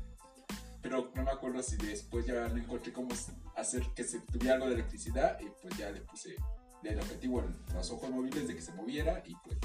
Pero 0.81 1.11
no 1.15 1.23
me 1.23 1.31
acuerdo 1.31 1.61
si 1.61 1.77
después 1.77 2.25
ya 2.25 2.47
no 2.47 2.57
encontré 2.57 2.91
cómo 2.93 3.09
hacer 3.55 3.83
que 3.95 4.03
se 4.03 4.21
tuviera 4.21 4.55
algo 4.55 4.67
de 4.67 4.75
electricidad 4.75 5.39
y 5.39 5.45
pues 5.61 5.77
ya 5.77 5.91
le 5.91 6.01
puse 6.01 6.35
el 6.83 6.99
objetivo 6.99 7.41
en 7.41 7.55
los 7.75 7.91
ojos 7.91 8.09
móviles 8.09 8.47
de 8.47 8.55
que 8.55 8.61
se 8.61 8.71
moviera 8.73 9.21
y 9.25 9.35
pues 9.43 9.57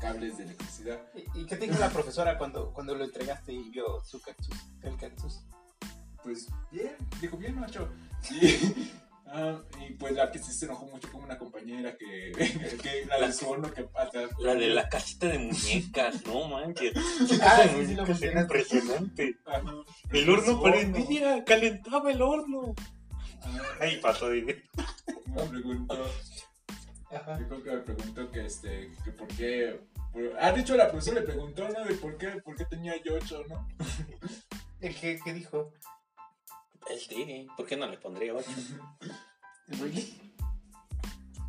cables 0.00 0.38
de 0.38 0.44
electricidad. 0.44 1.00
¿Y, 1.14 1.40
y 1.40 1.46
qué 1.46 1.56
te 1.56 1.66
dijo 1.66 1.78
la 1.78 1.90
profesora 1.90 2.38
cuando, 2.38 2.72
cuando 2.72 2.94
lo 2.94 3.04
entregaste 3.04 3.52
y 3.52 3.70
vio 3.70 4.02
su 4.04 4.20
cactus? 4.20 4.56
El 4.82 4.96
cactus. 4.96 5.40
Pues 6.22 6.48
bien, 6.70 6.96
dijo 7.20 7.36
bien, 7.36 7.58
macho. 7.58 7.88
Y, 8.30 8.92
Ah, 9.26 9.58
y 9.80 9.94
pues 9.94 10.12
la 10.12 10.30
que 10.30 10.38
sí 10.38 10.52
se 10.52 10.66
enojó 10.66 10.86
mucho 10.86 11.10
con 11.10 11.24
una 11.24 11.38
compañera 11.38 11.96
que, 11.96 12.32
que 12.82 13.06
la 13.06 13.18
del 13.20 13.32
su 13.32 13.48
horno 13.48 13.72
que 13.72 13.84
pasa. 13.84 14.20
La 14.38 14.54
de 14.54 14.68
la 14.68 14.88
casita 14.88 15.26
de 15.28 15.38
muñecas, 15.38 16.24
no 16.26 16.48
manches. 16.48 16.92
Ah, 17.42 17.62
sí, 17.64 17.86
sí, 17.86 17.94
lo 17.94 18.06
mencionaste. 18.06 18.40
impresionante. 18.40 19.36
Ajá. 19.46 19.62
El 20.12 20.30
horno 20.30 20.62
prendía, 20.62 21.42
calentaba 21.44 22.10
el 22.12 22.22
horno. 22.22 22.74
Ah, 23.42 23.60
Ahí 23.80 23.98
pasó, 24.00 24.30
Didi. 24.30 24.54
me 25.26 25.42
preguntó, 25.48 26.06
Ajá. 27.10 27.38
yo 27.38 27.48
creo 27.48 27.62
que 27.62 27.70
me 27.70 27.78
preguntó 27.80 28.30
que 28.30 28.46
este, 28.46 28.92
que 29.04 29.10
por 29.12 29.28
qué. 29.28 29.80
por- 30.12 30.36
Ah, 30.38 30.52
de 30.52 30.60
hecho 30.60 30.76
la 30.76 30.90
profesora 30.90 31.20
le 31.20 31.26
preguntó, 31.26 31.68
¿no? 31.68 31.84
De 31.84 31.94
por 31.94 32.16
qué, 32.18 32.28
por 32.44 32.56
qué 32.56 32.64
tenía 32.66 32.94
yo 33.02 33.14
ocho, 33.14 33.42
¿no? 33.48 33.66
¿El 34.80 34.94
qué, 34.94 35.18
qué 35.24 35.32
dijo? 35.32 35.72
Es 36.90 37.08
Didi. 37.08 37.46
¿Por 37.56 37.66
qué 37.66 37.76
no 37.76 37.86
le 37.86 37.96
pondría 37.98 38.34
8? 38.34 38.48
¿Really? 39.80 40.32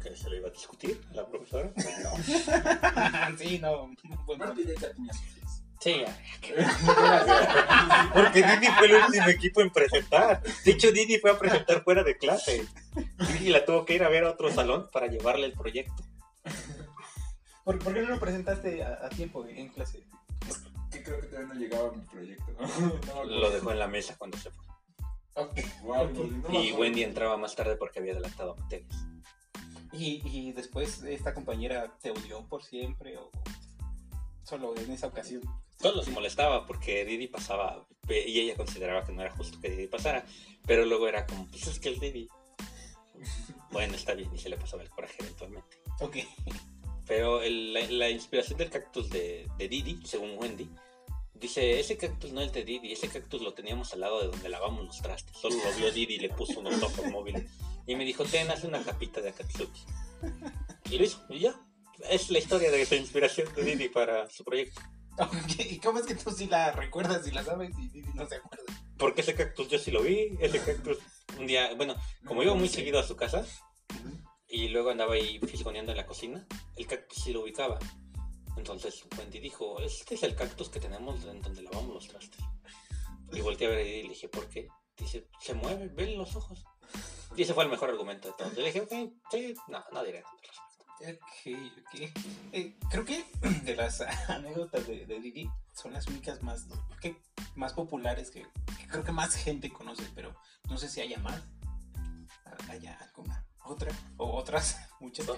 ¿Que 0.02 0.16
se 0.16 0.30
lo 0.30 0.36
iba 0.38 0.48
a 0.48 0.52
discutir 0.52 1.02
a 1.12 1.16
la 1.16 1.28
profesora? 1.28 1.72
No. 1.76 3.38
sí, 3.38 3.60
no. 3.60 3.92
Bueno, 4.26 4.46
Aparte 4.46 4.76
ya 4.80 4.92
tenía 4.94 5.14
sus 5.14 5.38
hijos. 5.38 5.62
Sí. 5.82 6.04
Porque 8.14 8.44
Didi 8.44 8.68
fue 8.78 8.88
el 8.88 8.96
último 8.96 9.28
equipo 9.28 9.62
en 9.62 9.70
presentar. 9.72 10.42
De 10.42 10.72
hecho, 10.72 10.92
Didi 10.92 11.18
fue 11.20 11.32
a 11.32 11.40
presentar 11.40 11.84
fuera 11.84 12.04
de 12.04 12.18
clase. 12.18 12.66
Didi 13.34 13.50
la 13.50 13.66
tuvo 13.66 13.86
que 13.86 13.96
ir 13.96 14.04
a 14.04 14.10
ver 14.10 14.24
a 14.24 14.32
otro 14.32 14.52
salón 14.52 14.90
para 14.92 15.08
llevarle 15.08 15.48
el 15.48 15.54
proyecto. 15.54 16.04
¿Por, 17.64 17.80
por 17.80 17.94
qué 17.94 18.02
no 18.02 18.10
lo 18.10 18.20
presentaste 18.20 18.84
a, 18.84 19.06
a 19.06 19.10
tiempo 19.10 19.46
en 19.48 19.70
clase? 19.70 20.04
Que 20.92 21.04
creo 21.04 21.20
que 21.20 21.28
todavía 21.28 21.54
no 21.54 21.60
llegaba 21.60 21.92
mi 21.92 22.02
proyecto. 22.02 22.56
No. 23.08 23.24
Lo 23.26 23.50
dejó 23.50 23.72
en 23.72 23.80
la 23.80 23.88
mesa 23.88 24.16
cuando 24.18 24.38
se 24.38 24.52
fue. 24.52 24.64
Y. 26.52 26.72
Wendy 26.74 27.04
entraba 27.04 27.38
más 27.38 27.56
tarde 27.56 27.76
porque 27.76 28.00
había 28.00 28.14
adelantado 28.14 28.56
materias. 28.56 28.96
¿Y, 29.92 30.22
y 30.26 30.52
después 30.52 31.04
esta 31.04 31.34
compañera 31.34 31.96
te 32.02 32.12
odió 32.12 32.46
por 32.48 32.64
siempre 32.64 33.18
o 33.18 33.30
solo 34.44 34.76
en 34.78 34.92
esa 34.92 35.08
ocasión? 35.08 35.42
Solo 35.80 36.04
se 36.04 36.12
molestaba 36.12 36.66
porque 36.66 37.06
Didi 37.06 37.28
pasaba 37.28 37.86
y 38.10 38.40
ella 38.40 38.56
consideraba 38.56 39.04
que 39.04 39.12
no 39.12 39.22
era 39.22 39.32
justo 39.32 39.60
que 39.60 39.70
Didi 39.70 39.88
pasara. 39.88 40.26
Pero 40.66 40.86
luego 40.86 41.08
era 41.08 41.26
como, 41.26 41.48
pues 41.48 41.68
es 41.68 41.80
que 41.80 41.90
el 41.90 42.00
Didi. 42.00 42.28
Bueno, 43.72 43.96
está 43.96 44.14
bien, 44.14 44.34
y 44.34 44.38
se 44.38 44.48
le 44.48 44.56
pasaba 44.56 44.84
el 44.84 44.90
coraje 44.90 45.16
eventualmente. 45.20 45.78
Ok. 46.00 46.18
Pero 47.06 47.42
el- 47.42 47.74
la, 47.74 47.82
la 47.92 48.10
inspiración 48.10 48.58
del 48.58 48.70
cactus 48.70 49.10
de, 49.10 49.50
de 49.58 49.68
Didi, 49.68 50.00
según 50.06 50.38
Wendy, 50.38 50.70
dice, 51.40 51.80
ese 51.80 51.98
cactus 51.98 52.32
no 52.32 52.42
es 52.42 52.52
de 52.54 52.64
Didi, 52.64 52.92
ese 52.92 53.10
cactus 53.10 53.42
lo 53.42 53.54
teníamos 53.54 53.94
al 53.94 54.02
lado 54.02 54.22
de 54.22 54.28
donde 54.28 54.50
lavamos 54.50 54.86
los 54.86 55.02
trastes. 55.02 55.38
Solo 55.38 55.56
lo 55.56 55.78
vio 55.78 55.92
Didi 55.92 56.16
y 56.16 56.20
le 56.20 56.30
puso 56.30 56.60
unos 56.60 56.82
ojos 56.82 57.06
móviles. 57.08 57.50
Y 57.88 57.96
me 57.96 58.06
dijo, 58.06 58.24
ten, 58.26 58.50
haz 58.50 58.64
una 58.64 58.84
capita 58.84 59.22
de 59.22 59.30
Akatsuki. 59.30 59.82
Y 60.90 60.98
lo 60.98 61.04
hizo, 61.04 61.24
y 61.30 61.40
ya. 61.40 61.56
Es 62.10 62.30
la 62.30 62.40
historia 62.40 62.72
de 62.72 62.86
la 62.86 62.96
inspiración 62.96 63.54
de 63.56 63.64
Didi 63.64 63.90
para 63.90 64.30
su 64.30 64.44
proyecto. 64.44 64.82
¿Y 65.60 65.80
cómo 65.80 66.00
es 66.00 66.06
que 66.06 66.16
tú 66.16 66.32
sí 66.32 66.48
la 66.48 66.72
recuerdas 66.72 67.26
y 67.28 67.32
la 67.32 67.44
sabes 67.44 67.72
y 67.78 67.88
Didi 67.90 68.10
no 68.14 68.28
se 68.28 68.36
acuerda? 68.36 68.64
Porque 68.98 69.22
ese 69.22 69.36
cactus 69.36 69.70
yo 69.70 69.80
sí 69.80 69.92
lo 69.92 70.02
vi, 70.02 70.38
ese 70.40 70.60
cactus 70.60 70.98
un 71.38 71.48
día, 71.48 71.74
bueno, 71.76 71.96
como 72.26 72.44
iba 72.44 72.54
muy 72.54 72.70
seguido 72.70 73.00
a 73.00 73.04
su 73.04 73.16
casa 73.16 73.46
y 74.48 74.70
luego 74.70 74.90
andaba 74.90 75.16
ahí 75.16 75.40
fisgoneando 75.40 75.92
en 75.92 75.98
la 75.98 76.06
cocina, 76.06 76.46
el 76.76 76.88
cactus 76.88 77.24
sí 77.24 77.34
lo 77.34 77.42
ubicaba. 77.42 77.80
Entonces 78.58 79.04
Wendy 79.18 79.40
dijo, 79.40 79.80
este 79.80 80.16
es 80.16 80.24
el 80.24 80.36
cactus 80.36 80.70
que 80.70 80.80
tenemos 80.80 81.24
en 81.26 81.42
donde 81.42 81.62
lavamos 81.62 81.94
los 81.94 82.08
trastes. 82.08 82.44
Y 83.32 83.42
volteé 83.42 83.68
a 83.68 83.72
ver 83.72 83.86
y 83.86 84.04
le 84.04 84.10
dije, 84.10 84.30
¿por 84.30 84.48
qué? 84.50 84.68
Dice, 84.98 85.28
se 85.40 85.54
mueve, 85.54 85.88
ven 85.90 86.18
los 86.18 86.36
ojos. 86.36 86.64
Y 87.36 87.42
ese 87.42 87.54
fue 87.54 87.66
el 87.66 87.70
mejor 87.70 87.90
argumento 87.90 88.30
de 88.30 88.34
todos. 88.38 88.56
Yo 88.56 88.62
le 88.62 88.68
dije, 88.68 88.82
ok, 88.82 89.12
sí, 89.32 89.54
no, 89.68 89.84
no 89.92 90.04
diré 90.04 90.22
nada 90.22 90.32
al 90.32 90.40
respecto. 90.40 90.76
Ok, 91.02 91.46
ok. 91.82 92.00
Eh, 92.54 92.78
creo 92.90 93.04
que 93.04 93.26
de 93.64 93.76
las 93.76 94.02
anécdotas 94.30 94.88
de, 94.88 95.06
de 95.06 95.20
Didi 95.20 95.50
son 95.74 95.92
las 95.94 96.08
únicas 96.08 96.42
más, 96.42 96.66
que, 97.02 97.22
más 97.56 97.74
populares 97.74 98.32
que, 98.32 98.44
que 98.78 98.88
creo 98.88 99.04
que 99.04 99.12
más 99.12 99.36
gente 99.36 99.70
conoce, 99.72 100.04
pero 100.16 100.34
no 100.70 100.78
sé 100.78 100.88
si 100.88 101.02
haya 101.02 101.20
más. 101.20 101.42
Haya 102.70 102.98
alguna 103.02 103.46
otra 103.66 103.92
o 104.18 104.38
otras, 104.38 104.78
muchas. 105.00 105.28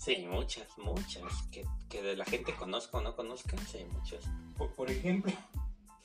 Sí, 0.00 0.26
muchas, 0.26 0.66
muchas. 0.78 1.42
Que, 1.52 1.66
que 1.90 2.02
de 2.02 2.16
la 2.16 2.24
gente 2.24 2.54
conozca 2.54 2.96
o 2.96 3.02
no 3.02 3.14
conozca, 3.14 3.54
sí, 3.70 3.84
muchas. 3.84 4.24
Por, 4.56 4.72
por 4.72 4.90
ejemplo, 4.90 5.30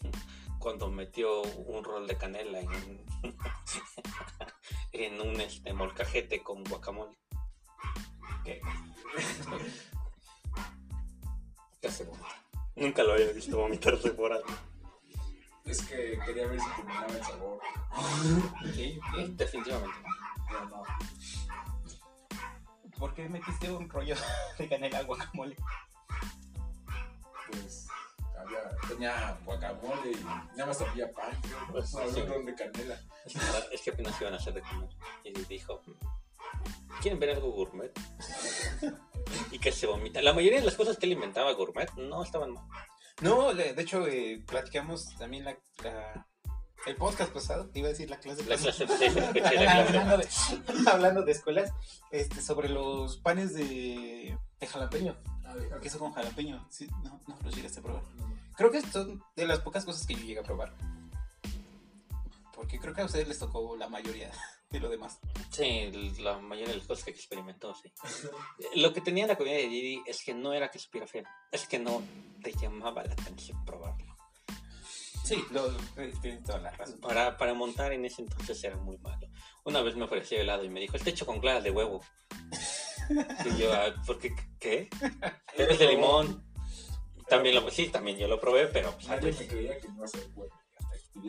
cuando 0.59 0.91
metió 0.91 1.43
un 1.43 1.81
rol 1.81 2.05
de 2.05 2.17
canela 2.17 2.59
en 2.59 2.67
un, 2.67 3.05
en 4.91 5.21
un 5.21 5.39
este, 5.39 5.71
molcajete 5.71 6.43
con 6.43 6.65
guacamole. 6.65 7.17
¿qué? 8.43 8.59
Casi 11.81 12.03
vomita. 12.03 12.43
Nunca 12.75 13.01
lo 13.01 13.13
había 13.13 13.31
visto 13.31 13.57
vomitarse 13.57 14.11
por 14.11 14.33
algo. 14.33 14.49
Es 15.63 15.81
que 15.83 16.19
quería 16.25 16.47
ver 16.47 16.59
si 16.59 16.67
combinaba 16.67 17.07
el 17.07 17.23
sabor. 17.23 17.61
¿Qué? 18.75 18.99
¿Qué? 19.15 19.27
Definitivamente. 19.29 19.95
Pero 20.49 20.65
no. 20.65 20.83
¿Por 22.97 23.13
qué 23.13 23.27
metiste 23.29 23.71
un 23.71 23.89
rollo 23.89 24.15
de 24.57 24.69
canela 24.69 24.99
al 24.99 25.05
guacamole? 25.05 25.55
Pues 27.51 27.87
había, 28.37 28.59
tenía 28.87 29.37
guacamole 29.45 30.11
y 30.11 30.23
nada 30.55 30.65
más 30.67 30.81
había 30.81 31.11
pan. 31.11 31.31
Pues, 31.71 31.93
¿no? 31.93 31.99
Había 31.99 32.13
sí. 32.13 32.21
un 32.21 32.27
ron 32.27 32.45
de 32.45 32.55
canela. 32.55 32.99
Es 33.71 33.81
que, 33.81 33.89
apenas 33.91 34.19
iban 34.21 34.33
a 34.33 34.37
hacer 34.37 34.53
de 34.53 34.61
comer. 34.61 34.89
Y 35.23 35.31
dijo, 35.45 35.81
¿quieren 37.01 37.19
ver 37.19 37.31
algo 37.31 37.51
gourmet? 37.51 37.91
y 39.51 39.59
que 39.59 39.71
se 39.71 39.87
vomita. 39.87 40.21
La 40.21 40.33
mayoría 40.33 40.59
de 40.59 40.65
las 40.65 40.75
cosas 40.75 40.97
que 40.97 41.05
él 41.05 41.13
inventaba 41.13 41.51
gourmet 41.53 41.91
no 41.95 42.23
estaban 42.23 42.53
mal. 42.53 42.65
No, 43.21 43.53
de 43.53 43.73
hecho, 43.81 44.05
eh, 44.07 44.43
platicamos 44.45 45.15
también 45.17 45.45
la, 45.45 45.57
la- 45.83 46.27
el 46.85 46.95
podcast 46.95 47.31
pasado, 47.31 47.69
iba 47.73 47.87
a 47.87 47.91
decir 47.91 48.09
la 48.09 48.19
clase 48.19 48.43
La 48.45 48.57
clase 48.57 48.85
hablando, 49.67 50.17
de, 50.17 50.27
hablando 50.91 51.21
de 51.23 51.31
escuelas, 51.31 51.73
este, 52.11 52.41
sobre 52.41 52.69
los 52.69 53.17
panes 53.17 53.53
de, 53.53 54.37
de 54.59 54.67
jalapeño, 54.67 55.17
queso 55.81 55.99
con 55.99 56.13
jalapeño. 56.13 56.65
Sí, 56.69 56.87
no, 57.03 57.19
no 57.27 57.37
los 57.43 57.55
llegaste 57.55 57.79
a 57.79 57.83
probar. 57.83 58.03
Creo 58.55 58.71
que 58.71 58.81
son 58.81 59.23
de 59.35 59.47
las 59.47 59.59
pocas 59.59 59.83
cosas 59.83 60.05
que 60.05 60.15
yo 60.15 60.21
llegué 60.21 60.39
a 60.39 60.43
probar. 60.43 60.73
Porque 62.53 62.79
creo 62.79 62.93
que 62.93 63.01
a 63.01 63.05
ustedes 63.05 63.27
les 63.27 63.37
tocó 63.37 63.75
la 63.75 63.89
mayoría 63.89 64.31
de 64.69 64.79
lo 64.79 64.89
demás. 64.89 65.19
Sí, 65.51 65.91
la 66.19 66.37
mayoría 66.39 66.71
de 66.71 66.79
las 66.79 66.87
cosas 66.87 67.05
que 67.05 67.11
experimentó, 67.11 67.75
sí. 67.75 67.91
Lo 68.75 68.93
que 68.93 69.01
tenía 69.01 69.27
la 69.27 69.37
comida 69.37 69.55
de 69.55 69.67
Didi 69.67 70.01
es 70.05 70.23
que 70.23 70.33
no 70.33 70.53
era 70.53 70.69
que 70.69 70.79
supiera 70.79 71.07
feo, 71.07 71.23
es 71.51 71.67
que 71.67 71.79
no 71.79 72.01
te 72.41 72.53
llamaba 72.53 73.03
la 73.03 73.13
atención 73.13 73.63
probarlo. 73.65 74.04
Sí, 75.25 75.43
lo, 75.51 75.67
tienes 76.21 76.43
toda 76.43 76.59
la 76.59 76.71
razón. 76.71 76.99
Para, 76.99 77.35
para 77.35 77.53
montar 77.55 77.91
en 77.91 78.05
ese 78.05 78.21
entonces 78.21 78.63
era 78.63 78.77
muy 78.77 78.97
malo. 78.99 79.27
Una 79.63 79.81
vez 79.81 79.95
me 79.95 80.05
ofreció 80.05 80.39
helado 80.39 80.63
y 80.63 80.69
me 80.69 80.79
dijo, 80.79 80.95
está 80.95 81.09
hecho 81.09 81.25
con 81.25 81.39
claras 81.39 81.63
de 81.63 81.71
huevo. 81.71 82.01
Y 83.45 83.57
yo, 83.59 83.73
"Ah, 83.73 83.93
¿por 84.05 84.19
qué? 84.19 84.35
¿Qué? 84.59 84.89
De 85.57 85.87
limón. 85.87 86.43
También 87.27 87.55
lo, 87.55 87.69
sí, 87.71 87.87
también 87.89 88.17
yo 88.17 88.27
lo 88.27 88.39
probé, 88.39 88.67
pero 88.67 88.91
pues, 88.91 89.07
Nadie 89.07 89.31
me 89.31 89.47
creía 89.47 89.79
que 89.79 89.87
no 89.89 90.05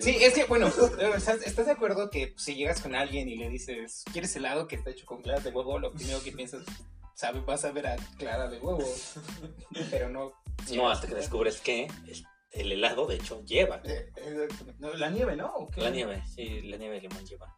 Sí, 0.00 0.16
es 0.20 0.34
que, 0.34 0.44
bueno, 0.44 0.66
¿estás, 1.16 1.40
estás 1.46 1.66
de 1.66 1.72
acuerdo 1.72 2.10
que 2.10 2.34
si 2.36 2.54
llegas 2.54 2.80
con 2.82 2.94
alguien 2.94 3.28
y 3.28 3.36
le 3.36 3.48
dices, 3.48 4.04
¿quieres 4.12 4.34
helado 4.36 4.66
que 4.66 4.76
está 4.76 4.90
hecho 4.90 5.06
con 5.06 5.22
claras 5.22 5.44
de 5.44 5.50
huevo? 5.50 5.78
Lo 5.78 5.92
primero 5.92 6.22
que 6.22 6.32
piensas, 6.32 6.64
sabe, 7.14 7.40
vas 7.40 7.64
a 7.64 7.72
ver 7.72 7.86
a 7.86 7.96
clara 8.18 8.48
de 8.48 8.58
huevo. 8.58 8.84
Pero 9.90 10.10
no. 10.10 10.32
no 10.74 10.90
hasta 10.90 11.06
que 11.06 11.14
descubres 11.14 11.60
que 11.60 11.88
es- 12.06 12.24
el 12.52 12.72
helado, 12.72 13.06
de 13.06 13.16
hecho, 13.16 13.44
lleva. 13.44 13.80
Eh, 13.84 14.12
eh, 14.16 14.48
la 14.96 15.10
nieve, 15.10 15.36
¿no? 15.36 15.46
¿O 15.54 15.68
qué? 15.70 15.80
La 15.82 15.90
nieve, 15.90 16.22
sí, 16.34 16.62
la 16.62 16.76
nieve 16.76 16.96
de 16.96 17.00
limón 17.02 17.24
lleva. 17.26 17.54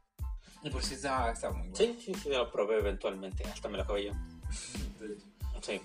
Y 0.62 0.70
pues 0.70 0.86
sí, 0.86 0.94
está, 0.94 1.30
está 1.30 1.50
muy 1.50 1.68
bueno. 1.68 1.76
Sí, 1.76 1.98
sí, 2.04 2.12
sí, 2.14 2.28
lo 2.30 2.50
probé 2.50 2.78
eventualmente, 2.78 3.44
hasta 3.44 3.68
me 3.68 3.76
lo 3.76 3.84
acabé 3.84 4.04
yo. 4.06 4.12
Sí. 5.60 5.80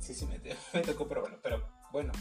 Sí, 0.00 0.14
sí, 0.14 0.26
me, 0.26 0.38
me 0.74 0.80
tocó, 0.82 1.06
pero 1.08 1.20
bueno, 1.22 1.36
pero 1.42 1.68
bueno, 1.92 2.12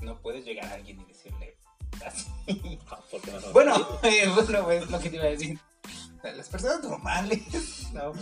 no 0.00 0.20
puedes 0.20 0.44
llegar 0.44 0.64
a 0.66 0.74
alguien 0.74 0.98
y 1.00 1.04
decirle 1.04 1.56
así. 2.04 2.26
Ah, 2.90 2.98
¿por 3.10 3.20
qué 3.20 3.30
no 3.30 3.40
lo- 3.40 3.52
Bueno, 3.52 3.74
eh, 4.02 4.26
bueno, 4.34 4.70
es 4.70 4.90
lo 4.90 4.98
que 5.00 5.10
te 5.10 5.16
iba 5.16 5.24
a 5.26 5.28
decir. 5.28 5.58
Las 6.22 6.48
personas 6.48 6.82
normales, 6.82 7.90
no, 7.92 8.12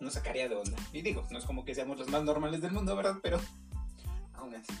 no 0.00 0.10
sacaría 0.10 0.48
de 0.48 0.54
onda. 0.54 0.76
Y 0.92 1.02
digo, 1.02 1.26
no 1.30 1.38
es 1.38 1.44
como 1.44 1.64
que 1.64 1.74
seamos 1.74 1.98
los 1.98 2.08
más 2.08 2.22
normales 2.22 2.60
del 2.62 2.70
mundo, 2.72 2.94
¿verdad? 2.94 3.16
Pero 3.22 3.40
aún 4.34 4.54
así. 4.54 4.72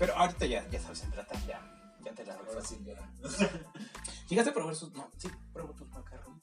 Pero 0.00 0.16
ahorita 0.16 0.46
ya, 0.46 0.66
ya 0.70 0.80
sabes 0.80 1.02
en 1.04 1.10
plata, 1.12 1.34
ya, 1.46 1.60
ya 2.02 2.12
te 2.12 2.24
la 2.24 2.34
doy 2.34 2.46
Ahora 2.48 2.60
fácil. 2.62 2.78
sí, 2.78 2.84
ya. 2.86 3.12
¿Llegaste 4.28 4.50
a 4.50 4.54
probar 4.54 4.74
sus.? 4.74 4.92
No, 4.94 5.08
sí, 5.18 5.28
probó 5.52 5.74
tus 5.74 5.88
macarrones. 5.90 6.42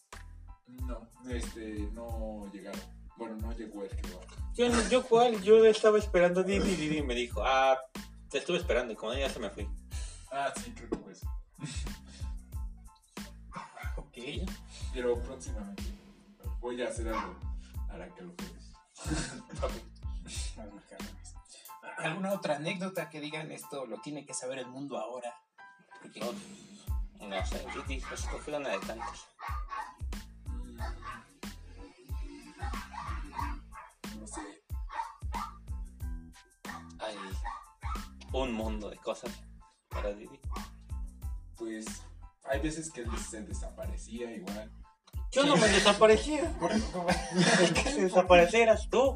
No, 0.67 1.09
este, 1.29 1.79
no 1.91 2.49
llegaron. 2.53 2.79
Bueno, 3.17 3.35
no 3.37 3.51
llegó 3.53 3.83
el 3.83 3.89
que 3.89 4.01
va. 4.13 4.21
Yo, 4.53 4.69
no- 4.69 4.87
yo 4.89 5.03
cuál, 5.03 5.41
yo 5.41 5.65
estaba 5.65 5.97
esperando 5.97 6.41
a 6.41 6.43
Didi 6.43 6.69
y 6.69 6.75
Didi 6.75 7.01
me 7.01 7.15
dijo, 7.15 7.41
ah, 7.43 7.75
te 8.29 8.37
estuve 8.37 8.57
esperando 8.57 8.93
y 8.93 8.95
como 8.95 9.13
ya 9.15 9.27
se 9.29 9.39
me 9.39 9.49
fui. 9.49 9.67
Ah, 10.31 10.53
sí, 10.63 10.71
creo 10.71 10.89
que 10.91 10.97
fue 10.97 11.11
eso. 11.13 11.27
Sí. 14.13 14.43
Pero 14.95 15.21
próximamente 15.21 15.83
voy 16.59 16.81
a 16.81 16.87
hacer 16.89 17.07
algo 17.07 17.35
para 17.87 18.11
que 18.15 18.23
lo 18.23 18.35
puedas. 18.35 18.73
¿Alguna 21.97 22.31
otra 22.33 22.55
anécdota 22.57 23.10
que 23.10 23.19
digan 23.19 23.51
esto 23.51 23.86
lo 23.86 23.99
tiene 24.01 24.25
que 24.25 24.33
saber 24.33 24.60
el 24.60 24.67
mundo 24.67 24.97
ahora? 24.97 25.33
Porque- 26.01 26.19
No, 26.19 27.27
no 27.27 27.45
sé, 27.45 27.65
Didi, 27.88 28.03
esto 28.13 28.38
fue 28.39 28.55
una 28.55 28.69
de 28.69 28.79
tantas. 28.79 29.25
No 34.19 34.27
sé. 34.27 34.41
Hay 36.99 37.15
un 38.33 38.53
mundo 38.53 38.89
de 38.89 38.97
cosas 38.97 39.31
para 39.89 40.12
Didi. 40.13 40.39
Pues 41.55 41.86
hay 42.45 42.60
veces 42.60 42.91
que 42.91 43.01
él 43.01 43.17
se 43.17 43.41
desaparecía 43.41 44.31
igual. 44.31 44.71
Yo 45.31 45.43
no 45.45 45.57
me 45.57 45.67
desaparecía. 45.67 46.53
Que 47.83 47.93
desaparecieras 48.03 48.88
tú. 48.89 49.15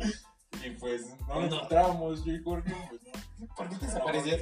Y 0.65 0.69
pues 0.71 1.07
no 1.27 1.27
No. 1.27 1.39
lo 1.41 1.45
encontrábamos, 1.55 2.25
yo 2.25 2.33
y 2.33 2.43
Jorge. 2.43 2.73
Pues, 2.89 3.01
no. 3.39 3.55
¿Por 3.55 3.69
qué 3.69 3.75
te 3.77 3.85
desaparecías? 3.85 4.41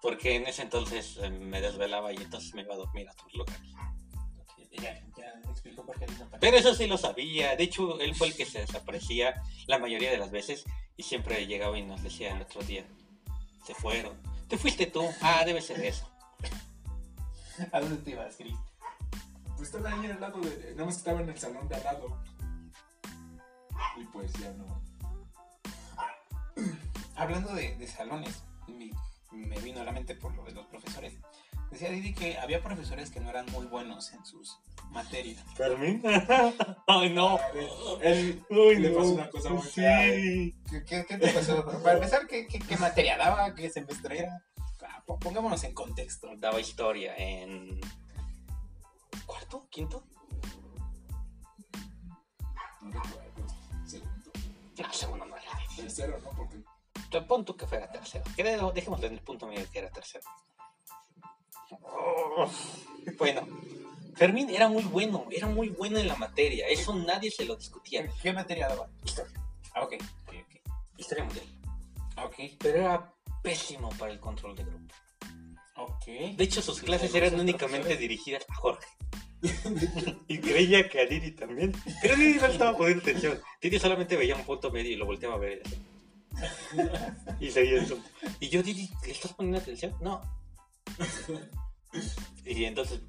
Porque 0.00 0.34
en 0.36 0.46
ese 0.48 0.62
entonces 0.62 1.16
eh, 1.22 1.30
me 1.30 1.60
desvelaba 1.60 2.12
y 2.12 2.16
entonces 2.16 2.52
me 2.54 2.62
iba 2.62 2.74
a 2.74 2.78
dormir 2.78 3.08
a 3.08 3.12
otros 3.12 3.32
lugares. 3.34 3.60
Ya, 4.72 5.00
ya 5.16 5.34
me 5.44 5.50
explicó 5.52 5.84
por 5.84 5.96
qué 5.98 6.06
desapareció. 6.06 6.38
Pero 6.40 6.56
eso 6.56 6.74
sí 6.74 6.86
lo 6.86 6.98
sabía. 6.98 7.54
De 7.56 7.62
hecho, 7.64 8.00
él 8.00 8.14
fue 8.14 8.28
el 8.28 8.34
que 8.34 8.46
se 8.46 8.60
desaparecía 8.60 9.40
la 9.66 9.78
mayoría 9.78 10.10
de 10.10 10.18
las 10.18 10.30
veces 10.32 10.64
y 10.96 11.02
siempre 11.04 11.46
llegaba 11.46 11.78
y 11.78 11.82
nos 11.82 12.02
decía 12.02 12.34
el 12.34 12.42
otro 12.42 12.62
día, 12.62 12.84
se 13.64 13.74
fueron. 13.74 14.16
¿Te 14.48 14.58
fuiste 14.58 14.86
tú? 14.86 15.04
Ah, 15.20 15.42
debe 15.44 15.60
ser 15.60 15.84
eso. 15.84 16.08
¿A 17.70 17.80
dónde 17.80 17.96
te 17.98 18.10
ibas, 18.10 18.34
Chris? 18.36 18.56
Pues 19.56 19.68
estaba 19.68 19.92
ahí 19.92 20.10
al 20.10 20.20
lado 20.20 20.40
de. 20.40 20.72
Nada 20.72 20.86
más 20.86 20.96
estaba 20.96 21.20
en 21.20 21.28
el 21.28 21.38
salón 21.38 21.68
de 21.68 21.76
al 21.76 21.84
lado. 21.84 22.18
Y 23.96 24.04
pues 24.06 24.32
ya 24.34 24.52
no. 24.52 24.82
Hablando 27.16 27.54
de, 27.54 27.76
de 27.76 27.86
salones, 27.86 28.42
me, 28.68 28.90
me 29.32 29.58
vino 29.60 29.80
a 29.80 29.84
la 29.84 29.92
mente 29.92 30.14
por 30.14 30.34
lo 30.34 30.44
de 30.44 30.52
los 30.52 30.66
profesores. 30.66 31.14
Decía 31.70 31.88
Didi 31.90 32.12
que 32.14 32.38
había 32.38 32.62
profesores 32.62 33.10
que 33.10 33.20
no 33.20 33.30
eran 33.30 33.46
muy 33.46 33.64
buenos 33.66 34.12
en 34.12 34.22
sus 34.26 34.58
materias. 34.90 35.42
¿Carmen? 35.56 36.02
Ay, 36.86 37.08
no. 37.14 37.38
Él 38.02 38.44
Uy, 38.50 38.76
le 38.78 38.90
no. 38.90 38.98
pasó 38.98 39.10
una 39.12 39.30
cosa 39.30 39.48
muy 39.50 39.62
fea. 39.62 40.02
Sí. 40.02 40.54
¿Qué, 40.68 40.84
qué, 40.84 41.06
qué 41.06 41.16
te 41.18 41.28
pasó? 41.32 41.64
Para 41.82 41.94
empezar, 41.94 42.26
¿qué, 42.26 42.46
qué, 42.46 42.58
qué 42.58 42.76
materia 42.76 43.16
daba? 43.16 43.54
¿Qué 43.54 43.70
semestre 43.70 44.18
era? 44.18 44.44
Ah, 44.82 45.02
po- 45.06 45.18
Pongámonos 45.18 45.64
en 45.64 45.72
contexto. 45.72 46.28
Daba 46.36 46.60
historia 46.60 47.14
en 47.16 47.80
cuarto, 49.24 49.66
quinto. 49.70 50.04
No 52.82 52.90
recuerdo. 53.02 53.21
Segundo. 54.90 55.24
No, 55.26 55.26
segundo 55.26 55.26
no 55.26 55.36
era. 55.36 55.50
Tercero, 55.76 56.18
¿no? 56.20 56.30
Porque. 56.30 56.56
Te 57.10 57.20
pon 57.22 57.44
tú 57.44 57.56
que 57.56 57.66
fuera 57.66 57.90
tercero. 57.90 58.24
Creo, 58.36 58.72
dejémoslo 58.72 59.06
en 59.06 59.12
el 59.14 59.20
punto 59.20 59.46
medio 59.46 59.68
que 59.70 59.78
era 59.80 59.90
tercero. 59.90 60.24
Oh, 61.82 62.50
bueno, 63.18 63.46
Fermín 64.14 64.50
era 64.50 64.68
muy 64.68 64.82
bueno, 64.84 65.26
era 65.30 65.46
muy 65.46 65.68
bueno 65.70 65.98
en 65.98 66.08
la 66.08 66.16
materia. 66.16 66.66
Eso 66.68 66.94
nadie 66.94 67.30
se 67.30 67.44
lo 67.44 67.56
discutía. 67.56 68.06
¿Qué, 68.22 68.32
materia 68.32 68.68
daba? 68.68 68.88
Historia, 69.04 69.32
Ah, 69.74 69.82
ok. 69.84 69.94
ok, 70.26 70.34
ok. 70.34 70.72
historia 70.98 71.24
mundial. 71.24 71.46
Ah, 72.16 72.24
Ok. 72.26 72.34
Pero 72.58 72.78
era 72.78 73.12
pésimo 73.42 73.88
para 73.98 74.12
el 74.12 74.20
control 74.20 74.54
de 74.54 74.64
grupo. 74.64 74.94
De 76.06 76.44
hecho, 76.44 76.62
sus 76.62 76.80
clases 76.80 77.14
eran 77.14 77.34
únicamente 77.38 77.78
profesores. 77.80 77.98
dirigidas 78.00 78.44
a 78.48 78.54
Jorge. 78.54 78.86
y 80.28 80.38
creía 80.38 80.88
que 80.88 81.00
a 81.00 81.06
Didi 81.06 81.32
también. 81.32 81.72
Pero 82.00 82.16
Didi 82.16 82.34
no 82.38 82.46
estaba 82.46 82.76
poniendo 82.76 83.02
atención. 83.02 83.40
Didi 83.60 83.78
solamente 83.78 84.16
veía 84.16 84.36
un 84.36 84.44
punto 84.44 84.70
medio 84.70 84.92
y 84.92 84.96
lo 84.96 85.06
volteaba 85.06 85.34
a 85.34 85.38
ver. 85.38 85.62
Y 87.40 87.50
seguía 87.50 87.82
eso. 87.82 87.98
Y 88.40 88.48
yo, 88.48 88.62
Didi, 88.62 88.88
¿le 89.04 89.12
estás 89.12 89.32
poniendo 89.32 89.58
atención? 89.58 89.94
No. 90.00 90.20
Y 92.44 92.64
entonces 92.64 93.00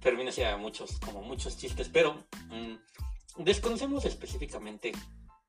Fermín 0.00 0.28
hacía 0.28 0.56
muchos, 0.56 0.98
como 1.00 1.22
muchos 1.22 1.56
chistes, 1.56 1.88
pero 1.92 2.24
mm, 2.48 3.42
desconocemos 3.42 4.04
específicamente 4.04 4.92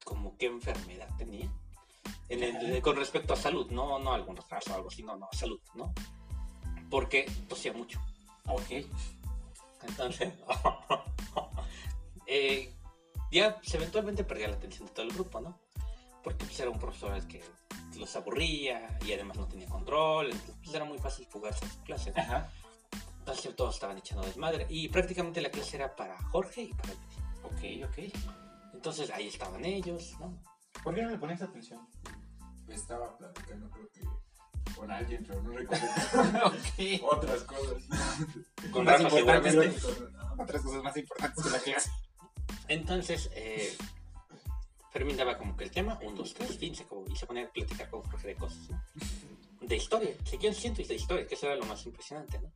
como 0.03 0.37
qué 0.37 0.47
enfermedad 0.47 1.09
tenía. 1.17 1.51
En 2.29 2.43
el- 2.43 2.81
con 2.81 2.95
respecto 2.97 3.33
a 3.33 3.37
salud, 3.37 3.69
no, 3.71 3.99
no 3.99 4.13
algún 4.13 4.35
retraso 4.35 4.71
o 4.71 4.75
algo 4.75 4.89
así, 4.89 5.03
no, 5.03 5.15
no, 5.15 5.27
salud, 5.31 5.59
¿no? 5.75 5.93
Porque 6.89 7.29
tosía 7.47 7.73
mucho. 7.73 7.99
Ok. 8.47 8.85
Entonces, 9.87 10.33
eh, 12.27 12.73
ya 13.31 13.55
pues, 13.55 13.73
eventualmente 13.73 14.23
perdía 14.23 14.47
la 14.47 14.55
atención 14.55 14.87
de 14.87 14.93
todo 14.93 15.05
el 15.05 15.13
grupo, 15.13 15.39
¿no? 15.39 15.59
Porque 16.23 16.45
pues, 16.45 16.59
era 16.59 16.69
un 16.69 16.79
profesor 16.79 17.11
al 17.11 17.27
que 17.27 17.41
los 17.97 18.15
aburría 18.15 18.97
y 19.05 19.13
además 19.13 19.37
no 19.37 19.47
tenía 19.47 19.67
control, 19.67 20.27
entonces 20.27 20.55
pues, 20.63 20.75
era 20.75 20.85
muy 20.85 20.97
fácil 20.99 21.25
fugarse 21.27 21.65
a 21.65 21.69
su 21.69 21.81
clase. 21.83 22.13
¿no? 22.15 22.21
Ajá. 22.21 22.49
Entonces 23.19 23.55
todos 23.55 23.75
estaban 23.75 23.97
echando 23.97 24.23
desmadre 24.25 24.65
y 24.69 24.87
prácticamente 24.87 25.41
la 25.41 25.49
clase 25.49 25.75
era 25.75 25.95
para 25.95 26.17
Jorge 26.29 26.61
y 26.63 26.73
para 26.73 26.93
Luis. 26.93 27.83
Ok, 27.83 27.89
ok. 27.89 28.23
Entonces 28.73 29.09
ahí 29.09 29.27
estaban 29.27 29.65
ellos, 29.65 30.15
¿no? 30.19 30.41
¿Por 30.83 30.95
qué 30.95 31.01
no 31.01 31.09
le 31.09 31.17
pones 31.17 31.41
atención? 31.41 31.85
Estaba 32.69 33.17
platicando, 33.17 33.69
creo 33.69 33.89
que. 33.91 34.01
Con 34.75 34.91
alguien, 34.91 35.25
pero 35.27 35.41
no 35.41 35.51
recuerdo 35.51 35.85
ok. 36.45 37.03
otras 37.11 37.43
cosas. 37.43 37.83
Con 38.71 38.85
Más 38.85 39.01
importantes. 39.01 39.53
seguramente. 39.53 39.87
Otras 40.37 40.61
cosas 40.61 40.83
más 40.83 40.97
importantes 40.97 41.43
que 41.43 41.49
la 41.49 41.59
clase. 41.59 41.91
Entonces, 42.67 43.29
eh, 43.33 43.75
Fermín 44.91 45.17
daba 45.17 45.37
como 45.37 45.55
que 45.55 45.63
el 45.63 45.71
tema, 45.71 45.99
un, 46.01 46.15
dos, 46.15 46.33
tres, 46.33 46.57
fin, 46.57 46.75
se, 46.75 46.83
acabó, 46.83 47.05
y 47.09 47.15
se 47.15 47.25
ponía 47.25 47.45
a 47.45 47.49
platicar 47.49 47.89
con 47.89 48.01
Jorge 48.03 48.27
de 48.29 48.35
cosas, 48.35 48.69
¿no? 48.69 48.81
De 49.61 49.75
historia, 49.75 50.15
seguían 50.23 50.53
siendo 50.53 50.83
de 50.83 50.95
historia, 50.95 51.27
que 51.27 51.35
eso 51.35 51.47
era 51.47 51.55
lo 51.55 51.65
más 51.65 51.85
impresionante, 51.85 52.39
¿no? 52.39 52.51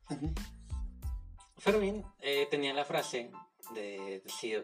Fermín 1.57 2.03
eh, 2.19 2.47
tenía 2.49 2.73
la 2.73 2.85
frase 2.85 3.31
de 3.73 4.21
decir, 4.23 4.63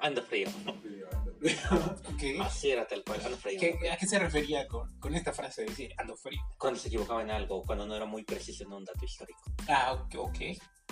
anda 0.00 0.22
frío, 0.22 0.48
¿no? 0.64 0.72
Ok. 0.72 2.40
Así 2.40 2.70
era 2.70 2.86
tal 2.86 3.04
cual, 3.04 3.20
anda 3.24 3.36
frío. 3.36 3.60
¿Qué- 3.60 3.90
¿A 3.90 3.96
qué 3.96 4.06
se 4.06 4.18
refería 4.18 4.66
con, 4.66 4.98
con 4.98 5.14
esta 5.14 5.32
frase 5.32 5.62
de 5.62 5.68
decir 5.68 5.94
ando 5.98 6.16
frío? 6.16 6.40
Cuando 6.58 6.78
se 6.80 6.88
equivocaba 6.88 7.22
en 7.22 7.30
algo, 7.30 7.62
cuando 7.62 7.86
no 7.86 7.94
era 7.94 8.06
muy 8.06 8.24
preciso 8.24 8.64
en 8.64 8.72
un 8.72 8.84
dato 8.84 9.04
histórico. 9.04 9.40
Ah, 9.68 9.92
ok, 9.92 10.14
ok. 10.18 10.38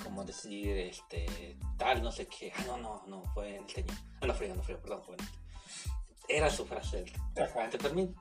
Como 0.03 0.25
decir, 0.25 0.77
este, 0.79 1.57
tal, 1.79 2.03
no 2.03 2.13
sé 2.13 2.27
qué. 2.27 2.53
Ah, 2.57 2.65
no, 2.67 2.77
no, 2.77 3.03
no, 3.07 3.23
fue 3.35 3.57
en 3.57 3.65
el 3.65 3.67
teño. 3.75 3.95
Anda 4.21 4.35
frío, 4.35 4.53
anda 4.53 4.63
frío, 4.63 4.81
perdón, 4.81 5.01
joven. 5.03 5.21
Era 6.29 6.51
su 6.51 6.65
frase 6.67 7.05
Ajá. 7.37 7.71
Fermín. 7.79 8.15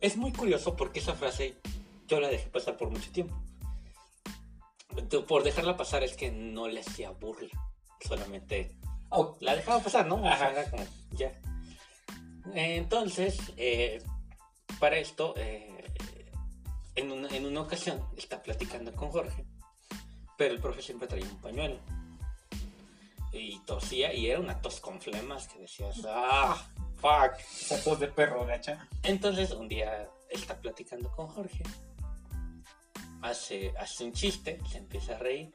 Es 0.00 0.16
muy 0.16 0.32
curioso 0.32 0.74
porque 0.76 1.00
esa 1.00 1.14
frase 1.14 1.60
yo 2.06 2.20
la 2.20 2.28
dejé 2.28 2.48
pasar 2.48 2.76
por 2.76 2.90
mucho 2.90 3.10
tiempo. 3.12 3.34
Por 5.28 5.42
dejarla 5.44 5.76
pasar 5.76 6.02
es 6.02 6.16
que 6.16 6.30
no 6.30 6.68
le 6.68 6.80
hacía 6.80 7.10
burla. 7.10 7.48
Solamente 8.00 8.76
Oh, 9.10 9.36
la 9.40 9.56
dejaba 9.56 9.80
pasar, 9.80 10.06
¿no? 10.06 10.16
O 10.16 10.22
sea, 10.22 10.32
Ajá. 10.32 10.70
como, 10.70 10.84
ya. 11.12 11.32
Entonces, 12.54 13.38
eh, 13.56 14.02
para 14.78 14.96
esto, 14.98 15.34
eh, 15.36 15.84
en, 16.94 17.12
una, 17.12 17.28
en 17.28 17.46
una 17.46 17.62
ocasión 17.62 18.04
está 18.16 18.42
platicando 18.42 18.92
con 18.94 19.10
Jorge, 19.10 19.44
pero 20.38 20.54
el 20.54 20.60
profe 20.60 20.82
siempre 20.82 21.08
traía 21.08 21.26
un 21.26 21.40
pañuelo. 21.40 21.78
Y 23.32 23.58
tosía, 23.60 24.12
y 24.12 24.28
era 24.28 24.40
una 24.40 24.60
tos 24.60 24.80
con 24.80 25.00
flemas 25.00 25.46
que 25.48 25.60
decías, 25.60 26.00
¡ah! 26.06 26.66
¡Fuck! 26.96 27.38
esa 27.38 27.82
tos 27.82 28.00
de 28.00 28.08
perro, 28.08 28.44
gacha. 28.44 28.88
Entonces 29.02 29.52
un 29.52 29.68
día 29.68 30.08
está 30.28 30.60
platicando 30.60 31.10
con 31.12 31.28
Jorge, 31.28 31.62
hace, 33.22 33.72
hace 33.78 34.04
un 34.04 34.12
chiste, 34.12 34.58
se 34.70 34.78
empieza 34.78 35.14
a 35.14 35.18
reír, 35.18 35.52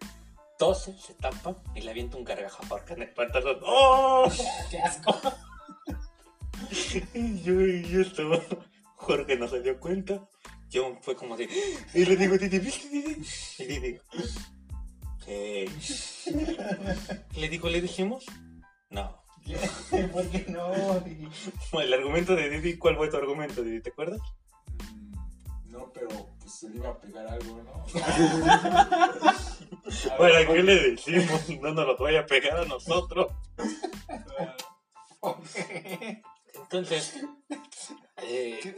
tose, 0.57 0.97
se 0.99 1.13
tapa 1.13 1.55
y 1.75 1.81
le 1.81 1.91
avienta 1.91 2.17
un 2.17 2.23
gargajo 2.23 2.63
a 2.63 2.67
Jorge 2.67 2.93
en 2.93 3.01
el 3.03 3.13
pantalón. 3.13 3.59
¡Oh! 3.63 4.29
¡Qué 4.69 4.79
asco! 4.79 5.13
Y 7.13 7.41
yo, 7.43 7.61
y 7.61 8.01
esto, 8.01 8.41
Jorge 8.95 9.35
no 9.37 9.47
se 9.47 9.61
dio 9.61 9.79
cuenta. 9.79 10.27
Yo 10.69 10.97
fue 11.01 11.15
como 11.15 11.37
de, 11.37 11.47
y 11.93 12.05
le 12.05 12.15
digo, 12.15 12.37
Didi, 12.37 12.59
¿viste, 12.59 12.89
Didi? 12.89 13.21
Y 13.59 13.65
Didi, 13.65 13.99
¿qué? 15.23 15.69
Le 17.35 17.49
digo, 17.49 17.69
¿le 17.69 17.81
dijimos? 17.81 18.25
No. 18.89 19.21
¿Por 20.11 20.29
qué 20.29 20.45
no? 20.49 20.99
Didi? 21.01 21.27
El 21.73 21.93
argumento 21.93 22.35
de 22.35 22.49
Didi, 22.49 22.77
¿cuál 22.77 22.97
fue 22.97 23.09
tu 23.09 23.17
argumento, 23.17 23.61
Didi? 23.61 23.81
¿Te 23.81 23.91
acuerdas? 23.91 24.21
No, 25.75 25.91
pero 25.91 26.07
pues 26.39 26.53
se 26.53 26.69
le 26.69 26.77
iba 26.77 26.89
a 26.89 26.97
pegar 26.97 27.27
algo, 27.27 27.61
¿no? 27.61 27.85
¿Para 30.17 30.47
qué 30.47 30.63
le 30.63 30.91
decimos? 30.91 31.49
No 31.61 31.73
nos 31.73 31.85
lo 31.85 31.97
vaya 31.97 32.21
a 32.21 32.25
pegar 32.25 32.59
a 32.59 32.65
nosotros. 32.65 33.27
Entonces, 36.53 37.19
eh, 38.17 38.75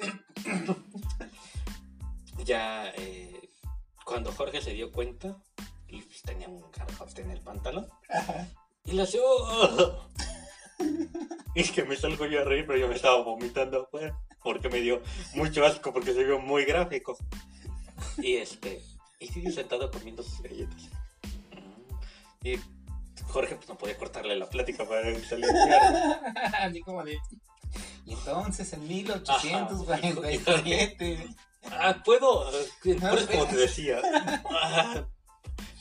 ya 2.44 2.90
eh, 2.96 3.50
cuando 4.04 4.32
Jorge 4.32 4.62
se 4.62 4.74
dio 4.74 4.92
cuenta, 4.92 5.38
y 5.88 6.02
pues 6.02 6.24
tenía 6.24 6.48
este, 7.06 7.22
en 7.22 7.30
el 7.32 7.42
pantalón. 7.42 7.88
Y 8.86 8.94
le 8.94 9.04
hace, 9.04 9.20
"Oh". 9.22 10.10
Y 11.54 11.60
es 11.62 11.72
que 11.72 11.84
me 11.84 11.96
salgo 11.96 12.26
yo 12.26 12.42
a 12.42 12.44
reír, 12.44 12.66
pero 12.66 12.80
yo 12.80 12.88
me 12.88 12.96
estaba 12.96 13.22
vomitando 13.22 13.84
afuera. 13.84 14.20
Porque 14.44 14.70
me 14.70 14.80
dio 14.80 15.02
mucho 15.36 15.66
asco, 15.66 15.92
porque 15.92 16.14
se 16.14 16.24
vio 16.24 16.40
muy 16.40 16.66
gráfico. 16.66 17.18
Y 18.18 18.36
este, 18.36 18.82
y 19.20 19.30
Didi 19.30 19.52
sentado 19.52 19.92
comiendo 19.92 20.24
sus 20.24 20.42
galletas. 20.42 20.90
Y 22.44 22.56
Jorge 23.28 23.56
pues 23.56 23.68
no 23.68 23.78
podía 23.78 23.98
cortarle 23.98 24.36
la 24.36 24.50
plática 24.50 24.86
para 24.86 25.04
salir. 25.22 25.46
Así 26.60 26.82
como 26.82 27.04
de. 27.04 27.20
Y 28.06 28.14
entonces 28.14 28.72
en 28.74 28.88
1847. 28.88 31.28
Ah, 31.72 32.02
puedo. 32.06 32.46
Por 32.84 33.18
eso 33.18 33.32
como 33.32 33.48
te 33.48 33.56
decía. 33.58 34.00
Ah. 34.50 35.04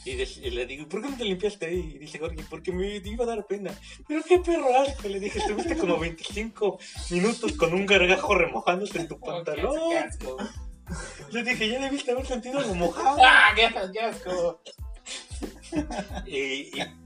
Y, 0.07 0.15
de- 0.15 0.23
y 0.47 0.51
le 0.51 0.67
digo, 0.67 0.89
¿por 0.89 1.03
qué 1.03 1.09
no 1.11 1.17
te 1.17 1.25
limpiaste 1.25 1.67
ahí? 1.67 1.93
Y 1.97 1.99
dice 1.99 2.19
Jorge, 2.21 2.37
porque 2.49 2.71
me 2.73 2.97
iba 2.97 3.25
a 3.25 3.27
dar 3.27 3.47
pena. 3.47 3.77
Pero 4.07 4.23
qué 4.23 4.39
perro 4.39 4.75
asco. 4.79 5.09
Le 5.09 5.19
dije, 5.21 5.39
estuviste 5.41 5.77
como 5.77 5.99
25 6.01 6.79
minutos 7.11 7.53
con 7.55 7.75
un 7.75 7.85
gargajo 7.87 8.35
remojándose 8.37 8.99
en 9.01 9.09
tu 9.09 9.19
pantalón. 9.21 9.75
Qué 9.91 9.99
asco. 9.99 10.37
Le 11.33 11.43
dije, 11.43 11.69
ya 11.69 11.81
debiste 11.81 12.13
haber 12.13 12.25
sentido 12.27 12.61
lo 12.61 12.75
mojado. 12.75 13.19
¡Ah, 13.21 13.51
qué, 13.57 13.69
qué 13.93 14.01
asco! 14.01 14.63
Y, 16.27 16.37
y- 16.37 16.97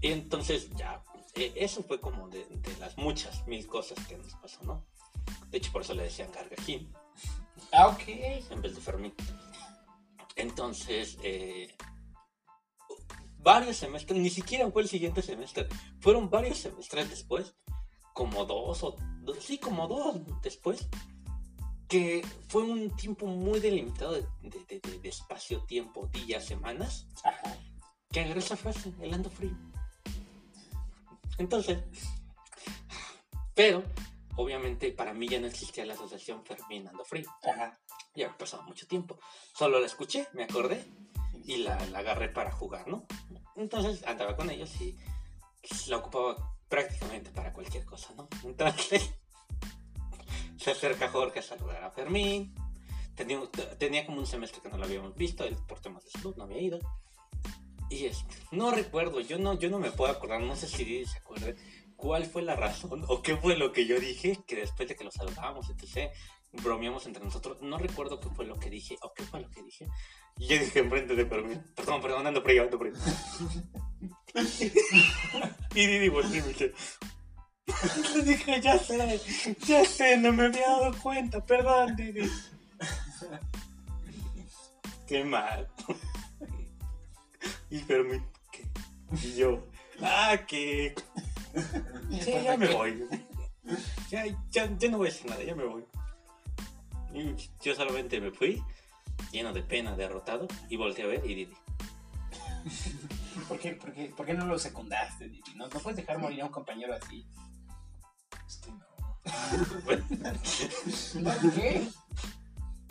y 0.00 0.12
entonces 0.12 0.70
ya, 0.76 1.02
eh, 1.34 1.52
eso 1.56 1.82
fue 1.82 2.00
como 2.00 2.28
de, 2.28 2.46
de 2.46 2.76
las 2.80 2.96
muchas 2.96 3.46
mil 3.46 3.66
cosas 3.66 3.98
que 4.06 4.16
nos 4.16 4.32
pasó, 4.36 4.62
¿no? 4.64 4.86
De 5.50 5.58
hecho, 5.58 5.70
por 5.72 5.82
eso 5.82 5.92
le 5.92 6.04
decían 6.04 6.30
gargajín 6.32 6.90
Ah, 7.72 7.88
ok. 7.88 8.02
en 8.08 8.62
vez 8.62 8.74
de 8.74 8.80
Fermín. 8.80 9.12
Entonces, 10.36 11.18
eh, 11.22 11.74
varios 13.38 13.76
semestres, 13.76 14.18
ni 14.20 14.30
siquiera 14.30 14.70
fue 14.70 14.82
el 14.82 14.88
siguiente 14.88 15.22
semestre, 15.22 15.68
fueron 16.00 16.28
varios 16.30 16.58
semestres 16.58 17.08
después, 17.10 17.54
como 18.14 18.44
dos 18.44 18.82
o 18.82 18.96
dos, 19.22 19.38
sí, 19.44 19.58
como 19.58 19.86
dos 19.86 20.16
después, 20.42 20.88
que 21.88 22.26
fue 22.48 22.62
un 22.64 22.94
tiempo 22.96 23.26
muy 23.26 23.60
delimitado 23.60 24.12
de, 24.12 24.22
de- 24.42 24.64
de- 24.68 24.80
de- 24.80 24.98
de 25.00 25.08
espacio, 25.08 25.62
tiempo, 25.64 26.06
días, 26.08 26.44
semanas, 26.44 27.06
Ajá. 27.24 27.56
que 28.10 28.20
agarré 28.20 28.40
esa 28.40 28.56
frase, 28.56 28.92
el 29.00 29.14
ando 29.14 29.30
frío. 29.30 29.56
Entonces, 31.38 31.78
pero 33.54 33.82
obviamente 34.36 34.90
para 34.92 35.14
mí 35.14 35.28
ya 35.28 35.40
no 35.40 35.46
existía 35.46 35.86
la 35.86 35.94
asociación 35.94 36.44
Fermín 36.44 36.86
ando 36.88 37.04
frío. 37.04 37.28
Ajá. 37.42 37.78
Ya 38.14 38.26
había 38.26 38.36
pasado 38.38 38.62
mucho 38.64 38.86
tiempo. 38.86 39.18
Solo 39.54 39.78
la 39.80 39.86
escuché, 39.86 40.26
me 40.32 40.44
acordé 40.44 40.84
y 41.44 41.58
la, 41.58 41.78
la 41.86 42.00
agarré 42.00 42.28
para 42.28 42.50
jugar, 42.50 42.88
¿no? 42.88 43.06
Entonces 43.58 44.06
andaba 44.06 44.36
con 44.36 44.48
ellos 44.50 44.70
y 44.80 44.96
la 45.88 45.96
ocupaba 45.96 46.36
prácticamente 46.68 47.30
para 47.30 47.52
cualquier 47.52 47.84
cosa, 47.84 48.14
¿no? 48.16 48.28
Entonces 48.44 49.10
se 50.56 50.70
acerca 50.70 51.08
Jorge 51.08 51.40
a 51.40 51.42
saludar 51.42 51.82
a 51.82 51.90
Fermín. 51.90 52.54
Tenía, 53.16 53.40
tenía 53.78 54.06
como 54.06 54.18
un 54.18 54.26
semestre 54.26 54.62
que 54.62 54.68
no 54.68 54.78
lo 54.78 54.84
habíamos 54.84 55.16
visto, 55.16 55.44
él 55.44 55.56
por 55.66 55.80
temas 55.80 56.04
de 56.04 56.10
salud 56.10 56.36
no 56.36 56.44
había 56.44 56.60
ido. 56.60 56.78
Y 57.90 58.04
este, 58.04 58.36
no 58.52 58.70
recuerdo, 58.70 59.20
yo 59.20 59.38
no, 59.38 59.58
yo 59.58 59.70
no 59.70 59.80
me 59.80 59.90
puedo 59.90 60.12
acordar, 60.12 60.40
no 60.40 60.54
sé 60.54 60.68
si 60.68 61.04
se 61.04 61.18
acuerda 61.18 61.52
cuál 61.96 62.26
fue 62.26 62.42
la 62.42 62.54
razón 62.54 63.04
o 63.08 63.22
qué 63.22 63.36
fue 63.36 63.56
lo 63.56 63.72
que 63.72 63.86
yo 63.86 63.98
dije, 63.98 64.38
que 64.46 64.54
después 64.54 64.88
de 64.88 64.94
que 64.94 65.02
lo 65.02 65.10
saludábamos, 65.10 65.68
etc., 65.70 66.12
bromeamos 66.52 67.06
entre 67.06 67.24
nosotros. 67.24 67.60
No 67.62 67.78
recuerdo 67.78 68.20
qué 68.20 68.28
fue 68.30 68.46
lo 68.46 68.58
que 68.58 68.70
dije 68.70 68.96
o 69.02 69.12
qué 69.14 69.24
fue 69.24 69.40
lo 69.40 69.50
que 69.50 69.62
dije. 69.62 69.86
Y 70.38 70.46
yo 70.46 70.58
dije 70.58 70.80
enfrente 70.80 71.14
de 71.14 71.26
Fermín, 71.26 71.62
perdón, 71.74 72.00
perdón, 72.00 72.26
ando 72.26 72.42
frío, 72.42 72.62
ando 72.62 72.78
frío. 72.78 72.92
y 75.74 75.86
Didi 75.86 76.08
volvió 76.08 76.38
y 76.38 76.42
me 76.42 76.48
dice, 76.48 76.72
le 78.14 78.22
dije, 78.22 78.60
ya 78.60 78.78
sé, 78.78 79.20
ya 79.66 79.84
sé, 79.84 80.16
no 80.16 80.32
me 80.32 80.46
había 80.46 80.68
dado 80.68 80.96
cuenta, 81.02 81.44
perdón, 81.44 81.96
Didi. 81.96 82.30
Qué 85.06 85.24
mal. 85.24 85.68
Y 87.70 87.78
Fermín, 87.78 88.24
¿qué? 88.52 88.64
Y 89.26 89.34
yo, 89.36 89.66
ah, 90.02 90.36
que... 90.46 90.94
Sí, 92.22 92.32
ya 92.44 92.56
me 92.56 92.72
voy. 92.72 93.04
Ya, 94.10 94.24
ya, 94.50 94.76
ya 94.78 94.88
no 94.90 94.98
voy 94.98 95.08
a 95.08 95.10
decir 95.10 95.30
nada, 95.30 95.42
ya 95.42 95.54
me 95.54 95.64
voy. 95.64 95.84
Y 97.14 97.34
yo 97.62 97.74
solamente 97.74 98.20
me 98.20 98.30
fui, 98.30 98.62
lleno 99.32 99.52
de 99.52 99.62
pena, 99.62 99.96
derrotado, 99.96 100.46
y 100.68 100.76
volteé 100.76 101.04
a 101.04 101.08
ver 101.08 101.24
y 101.24 101.34
Didi. 101.34 101.56
¿Por 103.48 103.58
qué, 103.58 103.72
por, 103.72 103.92
qué, 103.92 104.12
por 104.16 104.24
qué 104.26 104.34
no 104.34 104.46
lo 104.46 104.56
secundaste, 104.58 105.28
Didi? 105.28 105.54
¿No, 105.54 105.68
no 105.68 105.80
puedes 105.80 105.96
dejar 105.96 106.18
morir 106.18 106.42
a 106.42 106.46
un 106.46 106.52
compañero 106.52 106.94
así. 106.94 107.26
Es 108.46 108.56
que 108.58 108.70
no. 108.72 108.86
¿Por 111.24 111.54
qué? 111.54 111.88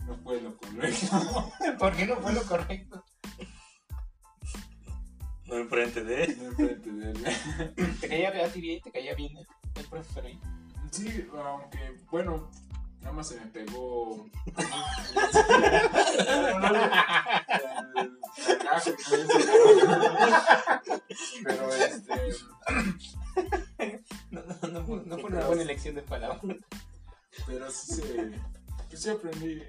No 0.06 0.17
fue 0.17 0.41
lo 0.41 0.58
correcto. 0.58 1.51
¿Por 1.80 1.95
qué 1.95 2.06
no 2.06 2.17
fue 2.17 2.34
lo 2.34 2.43
correcto? 2.43 3.03
No 5.45 5.58
enfrente 5.58 6.03
de 6.03 6.23
él. 6.23 6.38
No 6.38 6.45
enfrente 6.47 6.91
de 6.91 7.12
él. 7.12 7.23
¿Te 7.99 8.08
caía 8.08 8.32
bien? 8.49 8.82
¿Te 8.82 8.91
caía 8.91 9.15
bien 9.15 9.38
el, 9.38 9.47
el 9.75 9.86
profesor 9.86 10.25
ahí? 10.25 10.39
Sí, 10.91 11.25
aunque, 11.34 11.97
bueno, 12.10 12.49
nada 13.08 13.15
más 13.15 13.28
se 13.30 13.39
me 13.39 13.46
pegó. 13.48 14.30
Pero 21.43 21.74
este. 21.74 22.36
No, 24.32 24.41
no, 24.43 24.67
no, 24.70 24.86
fue- 24.86 25.04
no 25.06 25.17
fue 25.20 25.30
una 25.30 25.46
buena 25.48 25.62
elección 25.63 25.96
de 25.96 26.02
palabras. 26.02 26.41
Pero 27.46 27.70
sí 27.72 27.96
se. 27.96 28.32
Pues 28.89 29.02
sí 29.02 29.10
aprendí. 29.10 29.62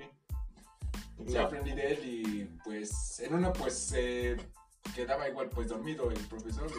Igual 5.28 5.48
pues 5.50 5.68
dormido 5.68 6.10
el 6.10 6.18
profesor. 6.26 6.70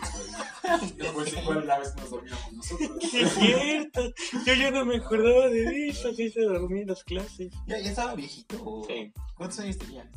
y 0.82 0.92
pues, 0.94 1.12
pues 1.14 1.34
igual 1.34 1.68
la 1.68 1.80
vez 1.80 1.96
nos 1.96 2.10
dormíamos 2.10 2.54
nosotros. 2.54 2.90
Sí, 3.10 3.20
es 3.22 3.34
cierto. 3.34 4.02
Yo 4.46 4.54
ya 4.54 4.72
no 4.72 4.86
me 4.86 4.98
acordaba 4.98 5.48
de 5.48 5.90
eso, 5.90 6.10
así 6.10 6.30
se 6.30 6.42
dormía 6.42 6.82
en 6.84 6.88
las 6.90 7.04
clases. 7.04 7.54
¿Ya, 7.68 7.80
ya 7.80 7.90
estaba 7.90 8.16
viejito? 8.16 8.84
Sí, 8.88 9.14
¿Cuántos 9.36 9.60
años 9.60 9.78
tenía? 9.78 10.10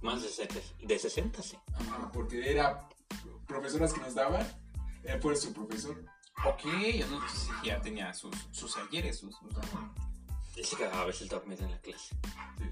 más 0.00 0.22
de 0.22 0.28
60, 0.28 0.54
de 0.86 0.98
60 0.98 1.42
sí. 1.42 1.56
Ajá, 1.74 2.10
porque 2.12 2.50
era 2.52 2.88
profesoras 3.48 3.92
que 3.92 4.00
nos 4.00 4.14
daban, 4.14 4.46
él 5.02 5.20
fue 5.20 5.34
su 5.34 5.52
profesor. 5.52 6.04
Ok, 6.44 6.62
yo 6.96 7.06
no 7.08 7.28
sé 7.28 7.36
si 7.36 7.66
ya 7.66 7.80
tenía 7.80 8.14
sus, 8.14 8.32
sus 8.52 8.76
ayeres, 8.76 9.18
sus... 9.18 9.34
sus- 9.36 9.48
Dice 10.54 10.76
que 10.76 10.84
a 10.86 11.04
veces 11.04 11.28
dormía 11.28 11.56
en 11.58 11.70
la 11.72 11.80
clase. 11.80 12.14
Sí. 12.58 12.64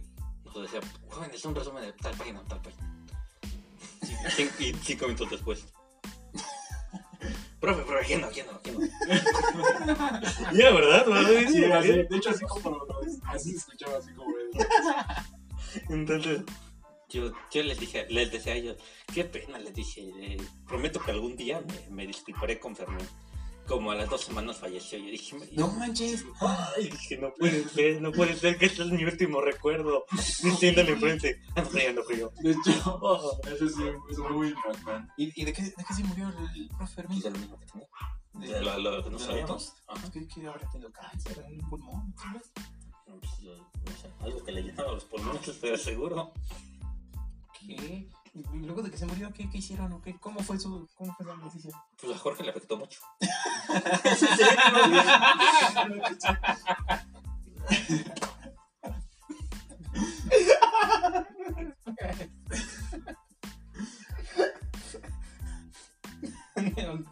Nos 0.44 0.62
decía, 0.62 0.80
jóvenes, 1.08 1.44
un 1.44 1.54
resumen 1.54 1.82
de 1.82 1.92
tal 1.94 2.14
página, 2.16 2.44
tal 2.44 2.60
página. 2.62 2.95
Cin- 4.36 4.50
Y 4.58 4.72
cinco 4.82 5.06
minutos 5.06 5.30
después. 5.30 5.66
Profe, 7.60 7.82
profe, 7.82 8.04
aquí 8.04 8.16
no, 8.16 8.26
aquí 8.26 8.42
no, 8.42 8.52
aquí 8.52 8.70
no. 8.70 8.80
Ya, 10.52 10.70
¿verdad? 10.70 11.06
¿verdad? 11.06 11.30
Sí, 11.50 11.64
así, 11.64 11.88
de 11.88 12.06
hecho 12.16 12.30
así 12.30 12.44
como 12.44 12.70
lo, 12.70 12.86
así 13.26 13.50
se 13.52 13.56
escuchaba 13.56 13.96
así 13.98 14.12
como 14.12 14.30
él. 14.36 14.50
Entonces, 15.88 16.42
yo, 17.08 17.32
yo 17.50 17.62
les 17.62 17.80
dije, 17.80 18.06
les 18.10 18.30
decía 18.30 18.52
a 18.52 18.56
ellos, 18.56 18.76
qué 19.12 19.24
pena, 19.24 19.58
les 19.58 19.74
dije, 19.74 20.02
eh, 20.20 20.36
prometo 20.66 21.00
que 21.00 21.10
algún 21.10 21.34
día 21.36 21.60
me, 21.60 21.88
me 21.90 22.06
disculparé 22.06 22.58
con 22.60 22.76
Fermín. 22.76 23.06
Como 23.66 23.90
a 23.90 23.94
las 23.96 24.08
dos 24.08 24.20
semanas 24.22 24.58
falleció, 24.58 24.98
yo 24.98 25.06
dije, 25.06 25.36
me- 25.38 25.46
No 25.52 25.68
manches. 25.68 26.24
Ay, 26.40 26.88
dije, 26.88 27.18
no 27.18 27.32
puede 27.34 27.68
ser, 27.68 28.00
no 28.00 28.12
puede 28.12 28.36
ser 28.36 28.56
que 28.58 28.66
este 28.66 28.82
es 28.82 28.88
mi 28.90 29.04
último 29.04 29.40
recuerdo. 29.40 30.04
Diciéndole 30.42 30.92
enfrente, 30.92 31.40
ando 31.56 31.70
frío, 31.70 31.88
ando 31.90 32.04
frío. 32.04 32.32
De 32.42 32.50
hecho, 32.52 32.98
Oh. 33.02 33.40
eso 33.44 33.68
sí 33.68 33.82
es 34.10 34.18
muy 34.18 34.48
impactante. 34.48 35.12
¿Y, 35.16 35.40
y 35.40 35.44
de, 35.44 35.52
qué, 35.52 35.62
de 35.62 35.74
qué 35.86 35.94
se 35.94 36.04
murió 36.04 36.28
el, 36.28 36.62
el 36.62 36.68
profe 36.68 36.94
Fermín? 36.94 37.18
Y 37.18 37.22
de 37.22 37.30
lo 37.30 37.38
mismo 37.38 37.58
que 37.58 37.66
tenía. 37.66 37.86
¿De, 38.34 38.46
De 38.46 38.60
lo, 38.62 38.78
lo 38.78 39.04
que 39.04 39.10
no 39.10 39.18
sabíamos. 39.18 39.74
¿Qué, 40.12 40.28
qué 40.28 40.46
habrá 40.46 40.70
tenido 40.70 40.92
cáncer 40.92 41.44
en 41.48 41.60
un 41.60 41.68
pulmón? 41.70 42.14
¿sabes? 42.22 42.52
Pues, 43.06 43.38
yo 43.40 43.56
no 43.56 43.92
sé, 44.00 44.10
algo 44.20 44.44
que 44.44 44.52
le 44.52 44.62
llenaba 44.62 44.92
los 44.92 45.04
pulmones, 45.04 45.58
pero 45.60 45.76
seguro. 45.76 46.32
¿Qué? 47.58 48.08
Y 48.52 48.58
luego 48.58 48.82
de 48.82 48.90
que 48.90 48.98
se 48.98 49.06
murió, 49.06 49.32
¿qué, 49.32 49.48
qué 49.48 49.58
hicieron? 49.58 49.92
o 49.92 50.02
qué? 50.02 50.18
¿Cómo 50.18 50.40
fue 50.40 50.58
su 50.58 50.88
cómo 50.94 51.14
fue 51.14 51.26
la 51.26 51.36
noticia? 51.36 51.70
Pues 52.00 52.14
a 52.14 52.18
Jorge 52.18 52.42
le 52.42 52.50
afectó 52.50 52.76
mucho. 52.76 53.00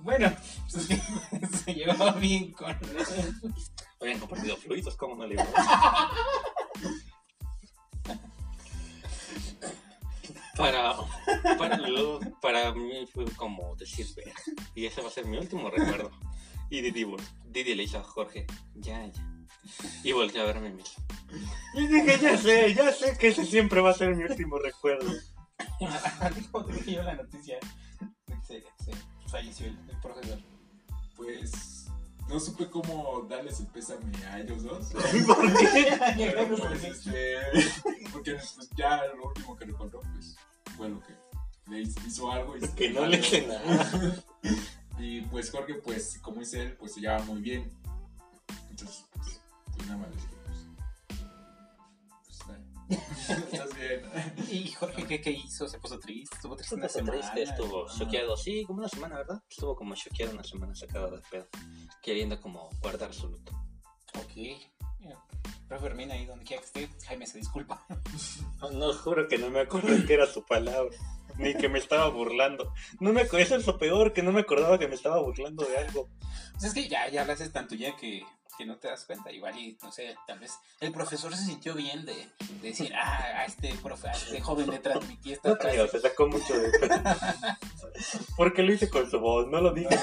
bueno, 0.03 0.33
pues, 0.70 0.89
se 1.64 1.75
llevaba 1.75 2.12
bien 2.12 2.53
con 2.53 2.77
Habían 4.01 4.18
compartido 4.18 4.57
fluidos, 4.57 4.97
¿cómo 4.97 5.16
no 5.16 5.27
le 5.27 5.37
Para, 10.65 10.95
para, 11.59 11.77
lo- 11.79 12.21
para 12.41 12.73
mí 12.73 13.07
fue 13.12 13.25
como 13.37 13.75
decir, 13.77 14.07
"Ver", 14.17 14.33
y 14.75 14.87
ese 14.87 15.03
va 15.03 15.09
a 15.09 15.11
ser 15.11 15.27
mi 15.27 15.37
último 15.37 15.69
recuerdo. 15.71 16.11
Y 16.71 16.81
Didi, 16.81 17.07
Didi 17.47 17.75
le 17.75 17.83
hizo 17.85 17.99
a 17.99 18.03
Jorge, 18.03 18.47
ya, 18.75 19.05
ya. 19.07 19.31
Y 20.03 20.12
volteó 20.12 20.43
a 20.43 20.47
verme 20.47 20.71
me 20.71 20.83
hizo. 20.83 21.01
Y 21.75 21.87
dije, 21.87 22.19
ya 22.21 22.37
sé, 22.39 22.75
ya 22.75 22.91
sé 22.93 23.17
que 23.19 23.29
ese 23.29 23.45
siempre 23.45 23.81
va 23.81 23.91
a 23.91 23.95
ser 23.95 24.15
mi 24.17 24.25
último 24.25 24.59
recuerdo. 24.59 25.11
¿Cómo 26.53 26.65
te 26.67 26.73
dije 26.75 26.93
yo 26.93 27.03
la 27.03 27.15
noticia 27.15 27.59
se, 28.47 28.61
se 28.85 28.93
falleció 29.31 29.67
el, 29.67 29.79
el 29.89 30.01
profesor? 30.01 30.39
Pues 31.17 31.87
no 32.29 32.41
supe 32.41 32.69
cómo 32.69 33.27
darles 33.29 33.61
el 33.61 33.67
pésame 33.69 34.11
a 34.27 34.41
ellos 34.41 34.62
dos. 34.65 34.87
¿Por 35.27 35.59
qué? 35.59 35.97
Pero, 36.17 36.57
pues, 36.57 36.85
este, 36.85 37.37
porque 38.12 38.33
pues, 38.35 38.71
ya 38.77 39.03
lo 39.17 39.29
último 39.29 39.57
que 39.57 39.67
recordó 39.67 40.01
pues, 40.12 40.37
fue 40.77 40.89
lo 40.89 41.01
que 41.01 41.14
le 41.70 41.81
hizo, 41.83 42.31
algo. 42.31 42.57
Y 42.57 42.61
se- 42.66 42.75
Que 42.75 42.91
no 42.91 43.07
le 43.07 43.18
hice 43.18 43.47
nada. 43.47 43.91
Y 44.99 45.22
pues 45.22 45.51
Jorge, 45.51 45.75
pues 45.75 46.18
como 46.22 46.39
dice 46.39 46.62
él, 46.62 46.77
pues 46.77 46.95
se 46.95 47.01
lleva 47.01 47.18
muy 47.25 47.41
bien. 47.41 47.68
Entonces, 48.70 49.05
pues, 49.12 49.41
pues 49.75 49.87
nada 49.89 49.99
más 49.99 50.09
le 50.11 50.16
dije, 50.16 50.29
pues, 52.89 53.39
estás 53.53 53.75
bien. 53.75 54.03
¿Y 54.51 54.68
Jorge 54.70 55.05
qué, 55.07 55.20
qué 55.20 55.31
hizo? 55.33 55.66
¿Se 55.68 55.79
puso 55.81 55.99
triste? 55.99 56.37
¿Estuvo 56.37 56.55
triste 56.55 56.77
una 56.77 56.87
Estuvo 56.87 57.07
semana? 57.07 57.33
triste, 57.33 57.43
estuvo 57.51 57.87
choqueado. 57.89 58.37
Sí, 58.37 58.64
como 58.66 58.79
una 58.81 58.89
semana, 58.89 59.16
¿verdad? 59.16 59.43
Estuvo 59.51 59.75
como 59.75 59.95
choqueado 59.97 60.33
una 60.33 60.45
semana 60.45 60.75
sacado 60.77 61.11
de 61.16 61.22
pedo. 61.29 61.49
Queriendo 62.01 62.41
como 62.41 62.68
guardar 62.81 63.12
su 63.12 63.29
luto. 63.29 63.53
Ok. 64.19 64.75
Profe 65.69 65.87
Hermina, 65.87 66.15
ahí 66.15 66.27
donde 66.27 66.45
quiera 66.45 66.62
que 66.62 66.83
esté, 66.83 67.07
Jaime 67.07 67.27
se 67.27 67.39
disculpa. 67.39 67.85
No, 68.61 68.71
no, 68.71 68.93
juro 68.95 69.29
que 69.29 69.39
no 69.39 69.51
me 69.51 69.61
acuerdo 69.61 70.07
que 70.07 70.15
era 70.15 70.27
su 70.27 70.45
palabra. 70.45 70.95
Ni 71.37 71.55
que 71.55 71.69
me 71.69 71.79
estaba 71.79 72.09
burlando. 72.09 72.73
No 73.01 73.12
me 73.12 73.23
Eso 73.23 73.57
es 73.57 73.67
lo 73.67 73.77
peor, 73.77 74.12
que 74.12 74.23
no 74.23 74.31
me 74.31 74.43
acordaba 74.43 74.79
que 74.79 74.89
me 74.89 74.95
estaba 74.95 75.21
burlando 75.21 75.65
de 75.65 75.77
algo. 75.79 76.09
Pues 76.53 76.65
es 76.65 76.75
que 76.75 76.89
ya, 76.89 77.09
ya 77.09 77.25
lo 77.25 77.33
haces 77.33 77.53
tanto 77.53 77.75
ya 77.75 77.97
que, 77.97 78.23
que 78.57 78.65
no 78.67 78.77
te 78.77 78.89
das 78.89 79.05
cuenta. 79.05 79.31
Igual 79.33 79.59
y, 79.59 79.77
no 79.83 79.91
sé, 79.93 80.15
tal 80.27 80.39
vez 80.39 80.53
el 80.81 80.93
profesor 80.93 81.35
se 81.37 81.45
sintió 81.45 81.75
bien 81.75 82.05
de, 82.05 82.15
de 82.15 82.69
decir, 82.69 82.93
ah, 82.95 83.41
a 83.41 83.45
este, 83.45 83.75
profe, 83.83 84.09
a 84.09 84.13
este 84.13 84.41
joven 84.41 84.71
le 84.71 84.79
transmití 84.79 85.33
esta 85.33 85.49
No 85.51 85.57
creo, 85.57 85.89
clase. 85.89 86.01
se 86.01 86.09
sacó 86.09 86.27
mucho 86.29 86.55
de 86.59 86.71
pedo. 86.79 86.95
Porque 88.37 88.63
lo 88.63 88.73
hice 88.73 88.89
con 88.91 89.09
su 89.11 89.21
voz, 89.21 89.47
no 89.49 89.61
lo 89.61 89.73
dije. 89.73 89.89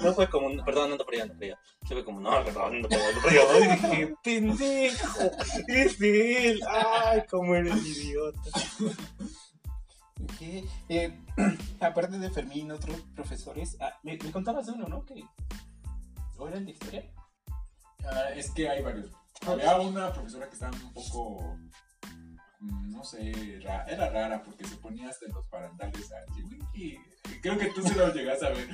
No 0.00 0.12
fue 0.14 0.28
como, 0.28 0.46
un- 0.46 0.64
perdón, 0.64 0.92
ando 0.92 1.04
por 1.04 1.14
allá, 1.14 1.22
ando 1.24 1.34
por 1.34 1.44
allá. 1.44 1.58
Se 1.86 1.94
fue 1.94 2.04
como, 2.04 2.20
no, 2.20 2.44
perdón, 2.44 2.82
por 2.82 3.22
por 3.22 3.30
allá. 3.30 3.58
Y 3.58 3.68
dije, 3.76 4.14
pendejo, 4.22 5.30
es 5.68 5.98
de 5.98 6.50
él. 6.50 6.62
Ay, 6.68 7.22
cómo 7.30 7.54
eres 7.54 7.76
idiota. 7.86 8.40
Eh, 10.88 11.18
aparte 11.80 12.18
de 12.18 12.30
Fermín, 12.30 12.72
otros 12.72 13.00
profesores. 13.14 13.76
Ah, 13.80 13.98
me, 14.02 14.16
me 14.16 14.32
contabas 14.32 14.66
de 14.66 14.72
uno, 14.72 14.88
¿no? 14.88 15.04
Que, 15.04 15.22
¿O 16.38 16.48
era 16.48 16.58
el 16.58 16.66
de 16.66 16.72
historia? 16.72 17.04
Ah, 18.04 18.30
es 18.34 18.50
que 18.52 18.68
hay 18.68 18.82
varios. 18.82 19.10
Había 19.46 19.76
una 19.80 20.12
profesora 20.12 20.46
que 20.48 20.54
estaba 20.54 20.76
un 20.76 20.92
poco, 20.92 21.56
mm, 22.60 22.90
no 22.92 23.04
sé, 23.04 23.58
ra- 23.62 23.84
era 23.86 24.08
rara 24.10 24.42
porque 24.42 24.64
se 24.66 24.76
ponía 24.76 25.08
hasta 25.08 25.26
en 25.26 25.32
los 25.32 25.48
barandales 25.50 26.10
a. 26.12 26.16
Creo 27.42 27.58
que 27.58 27.66
tú 27.66 27.82
se 27.82 27.94
lo 27.94 28.12
llegas 28.14 28.42
a 28.42 28.50
ver. 28.50 28.68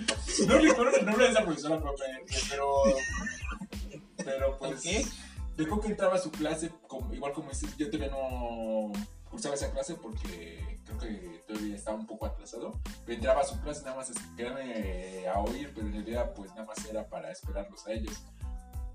No 0.47 0.59
recuerdo 0.59 0.97
el 0.97 1.07
nombre 1.07 1.25
de 1.27 1.31
esa 1.33 1.45
profesora, 1.45 1.81
profe, 1.81 2.05
pero, 2.51 2.67
pero 4.25 4.59
pues, 4.59 4.87
Ok. 4.87 5.57
dejó 5.57 5.81
que 5.81 5.89
entraba 5.89 6.15
a 6.17 6.19
su 6.19 6.31
clase, 6.31 6.71
como- 6.87 7.13
igual 7.13 7.33
como 7.33 7.49
dices, 7.51 7.77
yo 7.77 7.91
todavía 7.91 8.11
no 8.15 8.93
cursaba 9.33 9.55
esa 9.57 9.73
clase 9.73 9.95
porque 9.97 10.79
creo 10.85 10.99
que 10.99 11.43
todavía 11.49 11.75
estaba 11.75 11.97
un 11.97 12.07
poco 12.07 12.27
atrasado. 12.27 12.79
Pero 13.05 13.17
entraba 13.17 13.41
a 13.41 13.45
su 13.45 13.59
clase 13.61 13.83
nada 13.83 13.97
más 13.97 14.11
a 14.11 14.37
quedarme 14.37 15.27
a 15.27 15.41
oír, 15.41 15.73
pero 15.75 15.87
en 15.89 15.95
realidad 15.95 16.33
pues 16.37 16.51
nada 16.51 16.67
más 16.67 16.85
era 16.85 17.09
para 17.09 17.33
esperarlos 17.33 17.85
a 17.87 17.93
ellos. 17.93 18.23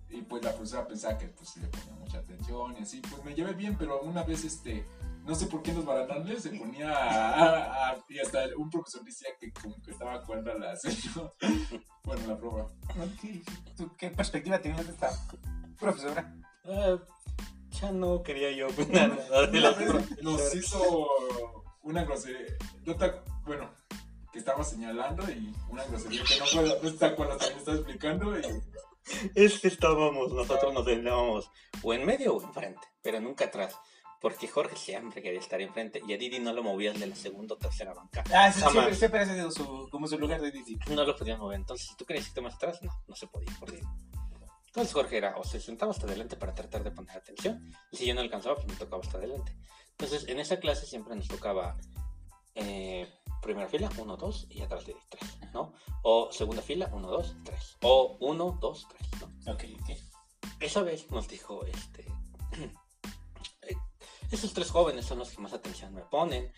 Y 0.10 0.22
pues 0.22 0.42
la 0.44 0.52
profesora 0.54 0.88
pensaba 0.88 1.18
que 1.18 1.28
pues 1.28 1.58
le 1.58 1.68
ponía 1.68 1.94
mucha 1.96 2.20
atención 2.20 2.76
y 2.80 2.84
así, 2.84 3.02
pues 3.02 3.22
me 3.26 3.36
llevé 3.36 3.54
bien, 3.54 3.76
pero 3.78 4.00
una 4.04 4.24
vez 4.24 4.46
este, 4.46 4.86
no 5.26 5.36
sé 5.36 5.48
por 5.48 5.62
qué 5.62 5.72
en 5.72 5.78
los 5.78 5.86
barandales 5.86 6.44
se 6.44 6.52
ponía 6.52 6.94
a, 6.96 7.90
a- 7.92 7.98
y 8.08 8.20
hasta 8.20 8.46
un 8.58 8.70
profesor 8.70 9.04
decía 9.04 9.28
que 9.38 9.52
como 9.52 9.76
que 9.82 9.92
estaba 9.92 10.24
cuerda 10.24 10.54
la 10.54 10.76
señora. 10.78 11.30
bueno, 12.06 12.26
la 12.28 12.38
prueba. 12.38 12.68
¿Tú 13.76 13.92
qué 13.98 14.10
perspectiva 14.12 14.60
tenías 14.62 14.86
de 14.86 14.94
esta 14.94 15.10
profesora? 15.78 16.34
Ah, 16.64 16.98
ya 17.80 17.92
no 17.92 18.24
quería 18.24 18.52
yo 18.52 18.68
opinar 18.68 19.10
nada 19.10 19.48
de 19.48 19.60
Una 19.60 19.72
la 19.72 19.78
vez 19.78 20.22
nos 20.22 20.56
hizo 20.56 21.08
una 21.84 22.04
grosería, 22.04 22.58
bueno, 23.46 23.70
que 24.32 24.40
estaba 24.40 24.64
señalando 24.64 25.24
y 25.30 25.54
una 25.70 25.84
grosería 25.86 26.24
que 26.24 26.40
no 26.40 26.46
puedo, 26.54 26.84
no 26.84 26.94
te 26.94 27.06
acuerdas 27.06 27.46
que 27.46 27.54
me 27.54 27.60
estaba 27.60 27.78
explicando 27.78 28.40
y 28.40 28.42
Es 29.36 29.60
que 29.60 29.68
estábamos, 29.70 30.34
nosotros 30.34 30.74
nos 30.74 30.86
sentábamos 30.86 31.50
o 31.82 31.94
en 31.94 32.06
medio 32.06 32.36
o 32.36 32.44
enfrente, 32.44 32.82
pero 33.02 33.20
nunca 33.20 33.46
atrás. 33.46 33.76
Porque 34.20 34.48
Jorge 34.48 34.76
siempre 34.76 35.22
quería 35.22 35.40
estar 35.40 35.62
enfrente 35.62 36.02
y 36.06 36.12
a 36.12 36.18
Didi 36.18 36.40
no 36.40 36.52
lo 36.52 36.64
movían 36.64 37.00
de 37.00 37.06
la 37.06 37.16
segunda 37.16 37.54
o 37.54 37.58
tercera 37.60 37.94
banca. 37.94 38.24
Ah, 38.34 38.52
sí, 38.52 38.62
Jamás. 38.62 38.74
siempre, 38.74 38.96
siempre 38.96 39.20
ha 39.20 39.26
sido 39.26 39.52
su, 39.52 39.88
como 39.92 40.08
su 40.08 40.18
lugar 40.18 40.42
de 40.42 40.52
Didi. 40.52 40.80
No 40.90 41.06
lo 41.06 41.16
podían 41.16 41.40
mover. 41.40 41.58
Entonces, 41.60 41.88
si 41.88 41.96
tú 41.96 42.04
querías 42.04 42.28
irte 42.28 42.42
más 42.42 42.56
atrás, 42.56 42.82
no, 42.82 42.92
no 43.08 43.16
se 43.16 43.28
podía 43.28 43.54
por 43.60 43.72
Didi. 43.72 43.86
Entonces 44.78 44.94
Jorge 44.94 45.18
era 45.18 45.36
o 45.38 45.44
se 45.44 45.60
sentaba 45.60 45.92
hasta 45.92 46.06
adelante 46.06 46.36
para 46.36 46.54
tratar 46.54 46.84
de 46.84 46.92
poner 46.92 47.18
atención 47.18 47.74
y 47.92 47.98
si 47.98 48.06
yo 48.06 48.14
no 48.14 48.22
alcanzaba, 48.22 48.58
pues 48.58 48.68
me 48.68 48.76
tocaba 48.76 49.02
hasta 49.02 49.18
adelante. 49.18 49.58
Entonces, 49.90 50.30
en 50.30 50.40
esa 50.40 50.60
clase 50.60 50.86
siempre 50.86 51.16
nos 51.16 51.28
tocaba 51.28 51.76
eh, 52.54 53.12
primera 53.42 53.68
fila, 53.68 53.90
1, 53.98 54.18
2 54.18 54.48
y 54.52 54.62
atrás 54.62 54.86
de 54.86 54.96
3, 55.10 55.52
¿no? 55.52 55.74
O 56.04 56.32
segunda 56.32 56.62
fila, 56.62 56.92
1, 56.94 57.08
2, 57.08 57.36
3. 57.44 57.78
O 57.82 58.18
1, 58.20 58.58
2, 58.62 58.88
3, 58.88 59.22
¿no? 59.22 59.52
Ok, 59.52 59.64
ok. 59.82 59.90
Esa 60.60 60.84
vez 60.84 61.10
nos 61.10 61.28
dijo, 61.28 61.66
este, 61.66 62.06
esos 64.32 64.54
tres 64.54 64.70
jóvenes 64.70 65.06
son 65.06 65.18
los 65.18 65.32
que 65.32 65.42
más 65.42 65.54
atención 65.54 65.92
me 65.92 66.04
ponen. 66.04 66.52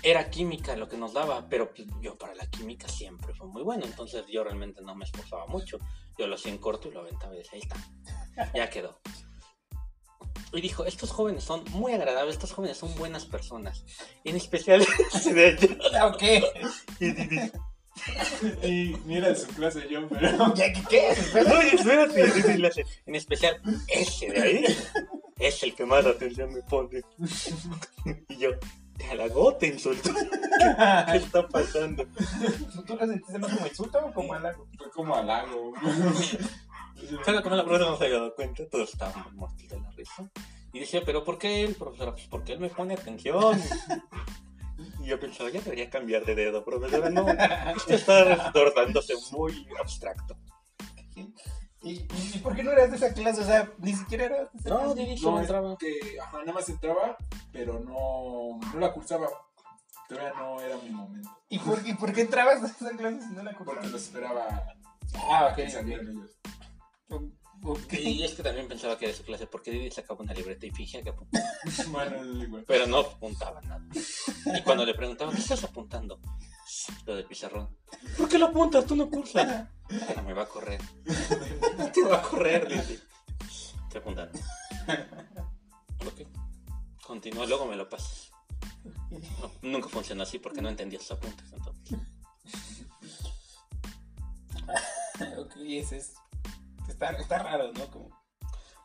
Era 0.00 0.30
química 0.30 0.76
lo 0.76 0.88
que 0.88 0.96
nos 0.96 1.12
daba, 1.12 1.48
pero 1.48 1.74
pues, 1.74 1.88
yo 2.00 2.16
para 2.16 2.36
la 2.36 2.46
química 2.46 2.86
siempre 2.86 3.34
fue 3.34 3.48
muy 3.48 3.64
bueno, 3.64 3.84
entonces 3.84 4.26
yo 4.28 4.44
realmente 4.44 4.80
no 4.80 4.94
me 4.94 5.06
esforzaba 5.06 5.46
mucho. 5.46 5.80
Yo 6.18 6.26
lo 6.26 6.36
hacía 6.36 6.52
en 6.52 6.58
corto 6.58 6.88
y 6.88 6.92
lo 6.92 7.00
aventaba 7.00 7.34
y 7.34 7.38
decía, 7.38 7.52
ahí 7.54 7.60
está, 7.60 8.52
ya 8.54 8.70
quedó. 8.70 9.00
Y 10.52 10.60
dijo, 10.60 10.84
estos 10.84 11.10
jóvenes 11.10 11.42
son 11.42 11.64
muy 11.72 11.92
agradables, 11.92 12.34
estos 12.34 12.52
jóvenes 12.52 12.76
son 12.76 12.94
buenas 12.94 13.24
personas. 13.24 13.84
En 14.22 14.36
especial 14.36 14.86
ese 15.14 15.34
de 15.34 15.46
allá. 15.48 16.06
Ok. 16.06 16.22
Y 17.00 17.10
Didi, 17.10 17.50
Y 18.62 18.96
mira 19.04 19.28
en 19.30 19.36
su 19.36 19.48
clase 19.48 19.88
yo, 19.90 20.08
pero. 20.08 20.54
¿Qué? 20.54 20.72
¿Qué? 20.88 21.14
¿Qué? 21.32 21.40
Oye, 21.40 21.74
espérate, 21.74 22.20
y 22.20 23.10
En 23.10 23.14
especial 23.16 23.60
ese 23.88 24.30
de 24.30 24.42
ahí 24.42 24.64
es 25.40 25.62
el 25.64 25.74
que 25.74 25.84
más 25.84 26.06
atención 26.06 26.52
me 26.52 26.62
pone. 26.62 27.02
Y 28.28 28.36
yo, 28.36 28.50
te 29.04 29.12
halagó, 29.12 29.54
te 29.56 29.66
insultó. 29.68 30.10
¿Qué 31.10 31.16
está 31.16 31.46
pasando? 31.48 32.04
¿Tú 32.86 32.96
lo 32.96 33.06
sentiste 33.06 33.38
más 33.38 33.52
como 33.52 33.66
insulto 33.66 33.98
o 33.98 34.12
como 34.12 34.34
halago? 34.34 34.66
Fue 34.78 34.90
como 34.90 35.14
halago. 35.14 35.72
Pero 37.24 37.42
como 37.42 37.56
la 37.56 37.64
profesora 37.64 37.90
no 37.90 37.98
se 37.98 38.04
había 38.04 38.16
dado 38.18 38.34
cuenta, 38.34 38.66
todos 38.68 38.92
estábamos 38.92 39.32
muertos 39.32 39.68
de 39.68 39.80
la 39.80 39.90
risa. 39.90 40.30
Y 40.72 40.80
decía, 40.80 41.02
¿pero 41.04 41.22
por 41.22 41.38
qué 41.38 41.62
él, 41.62 41.74
profesora? 41.74 42.12
Pues 42.12 42.26
porque 42.28 42.54
él 42.54 42.60
me 42.60 42.68
pone 42.68 42.94
atención. 42.94 43.60
Y 45.00 45.06
yo 45.06 45.20
pensaba, 45.20 45.50
ya 45.50 45.60
debería 45.60 45.88
cambiar 45.88 46.24
de 46.24 46.34
dedo, 46.34 46.64
profesora. 46.64 47.08
No, 47.08 47.28
esto 47.28 47.94
está 47.94 48.50
tornándose 48.52 49.14
muy 49.30 49.68
abstracto. 49.78 50.36
¿Y, 51.84 52.06
¿Y 52.34 52.38
por 52.42 52.56
qué 52.56 52.62
no 52.64 52.72
eras 52.72 52.90
de 52.90 52.96
esa 52.96 53.12
clase? 53.12 53.42
O 53.42 53.44
sea, 53.44 53.70
ni 53.78 53.92
siquiera 53.94 54.24
eras 54.24 54.52
de 54.52 54.58
esa 54.60 54.68
No, 54.70 54.94
clase. 54.94 55.16
No, 55.22 55.40
entraba. 55.40 55.76
que 55.78 56.18
ajá, 56.20 56.38
nada 56.40 56.52
más 56.52 56.68
entraba, 56.68 57.16
pero 57.52 57.78
no, 57.80 58.58
no 58.72 58.80
la 58.80 58.92
cursaba. 58.92 59.28
Todavía 60.08 60.32
no 60.38 60.60
era 60.60 60.76
mi 60.78 60.90
momento. 60.90 61.30
¿Y 61.48 61.58
por, 61.58 61.86
¿Y 61.86 61.94
por 61.94 62.12
qué 62.12 62.22
entrabas 62.22 62.62
a 62.62 62.66
esa 62.66 62.96
clase 62.96 63.20
si 63.22 63.28
no 63.34 63.42
la 63.42 63.50
Porque 63.52 63.56
comprabas? 63.64 63.90
los 63.90 64.02
esperaba 64.02 64.64
Ah, 65.30 65.50
ok. 65.52 65.68
salieran 65.68 66.08
ellos. 66.08 66.30
Y 67.92 68.22
es 68.22 68.34
que 68.34 68.42
también 68.42 68.68
pensaba 68.68 68.98
que 68.98 69.06
era 69.06 69.14
su 69.14 69.22
clase, 69.24 69.46
porque 69.46 69.70
Didi 69.70 69.90
sacaba 69.90 70.20
una 70.20 70.34
libreta 70.34 70.66
y 70.66 70.70
fingía 70.70 71.02
que 71.02 71.08
apuntaba. 71.10 71.44
Pero 72.66 72.86
no 72.86 72.98
apuntaba 72.98 73.60
nada. 73.62 73.82
Y 73.94 74.62
cuando 74.62 74.84
le 74.84 74.94
preguntaban, 74.94 75.34
¿qué 75.34 75.40
estás 75.40 75.64
apuntando? 75.64 76.18
Lo 77.06 77.16
del 77.16 77.24
pizarrón. 77.24 77.74
¿Por 78.18 78.28
qué 78.28 78.38
lo 78.38 78.46
apuntas? 78.46 78.84
Tú 78.84 78.94
no 78.96 79.08
cursas. 79.08 79.68
No 80.16 80.22
me 80.22 80.32
va 80.32 80.42
a 80.42 80.46
correr. 80.48 80.80
Te 81.94 82.02
va 82.04 82.18
a 82.18 82.22
correr, 82.22 82.68
Didi. 82.68 83.00
Estoy 83.84 84.00
apuntando. 84.00 84.38
Ok. 86.06 86.26
Continúa, 87.06 87.46
luego 87.46 87.66
me 87.66 87.76
lo 87.76 87.88
pasas. 87.88 88.30
No, 89.10 89.50
nunca 89.62 89.88
funcionó 89.88 90.22
así 90.22 90.38
porque 90.38 90.62
no 90.62 90.68
entendía 90.68 90.98
sus 91.00 91.12
apuntes. 91.12 91.52
Entonces. 91.52 91.98
ok, 95.38 95.52
ese 95.56 95.98
es. 95.98 96.14
Está, 96.88 97.10
está 97.10 97.38
raro, 97.38 97.72
¿no? 97.72 97.86
Como. 97.90 98.08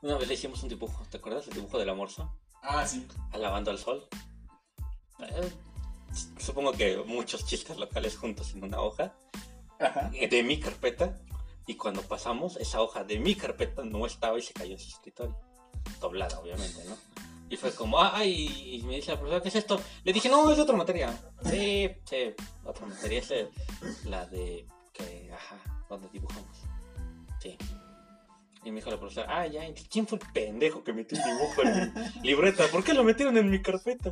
Una 0.01 0.17
vez 0.17 0.27
le 0.27 0.33
hicimos 0.35 0.63
un 0.63 0.69
dibujo, 0.69 1.05
¿te 1.09 1.17
acuerdas? 1.17 1.47
El 1.47 1.55
dibujo 1.55 1.77
del 1.77 1.89
amorzo, 1.89 2.33
Ah, 2.61 2.85
sí. 2.87 3.05
alabando 3.31 3.71
al 3.71 3.77
sol. 3.79 4.07
Eh, 5.19 5.51
supongo 6.39 6.71
que 6.71 6.97
muchos 7.05 7.45
chistes 7.45 7.77
locales 7.77 8.17
juntos 8.17 8.53
en 8.53 8.63
una 8.63 8.79
hoja 8.79 9.13
Eh, 10.13 10.27
de 10.27 10.43
mi 10.43 10.59
carpeta. 10.59 11.17
Y 11.65 11.75
cuando 11.75 12.01
pasamos, 12.01 12.57
esa 12.57 12.81
hoja 12.81 13.03
de 13.03 13.19
mi 13.19 13.35
carpeta 13.35 13.83
no 13.83 14.05
estaba 14.05 14.37
y 14.37 14.41
se 14.41 14.53
cayó 14.53 14.73
en 14.73 14.79
su 14.79 14.89
escritorio. 14.89 15.37
Doblada, 16.01 16.39
obviamente, 16.39 16.83
¿no? 16.85 16.97
Y 17.49 17.57
fue 17.57 17.73
como, 17.73 18.01
ay, 18.01 18.79
y 18.79 18.83
me 18.83 18.95
dice 18.95 19.11
la 19.11 19.17
profesora, 19.17 19.41
¿qué 19.41 19.49
es 19.49 19.55
esto? 19.55 19.81
Le 20.03 20.13
dije, 20.13 20.29
no, 20.29 20.51
es 20.51 20.59
otra 20.59 20.75
materia. 20.75 21.17
Sí, 21.43 21.89
sí, 22.05 22.33
otra 22.63 22.85
materia, 22.85 23.19
es 23.19 24.05
la 24.05 24.25
de, 24.27 24.67
que, 24.93 25.31
ajá, 25.33 25.57
donde 25.89 26.07
dibujamos. 26.09 26.57
Sí. 27.39 27.57
Y 28.63 28.71
me 28.71 28.77
dijo 28.77 28.89
la 28.91 28.99
profesora, 28.99 29.27
ah, 29.29 29.47
ya, 29.47 29.61
¿quién 29.89 30.05
fue 30.05 30.17
el 30.19 30.31
pendejo 30.33 30.83
que 30.83 30.91
metió 30.91 31.17
el 31.17 31.23
dibujo 31.23 31.61
en 31.63 31.93
mi 31.93 32.21
libreta? 32.23 32.67
¿Por 32.67 32.83
qué 32.83 32.93
lo 32.93 33.03
metieron 33.05 33.37
en 33.37 33.49
mi 33.49 33.61
carpeta? 33.61 34.09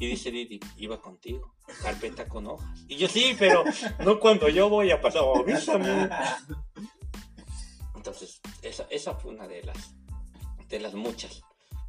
Y 0.00 0.06
dice 0.08 0.30
Didi, 0.32 0.58
iba 0.78 1.00
contigo, 1.00 1.54
carpeta 1.82 2.28
con 2.28 2.46
hojas. 2.48 2.84
Y 2.88 2.96
yo, 2.96 3.08
sí, 3.08 3.36
pero 3.38 3.64
no 4.04 4.18
cuando 4.18 4.48
yo 4.48 4.68
voy 4.68 4.90
a 4.90 5.00
pasar, 5.00 5.22
avísame. 5.34 6.08
Entonces, 7.94 8.40
esa, 8.62 8.86
esa 8.90 9.14
fue 9.14 9.32
una 9.32 9.46
de 9.46 9.62
las, 9.62 9.94
de 10.68 10.80
las 10.80 10.94
muchas 10.94 11.42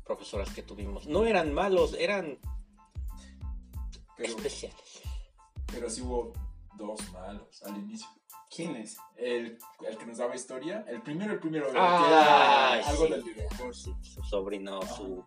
profesoras 0.05 0.53
que 0.53 0.61
tuvimos. 0.63 1.07
No 1.07 1.25
eran 1.25 1.53
malos, 1.53 1.95
eran 1.99 2.37
Pero, 4.15 4.35
especiales. 4.35 5.01
pero 5.71 5.89
sí 5.89 6.01
hubo 6.01 6.33
dos 6.77 6.99
malos 7.13 7.63
al 7.63 7.77
inicio. 7.77 8.07
¿Quién 8.53 8.75
es? 8.77 8.97
El, 9.15 9.57
el 9.87 9.97
que 9.97 10.05
nos 10.05 10.17
daba 10.17 10.35
historia, 10.35 10.83
el 10.87 11.01
primero, 11.01 11.33
el 11.33 11.39
primero, 11.39 11.71
que 11.71 11.77
Ah, 11.77 12.73
era 12.79 12.89
algo 12.89 13.05
sí. 13.05 13.11
del 13.11 13.23
director. 13.23 13.75
Su 13.75 13.95
sobrino, 14.23 14.81
su, 14.81 15.23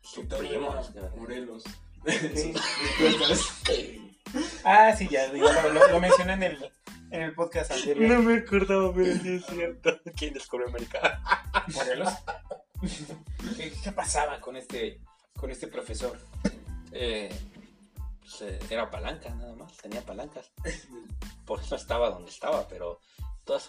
su 0.00 0.26
primo. 0.26 0.74
Morelos. 1.16 1.64
Sí. 2.34 2.54
Ah, 4.64 4.94
sí, 4.96 5.08
ya, 5.10 5.26
lo, 5.30 5.72
lo- 5.72 5.88
lo 5.88 6.00
mencioné 6.00 6.32
en 6.34 6.42
el, 6.44 6.72
en 7.10 7.20
el 7.22 7.34
podcast 7.34 7.70
anterior. 7.72 8.08
No 8.16 8.22
me 8.22 8.38
acordaba, 8.38 8.90
pero 8.94 9.14
sí 9.20 9.34
es 9.34 9.44
cierto. 9.44 10.00
¿Quién 10.16 10.32
descubrió 10.32 10.68
América? 10.68 11.20
Morelos. 11.74 12.08
¿Qué, 13.58 13.72
qué 13.84 13.92
pasaba 13.92 14.40
con 14.40 14.56
este, 14.56 15.00
con 15.36 15.50
este 15.50 15.66
profesor? 15.66 16.18
Eh, 16.92 17.28
era 18.40 18.90
palanca, 18.90 19.34
nada 19.34 19.54
más. 19.54 19.76
Tenía 19.76 20.04
palancas. 20.04 20.50
Por 21.46 21.60
eso 21.60 21.76
estaba 21.76 22.10
donde 22.10 22.30
estaba, 22.30 22.66
pero 22.68 23.00
todas 23.44 23.68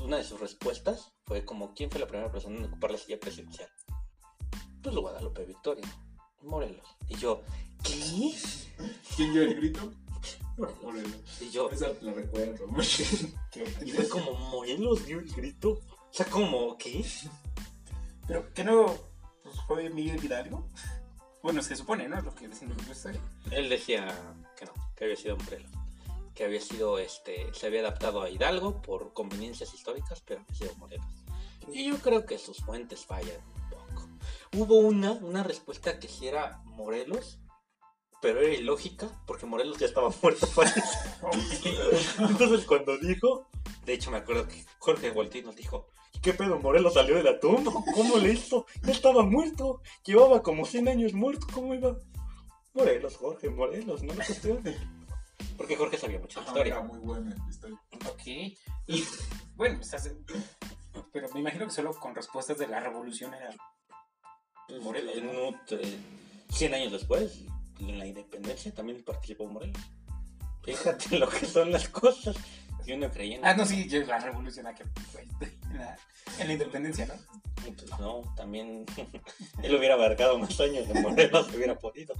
una 0.00 0.16
de 0.16 0.24
sus 0.24 0.40
respuestas 0.40 1.12
fue 1.24 1.44
como: 1.44 1.74
¿Quién 1.74 1.90
fue 1.90 2.00
la 2.00 2.06
primera 2.06 2.30
persona 2.30 2.58
en 2.58 2.64
ocupar 2.64 2.90
la 2.90 2.98
silla 2.98 3.18
presidencial? 3.18 3.68
Pues 4.82 4.94
Guadalupe 4.94 5.44
Victoria, 5.44 5.84
Morelos. 6.42 6.86
Y 7.08 7.16
yo, 7.16 7.42
¿qué? 7.82 8.34
¿Quién 9.16 9.32
dio 9.32 9.42
el 9.42 9.54
grito? 9.56 9.92
Morelos. 10.82 11.40
Y 11.40 11.50
yo, 11.50 11.70
Esa 11.70 11.88
la 12.00 12.12
recuerdo 12.12 12.66
y 13.84 13.90
fue 13.92 14.08
como: 14.08 14.34
¿Morelos 14.34 15.06
dio 15.06 15.18
el 15.20 15.32
grito? 15.32 15.70
O 15.70 16.12
sea, 16.12 16.26
como, 16.26 16.76
¿qué? 16.76 17.04
¿Pero 18.26 18.52
que 18.52 18.64
no 18.64 18.86
pues, 19.42 19.56
fue 19.66 19.90
Miguel 19.90 20.24
Hidalgo? 20.24 20.66
Bueno, 21.42 21.62
se 21.62 21.74
supone, 21.76 22.08
¿no? 22.08 22.20
Lo 22.20 22.34
que 22.34 22.48
dicen 22.48 22.74
historia. 22.90 23.20
Él 23.50 23.68
decía 23.68 24.06
que 24.56 24.66
no, 24.66 24.72
que 24.94 25.04
había 25.04 25.16
sido 25.16 25.36
Morelos. 25.36 25.70
Que 26.34 26.44
había 26.44 26.60
sido, 26.60 26.98
este, 26.98 27.52
se 27.54 27.66
había 27.66 27.80
adaptado 27.80 28.22
a 28.22 28.30
Hidalgo 28.30 28.82
por 28.82 29.12
conveniencias 29.12 29.72
históricas, 29.74 30.22
pero 30.26 30.40
había 30.42 30.54
sido 30.54 30.74
Morelos. 30.76 31.06
Y 31.72 31.86
yo 31.86 31.98
creo 31.98 32.26
que 32.26 32.38
sus 32.38 32.58
fuentes 32.58 33.04
fallan 33.06 33.40
un 33.54 33.70
poco. 33.70 34.08
Hubo 34.56 34.78
una, 34.78 35.12
una 35.12 35.42
respuesta 35.42 35.98
que 35.98 36.08
sí 36.08 36.28
era 36.28 36.60
Morelos, 36.64 37.38
pero 38.20 38.40
era 38.40 38.54
ilógica, 38.54 39.08
porque 39.26 39.46
Morelos 39.46 39.78
ya 39.78 39.86
estaba 39.86 40.10
muerto. 40.22 40.46
Entonces 42.18 42.66
cuando 42.66 42.98
dijo, 42.98 43.48
de 43.84 43.92
hecho 43.94 44.10
me 44.10 44.18
acuerdo 44.18 44.46
que 44.48 44.64
Jorge 44.78 45.10
Voltín 45.10 45.44
nos 45.46 45.56
dijo, 45.56 45.88
"¿Y 46.12 46.20
¿qué 46.20 46.32
pedo? 46.34 46.58
Morelos 46.58 46.94
salió 46.94 47.16
de 47.16 47.22
la 47.24 47.38
tumba, 47.40 47.72
¿cómo 47.94 48.18
le 48.18 48.32
hizo? 48.32 48.66
Ya 48.82 48.92
estaba 48.92 49.22
muerto, 49.22 49.80
llevaba 50.04 50.42
como 50.42 50.64
100 50.66 50.88
años 50.88 51.12
muerto, 51.12 51.46
¿cómo 51.52 51.74
iba? 51.74 51.96
Morelos, 52.74 53.16
Jorge, 53.16 53.50
Morelos, 53.50 54.02
no 54.02 54.14
lo 54.14 54.24
cuestiones. 54.24 54.76
Porque 55.56 55.76
Jorge 55.76 55.98
sabía 55.98 56.18
mucho 56.20 56.40
de 56.40 56.46
Ah, 56.46 56.52
Era 56.56 56.68
historia. 56.68 56.80
muy 56.82 56.98
buena 57.00 57.34
la 57.36 57.50
historia. 57.50 57.80
Ok. 58.10 58.26
Y 58.86 59.04
bueno, 59.56 59.76
pues, 59.78 59.92
hace- 59.94 60.16
pero 61.12 61.28
me 61.34 61.40
imagino 61.40 61.64
que 61.66 61.72
solo 61.72 61.92
con 61.94 62.14
respuestas 62.14 62.58
de 62.58 62.68
la 62.68 62.80
revolución 62.80 63.34
era 63.34 63.50
Morelos. 64.82 65.16
En 65.16 65.26
¿no? 65.26 65.48
un- 65.48 65.56
eh, 65.70 65.98
100 66.50 66.74
años 66.74 66.92
después, 66.92 67.40
en 67.80 67.98
la 67.98 68.06
independencia, 68.06 68.72
también 68.74 69.02
participó 69.04 69.46
Morelos. 69.46 69.80
Fíjate 70.62 71.18
lo 71.18 71.28
que 71.28 71.46
son 71.46 71.72
las 71.72 71.88
cosas. 71.88 72.36
Y 72.90 72.92
uno 72.92 73.08
creía 73.08 73.36
en 73.36 73.44
Ah, 73.44 73.54
no, 73.54 73.64
sí, 73.64 73.88
yo- 73.88 74.02
la 74.04 74.18
revolución 74.18 74.66
que 74.74 74.84
fue 75.12 75.22
en 75.22 75.78
la, 75.78 75.96
en 76.40 76.46
la 76.48 76.52
independencia, 76.54 77.06
¿no? 77.06 77.14
Y 77.68 77.70
pues 77.70 77.88
no, 78.00 78.22
también 78.36 78.84
él 79.62 79.74
hubiera 79.76 79.94
abarcado 79.94 80.36
más 80.40 80.58
años 80.58 80.88
de 80.88 81.00
Morelos, 81.00 81.48
hubiera 81.54 81.78
podido. 81.78 82.14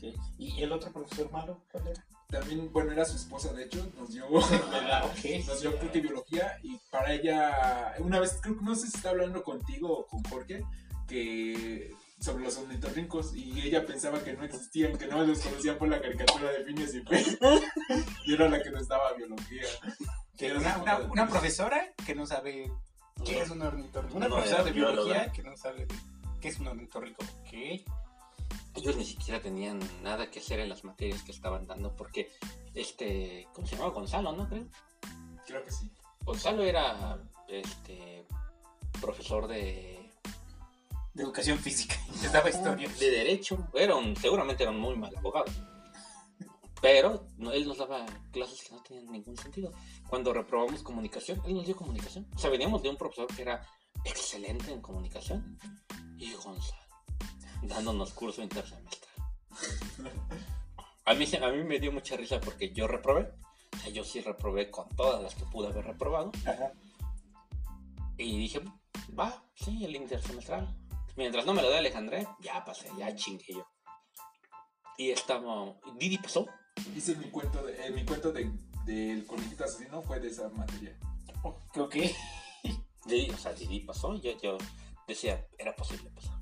Sí. 0.00 0.14
¿Y 0.38 0.62
el 0.62 0.72
otro 0.72 0.90
profesor 0.92 1.30
malo? 1.30 1.60
¿Cuál 1.70 1.88
era? 1.88 2.04
También, 2.30 2.72
bueno, 2.72 2.92
era 2.92 3.04
su 3.04 3.16
esposa, 3.16 3.52
de 3.52 3.64
hecho, 3.64 3.86
nos 3.98 4.10
dio, 4.14 4.24
Ah, 4.72 5.12
nos 5.46 5.60
dio 5.60 5.76
creo 5.78 5.92
que 5.92 6.00
biología 6.00 6.58
y 6.62 6.78
para 6.90 7.12
ella, 7.12 7.94
una 7.98 8.18
vez, 8.18 8.38
creo 8.40 8.56
que 8.58 8.64
no 8.64 8.74
sé 8.74 8.86
si 8.88 8.96
está 8.96 9.10
hablando 9.10 9.42
contigo 9.42 9.92
o 9.92 10.06
con 10.06 10.22
Jorge, 10.24 10.64
que 11.06 11.94
sobre 12.22 12.44
los 12.44 12.56
ornitorrincos 12.56 13.34
y 13.34 13.60
ella 13.60 13.84
pensaba 13.84 14.22
que 14.22 14.32
no 14.34 14.44
existían, 14.44 14.96
que 14.96 15.06
no 15.06 15.24
los 15.24 15.40
conocían 15.40 15.76
por 15.76 15.88
la 15.88 16.00
caricatura 16.00 16.52
de 16.52 16.64
Phineas 16.64 16.94
y 16.94 17.00
Ferb. 17.00 17.38
y 18.24 18.34
era 18.34 18.48
la 18.48 18.62
que 18.62 18.70
nos 18.70 18.86
daba 18.88 19.12
biología. 19.14 19.64
Que 20.36 20.52
una, 20.52 20.78
una, 20.78 20.98
una 20.98 21.28
profesora 21.28 21.92
que 22.06 22.14
no 22.14 22.26
sabe 22.26 22.70
qué 23.24 23.40
es 23.42 23.50
un 23.50 23.62
ornitorrinco. 23.62 24.16
Una 24.16 24.28
No, 24.28 24.36
profesora 24.36 24.64
de 24.64 24.72
bióloga. 24.72 25.02
biología 25.02 25.32
que 25.32 25.42
no 25.42 25.56
sabe 25.56 25.86
qué 26.40 26.48
es 26.48 26.58
un 26.60 26.68
ornitorrinco. 26.68 27.24
¿Qué? 27.50 27.84
Ellos 28.74 28.96
ni 28.96 29.04
siquiera 29.04 29.40
tenían 29.42 29.80
nada 30.02 30.30
que 30.30 30.38
hacer 30.38 30.60
en 30.60 30.68
las 30.68 30.84
materias 30.84 31.22
que 31.22 31.32
estaban 31.32 31.66
dando 31.66 31.94
porque 31.96 32.30
este, 32.74 33.46
¿cómo 33.52 33.66
se 33.66 33.74
llamaba? 33.76 33.92
Gonzalo, 33.94 34.32
¿no? 34.32 34.48
Creo. 34.48 34.64
Creo 35.46 35.64
que 35.64 35.72
sí. 35.72 35.90
Gonzalo 36.24 36.62
era 36.62 37.18
este 37.48 38.24
profesor 39.00 39.48
de, 39.48 40.01
De 41.14 41.22
educación 41.22 41.58
física. 41.58 41.94
Les 42.22 42.32
daba 42.32 42.48
historia. 42.50 42.88
de 42.88 43.10
derecho. 43.10 43.68
Era 43.74 43.94
un- 43.96 44.16
seguramente 44.16 44.62
era 44.62 44.72
un 44.72 44.78
muy 44.80 44.96
mal 44.96 45.14
abogado. 45.16 45.46
Pero 46.80 47.28
no, 47.36 47.52
él 47.52 47.66
nos 47.68 47.78
daba 47.78 48.04
clases 48.32 48.62
que 48.62 48.74
no 48.74 48.82
tenían 48.82 49.12
ningún 49.12 49.36
sentido. 49.36 49.72
Cuando 50.08 50.32
reprobamos 50.32 50.82
comunicación, 50.82 51.40
él 51.46 51.54
nos 51.54 51.66
dio 51.66 51.76
comunicación. 51.76 52.26
O 52.34 52.38
sea, 52.38 52.50
veníamos 52.50 52.82
de 52.82 52.88
un 52.88 52.96
profesor 52.96 53.28
que 53.28 53.42
era 53.42 53.64
excelente 54.04 54.72
en 54.72 54.80
comunicación 54.80 55.58
y 56.18 56.32
Gonzalo 56.34 56.82
dándonos 57.62 58.12
curso 58.12 58.42
intersemestral. 58.42 59.12
A 61.04 61.14
mí, 61.14 61.26
se- 61.26 61.36
a 61.44 61.48
mí 61.52 61.62
me 61.62 61.78
dio 61.78 61.92
mucha 61.92 62.16
risa 62.16 62.40
porque 62.40 62.72
yo 62.72 62.88
reprobé. 62.88 63.30
O 63.74 63.76
sea, 63.78 63.90
yo 63.92 64.02
sí 64.04 64.20
reprobé 64.20 64.70
con 64.70 64.88
todas 64.96 65.22
las 65.22 65.34
que 65.36 65.44
pude 65.44 65.68
haber 65.68 65.84
reprobado. 65.84 66.32
Ajá. 66.44 66.72
Y 68.18 68.38
dije, 68.38 68.60
va, 69.18 69.44
sí, 69.54 69.84
el 69.84 69.94
intersemestral. 69.96 70.76
Mientras 71.16 71.44
no 71.44 71.52
me 71.52 71.62
lo 71.62 71.70
dé 71.70 71.78
Alejandré, 71.78 72.26
ya 72.40 72.64
pasé, 72.64 72.88
ya 72.98 73.14
chingué 73.14 73.54
yo. 73.54 73.66
Y 74.96 75.10
estaba. 75.10 75.74
Didi 75.96 76.18
pasó. 76.18 76.46
Hice 76.96 77.14
mi 77.16 77.30
cuento, 77.30 77.62
de, 77.62 77.86
eh, 77.86 77.90
mi 77.90 78.04
cuento 78.04 78.32
de, 78.32 78.50
del 78.84 79.26
conejito 79.26 79.64
asesino 79.64 80.02
fue 80.02 80.20
de 80.20 80.28
esa 80.28 80.48
materia. 80.50 80.98
Ok. 81.76 81.96
Didi, 83.06 83.30
o 83.30 83.36
sea, 83.36 83.52
Didi 83.52 83.80
pasó. 83.80 84.14
Yo, 84.16 84.32
yo 84.40 84.56
decía, 85.06 85.46
era 85.58 85.74
posible 85.74 86.10
pasar. 86.10 86.38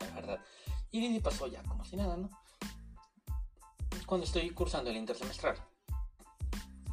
La 0.00 0.10
verdad. 0.14 0.40
Y 0.90 1.00
Didi 1.00 1.20
pasó 1.20 1.46
ya, 1.46 1.62
como 1.64 1.84
si 1.84 1.96
nada, 1.96 2.16
¿no? 2.16 2.30
Cuando 4.06 4.26
estoy 4.26 4.50
cursando 4.50 4.90
el 4.90 4.96
intersemestral. 4.96 5.56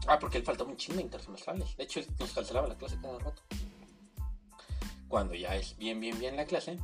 Ah, 0.07 0.17
porque 0.19 0.37
él 0.37 0.43
faltaba 0.43 0.69
un 0.69 0.77
chingo 0.77 0.97
de 0.97 1.03
intersemestrales. 1.03 1.75
De 1.77 1.83
hecho, 1.83 1.99
él 1.99 2.07
nos 2.19 2.33
cancelaba 2.33 2.67
la 2.67 2.77
clase 2.77 2.97
cada 3.01 3.19
rato. 3.19 3.43
Cuando 5.09 5.33
ya 5.33 5.55
es 5.55 5.75
bien, 5.77 5.99
bien, 5.99 6.17
bien 6.19 6.37
la 6.37 6.45
clase, 6.45 6.77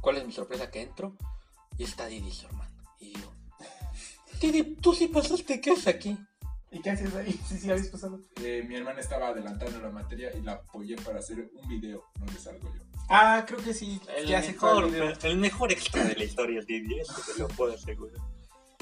¿cuál 0.00 0.16
es 0.16 0.26
mi 0.26 0.32
sorpresa? 0.32 0.70
Que 0.72 0.82
entro 0.82 1.16
y 1.78 1.84
está 1.84 2.06
Didi, 2.06 2.32
su 2.32 2.46
hermano. 2.46 2.74
Y 2.98 3.12
yo, 3.12 3.32
Didi, 4.40 4.74
tú 4.74 4.92
sí 4.92 5.06
pasaste, 5.06 5.60
¿qué 5.60 5.70
haces 5.70 5.86
aquí? 5.86 6.18
¿Y 6.72 6.80
qué 6.80 6.90
haces 6.90 7.14
ahí? 7.14 7.32
Sí, 7.46 7.58
sí, 7.58 7.70
habéis 7.70 7.88
pasado. 7.88 8.20
Eh, 8.42 8.64
mi 8.66 8.74
hermana 8.74 9.00
estaba 9.00 9.28
adelantando 9.28 9.80
la 9.80 9.90
materia 9.90 10.34
y 10.36 10.42
la 10.42 10.52
apoyé 10.52 10.96
para 10.96 11.20
hacer 11.20 11.48
un 11.54 11.68
video 11.68 12.04
donde 12.18 12.38
salgo 12.38 12.68
yo. 12.74 12.82
Ah, 13.08 13.44
creo 13.46 13.60
que 13.60 13.72
sí. 13.72 14.00
El 14.16 14.26
ya 14.26 14.40
mejor, 14.40 14.90
video. 14.90 15.12
el 15.22 15.36
mejor 15.36 15.72
extra 15.72 16.04
de 16.04 16.16
la 16.16 16.24
historia 16.24 16.58
es 16.58 16.66
Didi, 16.66 16.98
eso 16.98 17.14
te 17.24 17.40
lo 17.40 17.46
puedo 17.48 17.72
asegurar. 17.74 18.20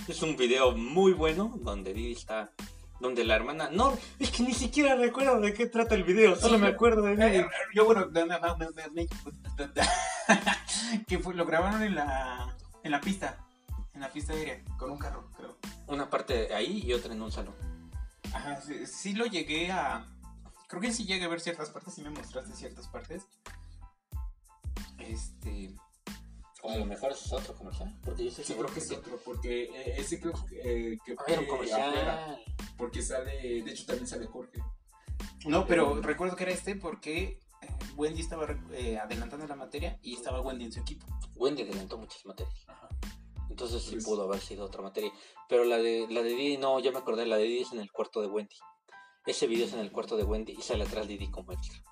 Es 0.06 0.22
un 0.22 0.34
video 0.34 0.74
muy 0.74 1.12
bueno 1.12 1.59
donde 1.62 1.92
Didi 1.92 2.12
está, 2.12 2.52
donde 3.01 3.24
la 3.24 3.36
hermana, 3.36 3.70
no, 3.70 3.96
es 4.18 4.30
que 4.30 4.42
ni 4.42 4.55
siquiera 4.55 4.96
recuerdo 4.96 5.40
de 5.40 5.55
qué 5.55 5.66
trata 5.66 5.94
el 5.94 6.05
video, 6.05 6.36
solo 6.36 6.59
me 6.59 6.68
acuerdo 6.68 7.03
de 7.03 7.16
Didi. 7.16 7.38
Eh, 7.38 7.49
Yo, 7.74 7.84
bueno, 7.84 8.07
no, 8.07 8.26
no, 8.26 8.38
no, 8.38 8.57
no, 8.57 8.68
no, 8.68 9.03
que 11.07 11.18
fue, 11.18 11.34
lo 11.34 11.46
grabaron 11.46 11.82
en 11.82 11.94
la, 11.94 12.57
en 12.82 12.90
la 12.90 13.01
pista. 13.01 13.38
en 13.94 14.01
la 14.01 14.12
pista 14.12 14.32
aérea, 14.32 14.62
con 14.78 14.90
un 14.90 14.99
carro, 14.99 15.30
creo. 15.36 15.57
Una 15.86 16.09
parte 16.11 16.55
ahí 16.55 16.82
y 16.84 16.92
otra 16.92 17.12
en 17.12 17.22
un 17.22 17.32
salón. 17.32 17.55
Ajá, 18.32 18.61
sí, 18.61 18.86
sí 18.86 19.12
lo 19.14 19.26
llegué 19.26 19.72
a. 19.72 20.07
Creo 20.68 20.82
que 20.82 20.92
sí 20.92 21.07
llegué 21.07 21.24
a 21.24 21.28
ver 21.28 21.40
ciertas 21.40 21.70
partes, 21.70 21.94
sí 21.94 22.03
me 22.03 22.11
mostraste 22.11 22.55
ciertas 22.55 22.88
partes. 22.88 23.26
Este. 24.99 25.74
O 26.62 26.70
a 26.70 26.76
lo 26.76 26.84
mejor 26.86 27.12
ese 27.12 27.24
es 27.26 27.32
otro 27.32 27.54
comercial. 27.54 27.96
Porque 28.04 28.24
yo 28.24 28.30
sé 28.30 28.42
Sí, 28.44 28.54
creo 28.54 28.66
que 28.66 28.80
es 28.80 28.90
otro, 28.90 29.18
porque 29.24 29.70
ese 29.96 30.20
creo 30.20 30.32
que, 30.48 30.92
eh, 30.92 30.98
que 31.04 31.12
Ah, 31.18 31.22
fue 31.26 31.46
comercial. 31.46 31.88
afuera, 31.90 32.38
porque 32.76 33.02
sale, 33.02 33.62
de 33.62 33.70
hecho 33.70 33.86
también 33.86 34.06
sale 34.09 34.26
Jorge. 34.26 34.61
No, 35.46 35.66
pero 35.66 36.00
recuerdo 36.02 36.34
que 36.36 36.44
era 36.44 36.52
este 36.52 36.74
porque 36.74 37.22
eh, 37.22 37.38
Wendy 37.96 38.20
estaba 38.22 38.46
eh, 38.72 38.98
adelantando 38.98 39.46
la 39.46 39.54
materia 39.56 39.98
y 40.02 40.14
estaba 40.14 40.40
Wendy 40.40 40.64
en 40.64 40.72
su 40.72 40.80
equipo. 40.80 41.06
Wendy 41.36 41.62
adelantó 41.62 41.96
muchas 41.96 42.24
materias. 42.26 42.64
Ajá. 42.66 42.88
Entonces 43.50 43.82
sí 43.82 43.92
Pues- 43.92 44.04
pudo 44.04 44.24
haber 44.24 44.40
sido 44.40 44.64
otra 44.66 44.82
materia. 44.82 45.12
Pero 45.48 45.64
la 45.64 45.78
de 45.78 46.06
la 46.11 46.22
de 46.22 46.30
Didi, 46.30 46.56
no, 46.59 46.80
ya 46.80 46.90
me 46.90 46.98
acordé, 46.98 47.24
la 47.26 47.36
de 47.36 47.44
Didi 47.44 47.62
es 47.62 47.72
en 47.72 47.80
el 47.80 47.90
cuarto 47.92 48.20
de 48.20 48.26
Wendy. 48.26 48.56
Ese 49.26 49.46
video 49.46 49.66
es 49.66 49.72
en 49.74 49.80
el 49.80 49.92
cuarto 49.92 50.16
de 50.16 50.24
Wendy 50.24 50.52
y 50.59 50.62
sale 50.62 50.84
atrás 50.84 51.06
Didi 51.06 51.30
como 51.30 51.52
extra. 51.52 51.82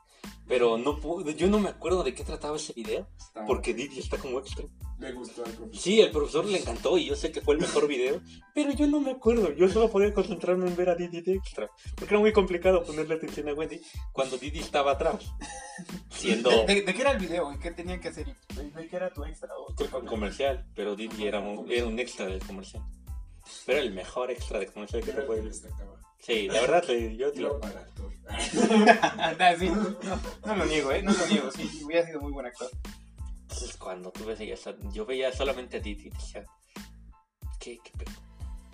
Pero 0.49 0.79
no 0.79 1.01
puedo, 1.01 1.29
yo 1.33 1.49
no 1.49 1.59
me 1.59 1.69
acuerdo 1.71 2.05
de 2.05 2.15
qué 2.15 2.23
trataba 2.23 2.57
ese 2.57 2.73
video, 2.73 3.09
Está- 3.19 3.45
porque 3.47 3.75
Didi 3.75 3.99
está 3.99 4.17
como 4.17 4.39
extra. 4.39 4.65
le 5.01 5.13
gustó 5.13 5.45
al 5.45 5.51
profesor. 5.53 5.77
Sí, 5.83 6.01
el 6.01 6.11
profesor 6.13 6.45
le 6.47 6.59
encantó 6.61 6.97
y 6.97 7.07
yo 7.07 7.17
sé 7.17 7.33
que 7.33 7.41
fue 7.41 7.55
el 7.55 7.61
mejor 7.61 7.89
video, 7.89 8.21
pero 8.55 8.71
yo 8.73 8.87
no 8.87 9.01
me 9.01 9.11
acuerdo. 9.11 9.53
Yo 9.53 9.69
solo 9.69 9.91
podía 9.91 10.15
concentrarme 10.15 10.69
en 10.69 10.77
ver 10.77 10.89
a 10.91 10.95
Didi 10.95 11.21
de 11.21 11.35
extra, 11.35 11.69
porque 11.97 12.15
era 12.15 12.21
muy 12.21 12.33
complicado 12.33 12.85
ponerle 12.85 13.15
atención 13.17 13.49
a 13.49 13.55
Wendy 13.55 13.81
cuando 14.13 14.39
Didi 14.39 14.61
estaba 14.61 14.93
atrás, 14.93 15.17
siendo 16.11 16.49
¿De, 16.51 16.65
de- 16.77 16.83
de 16.83 16.95
qué 16.95 17.01
era 17.01 17.11
el 17.11 17.19
video? 17.19 17.53
¿Y 17.53 17.59
qué 17.59 17.73
tenían 17.73 18.01
que 18.01 18.09
hacer? 18.09 18.27
¿De, 18.55 18.71
de 18.71 18.89
qué 18.89 18.97
era 18.97 19.13
tu 19.13 19.25
extra? 19.25 19.49
o 19.59 19.75
qué 19.75 19.85
un 19.97 20.07
comercial, 20.07 20.65
pero 20.77 20.95
Didi 20.95 21.27
era 21.27 21.41
un, 21.41 21.71
era 21.71 21.87
un 21.87 21.99
extra 21.99 22.27
del 22.27 22.39
comercial. 22.41 22.83
Pero 23.67 23.81
el 23.81 23.93
mejor 23.93 24.31
extra 24.31 24.59
de 24.61 24.67
comercial 24.67 25.03
que 25.05 25.13
te 25.13 25.23
puede. 25.23 25.51
Sí, 26.21 26.49
la 26.49 26.61
verdad, 26.61 26.85
sí, 26.87 27.17
yo 27.17 27.31
lo... 27.37 27.61
sí, 29.59 29.69
no, 29.71 29.97
no 30.45 30.57
lo 30.57 30.65
niego, 30.67 30.91
¿eh? 30.93 31.03
No 31.03 31.13
lo 31.13 31.27
niego, 31.29 31.51
sí, 31.53 31.83
hubiera 31.85 32.05
sido 32.07 32.21
muy 32.21 32.33
buen 32.33 32.47
actor. 32.47 32.69
Entonces 33.43 33.77
cuando 33.77 34.11
tú 34.11 34.25
veías, 34.25 34.67
a- 34.67 34.75
yo 34.93 35.07
veía 35.07 35.33
solamente 35.33 35.77
a 35.77 35.81
Didi 35.81 36.09
y 36.09 36.11
decía, 36.11 36.45
¿qué, 37.61 37.79
qué 37.83 37.91
pedo? 37.97 38.13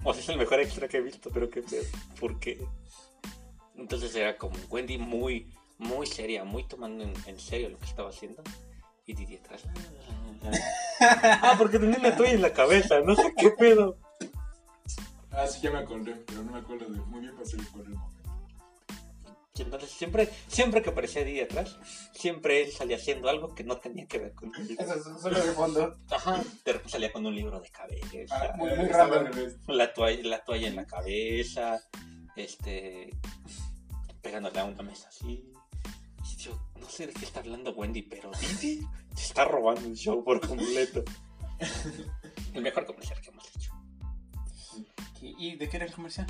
O 0.02 0.12
sea, 0.14 0.22
es 0.22 0.28
el 0.30 0.38
mejor 0.38 0.60
extra 0.60 0.88
que 0.88 0.96
he 0.96 1.02
visto, 1.02 1.30
pero 1.30 1.50
qué 1.50 1.62
pedo, 1.62 1.84
¿por 2.18 2.40
qué? 2.40 2.64
Entonces 3.76 4.14
era 4.14 4.36
como 4.36 4.56
Wendy 4.70 4.96
muy, 4.98 5.52
muy 5.78 6.06
seria, 6.06 6.44
muy 6.44 6.64
tomando 6.64 7.04
en, 7.04 7.12
en 7.26 7.38
serio 7.38 7.68
lo 7.68 7.78
que 7.78 7.86
estaba 7.86 8.08
haciendo. 8.10 8.42
Y 9.04 9.14
Didi 9.14 9.36
atrás. 9.36 9.62
ah, 11.00 11.54
porque 11.58 11.78
tenía 11.78 11.98
una 11.98 12.16
toalla 12.16 12.32
en 12.32 12.42
la 12.42 12.52
cabeza, 12.52 13.00
no 13.00 13.14
sé 13.14 13.34
qué 13.36 13.50
pedo. 13.50 13.98
Ah, 15.32 15.46
sí, 15.46 15.60
ya 15.62 15.70
me 15.70 15.78
acordé, 15.78 16.14
pero 16.26 16.42
no 16.42 16.52
me 16.52 16.58
acuerdo 16.58 16.86
de 16.90 16.98
muy 17.00 17.20
bien 17.20 17.32
para 17.32 17.42
hacer 17.42 17.60
el 17.60 17.70
momento. 17.70 18.00
Entonces 19.58 19.90
siempre, 19.90 20.28
siempre 20.48 20.82
que 20.82 20.90
aparecía 20.90 21.24
Didi 21.24 21.40
atrás, 21.40 21.78
siempre 22.14 22.62
él 22.64 22.72
salía 22.72 22.96
haciendo 22.96 23.28
algo 23.28 23.54
que 23.54 23.62
no 23.62 23.76
tenía 23.76 24.06
que 24.08 24.18
ver 24.18 24.34
con 24.34 24.50
Didi. 24.50 24.76
Eso 24.78 24.94
es 24.94 25.04
solo 25.22 25.38
de 25.44 25.52
fondo. 25.52 25.96
Ajá, 26.10 26.42
de 26.64 26.72
repente 26.72 26.88
salía 26.88 27.12
con 27.12 27.24
un 27.26 27.34
libro 27.36 27.60
de 27.60 27.68
cabeza. 27.70 28.34
Ah, 28.34 28.54
muy- 28.56 28.70
muy 28.70 28.88
revés. 28.88 29.56
la 29.68 29.92
toalla, 29.92 30.22
la 30.28 30.44
toalla 30.44 30.68
en 30.68 30.76
la 30.76 30.86
cabeza, 30.86 31.80
este, 32.34 33.10
pegándole 34.20 34.58
a 34.58 34.64
una 34.64 34.82
mesa 34.82 35.08
así. 35.08 35.52
Y 36.24 36.36
yo 36.36 36.58
no 36.80 36.88
sé 36.88 37.06
de 37.06 37.12
qué 37.12 37.24
está 37.24 37.40
hablando 37.40 37.72
Wendy, 37.72 38.02
pero 38.02 38.30
Didi 38.40 38.80
se 39.14 39.22
está 39.26 39.44
robando 39.44 39.82
el 39.86 39.94
show 39.94 40.24
por 40.24 40.40
completo. 40.46 41.04
El 42.54 42.62
mejor 42.62 42.84
comercial 42.86 43.20
que 43.20 43.30
hemos 43.30 43.46
hecho. 43.54 43.71
¿Y 45.22 45.56
de 45.56 45.68
qué 45.68 45.76
era 45.76 45.86
el 45.86 45.92
comercial? 45.92 46.26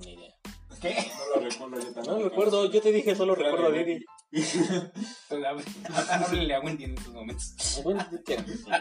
Ni 0.00 0.14
idea. 0.14 0.34
¿Qué? 0.80 0.94
No 0.94 1.40
lo 1.40 1.48
recuerdo 1.48 1.80
yo 1.80 1.92
también. 1.92 2.16
No 2.16 2.28
recuerdo, 2.28 2.70
yo 2.70 2.80
te 2.80 2.92
dije, 2.92 3.14
solo 3.14 3.34
recuerdo 3.34 3.66
a 3.66 3.70
Didi. 3.70 4.04
Háblenle 6.10 6.54
a 6.54 6.60
Wendy 6.60 6.84
en 6.84 6.94
estos 6.96 7.12
momentos. 7.12 7.82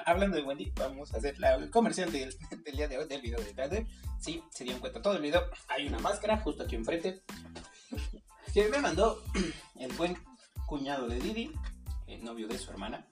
Hablando 0.05 0.37
de 0.37 0.43
Wendy, 0.43 0.71
vamos 0.75 1.13
a 1.13 1.17
hacer 1.17 1.39
la, 1.39 1.55
el 1.55 1.69
comercial 1.71 2.11
del, 2.11 2.35
del 2.65 2.75
día 2.75 2.87
de 2.87 2.99
hoy, 2.99 3.07
del 3.07 3.21
video 3.21 3.39
de 3.39 3.53
tarde. 3.53 3.87
Sí, 4.19 4.43
se 4.51 4.63
dieron 4.63 4.79
cuenta 4.79 5.01
todo 5.01 5.15
el 5.15 5.21
video. 5.21 5.43
Hay 5.69 5.87
una 5.87 5.99
máscara 5.99 6.37
justo 6.37 6.63
aquí 6.63 6.75
enfrente. 6.75 7.23
Que 8.53 8.69
me 8.69 8.79
mandó 8.79 9.23
el 9.79 9.91
buen 9.93 10.17
cuñado 10.67 11.07
de 11.07 11.19
Didi, 11.19 11.51
el 12.07 12.23
novio 12.23 12.47
de 12.47 12.57
su 12.57 12.69
hermana, 12.69 13.07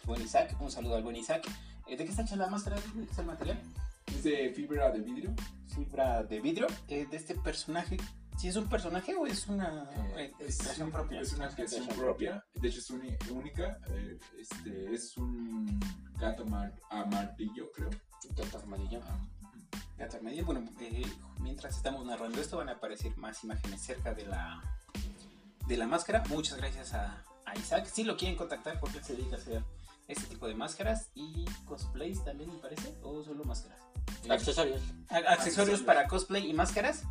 el 0.00 0.06
buen 0.06 0.22
Isaac. 0.22 0.56
Un 0.60 0.70
saludo 0.70 0.96
al 0.96 1.02
buen 1.02 1.16
Isaac. 1.16 1.46
Eh, 1.86 1.96
¿De 1.96 2.04
qué 2.04 2.10
está 2.10 2.22
hecha 2.22 2.36
la 2.36 2.46
máscara? 2.46 2.76
¿De 2.76 3.04
qué 3.04 3.10
está 3.10 3.22
el 3.22 3.28
material? 3.28 3.60
¿Es 4.06 4.22
de 4.24 4.52
fibra 4.54 4.90
de 4.90 5.00
vidrio? 5.00 5.34
Fibra 5.74 6.22
de 6.22 6.40
vidrio. 6.40 6.66
eh, 6.88 7.06
de 7.10 7.16
este 7.16 7.34
personaje. 7.34 7.96
¿Si 8.38 8.48
es 8.48 8.56
un 8.56 8.68
personaje 8.68 9.14
o 9.14 9.26
es 9.26 9.46
una 9.46 9.88
eh, 10.16 10.32
es, 10.40 10.58
creación 10.58 10.90
propia? 10.90 11.20
es 11.20 11.32
una 11.34 11.48
creación 11.48 11.86
propia. 11.88 12.44
De 12.54 12.68
hecho, 12.68 12.78
es 12.80 12.90
única. 13.30 13.78
eh, 13.90 14.18
este, 14.38 14.94
es 14.94 15.16
un 15.16 15.78
gato 16.18 16.44
mar- 16.46 16.74
amarillo, 16.90 17.70
creo. 17.72 17.90
Gato 18.36 18.58
armadillo. 18.58 19.00
Ah, 19.04 19.18
Gato 19.98 20.16
Armadillo. 20.16 20.44
Bueno, 20.46 20.64
eh, 20.80 21.02
mientras 21.40 21.76
estamos 21.76 22.04
narrando 22.06 22.40
esto 22.40 22.56
van 22.56 22.68
a 22.70 22.72
aparecer 22.72 23.16
más 23.18 23.44
imágenes 23.44 23.80
cerca 23.82 24.14
de 24.14 24.26
la, 24.26 24.60
de 25.68 25.76
la 25.76 25.86
máscara. 25.86 26.22
Muchas 26.28 26.56
gracias 26.56 26.94
a, 26.94 27.22
a 27.44 27.56
Isaac. 27.58 27.86
Si 27.86 28.02
lo 28.02 28.16
quieren 28.16 28.36
contactar 28.36 28.80
porque 28.80 28.98
él 28.98 29.04
se 29.04 29.14
dedica 29.14 29.36
a 29.36 29.38
hacer 29.38 29.62
este 30.12 30.26
tipo 30.26 30.46
de 30.46 30.54
máscaras 30.54 31.10
y 31.14 31.44
cosplays 31.66 32.22
también 32.24 32.50
me 32.52 32.58
parece, 32.58 32.94
o 33.02 33.22
solo 33.22 33.44
máscaras. 33.44 33.80
Accesorios. 34.28 34.80
A- 35.08 35.16
accesorios 35.16 35.38
Accesorios. 35.38 35.82
para 35.82 36.06
cosplay 36.08 36.48
y 36.48 36.52
máscaras. 36.54 37.04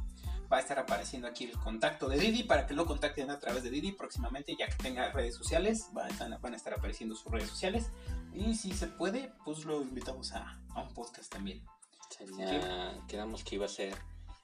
Va 0.51 0.57
a 0.57 0.59
estar 0.59 0.77
apareciendo 0.79 1.27
aquí 1.29 1.45
el 1.45 1.57
contacto 1.57 2.09
de 2.09 2.17
Didi 2.19 2.43
para 2.43 2.67
que 2.67 2.73
lo 2.73 2.85
contacten 2.85 3.29
a 3.29 3.39
través 3.39 3.63
de 3.63 3.69
Didi 3.69 3.93
próximamente, 3.93 4.53
ya 4.59 4.67
que 4.67 4.75
tenga 4.83 5.09
redes 5.11 5.35
sociales. 5.35 5.87
Van 5.93 6.53
a 6.53 6.57
estar 6.57 6.73
apareciendo 6.73 7.15
sus 7.15 7.31
redes 7.31 7.47
sociales. 7.49 7.89
Y 8.33 8.55
si 8.55 8.73
se 8.73 8.87
puede, 8.87 9.31
pues 9.45 9.63
lo 9.63 9.81
invitamos 9.81 10.33
a, 10.33 10.59
a 10.75 10.81
un 10.81 10.93
podcast 10.93 11.31
también. 11.31 11.63
Sería, 12.09 12.99
quedamos 13.07 13.45
que 13.45 13.55
iba 13.55 13.65
a 13.65 13.69
ser 13.69 13.95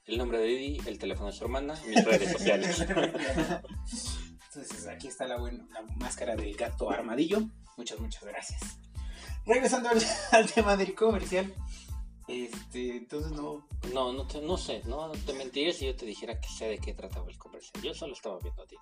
el 0.06 0.18
nombre 0.18 0.38
de 0.38 0.46
Didi, 0.46 0.82
el 0.88 0.98
teléfono 0.98 1.28
de 1.30 1.34
su 1.36 1.44
hermana 1.44 1.74
y 1.86 1.90
mis 1.90 2.06
redes 2.06 2.32
sociales. 2.32 2.86
Entonces 4.54 4.88
aquí 4.88 5.08
está 5.08 5.28
la, 5.28 5.38
buena, 5.38 5.68
la 5.72 5.82
máscara 5.98 6.36
del 6.36 6.56
gato 6.56 6.90
armadillo. 6.90 7.42
Muchas, 7.78 8.00
muchas 8.00 8.24
gracias. 8.24 8.80
Regresando 9.46 9.90
al, 9.90 10.00
al 10.32 10.52
tema 10.52 10.76
del 10.78 10.96
comercial. 10.96 11.54
Este, 12.28 12.98
entonces 12.98 13.32
no. 13.32 13.66
No, 13.94 14.12
no, 14.12 14.28
te- 14.28 14.42
no 14.42 14.58
sé, 14.58 14.82
no 14.86 15.12
te 15.12 15.34
mentiría 15.34 15.72
si 15.72 15.86
yo 15.86 15.96
te 15.96 16.06
dijera 16.06 16.40
que 16.42 16.50
sé 16.50 16.66
de 16.66 16.78
qué 16.80 16.94
trataba 16.94 17.30
el 17.30 17.38
comercial. 17.38 17.82
Yo 17.84 17.94
solo 17.94 18.14
estaba 18.14 18.38
viendo 18.40 18.62
a 18.64 18.66
Didi. 18.66 18.82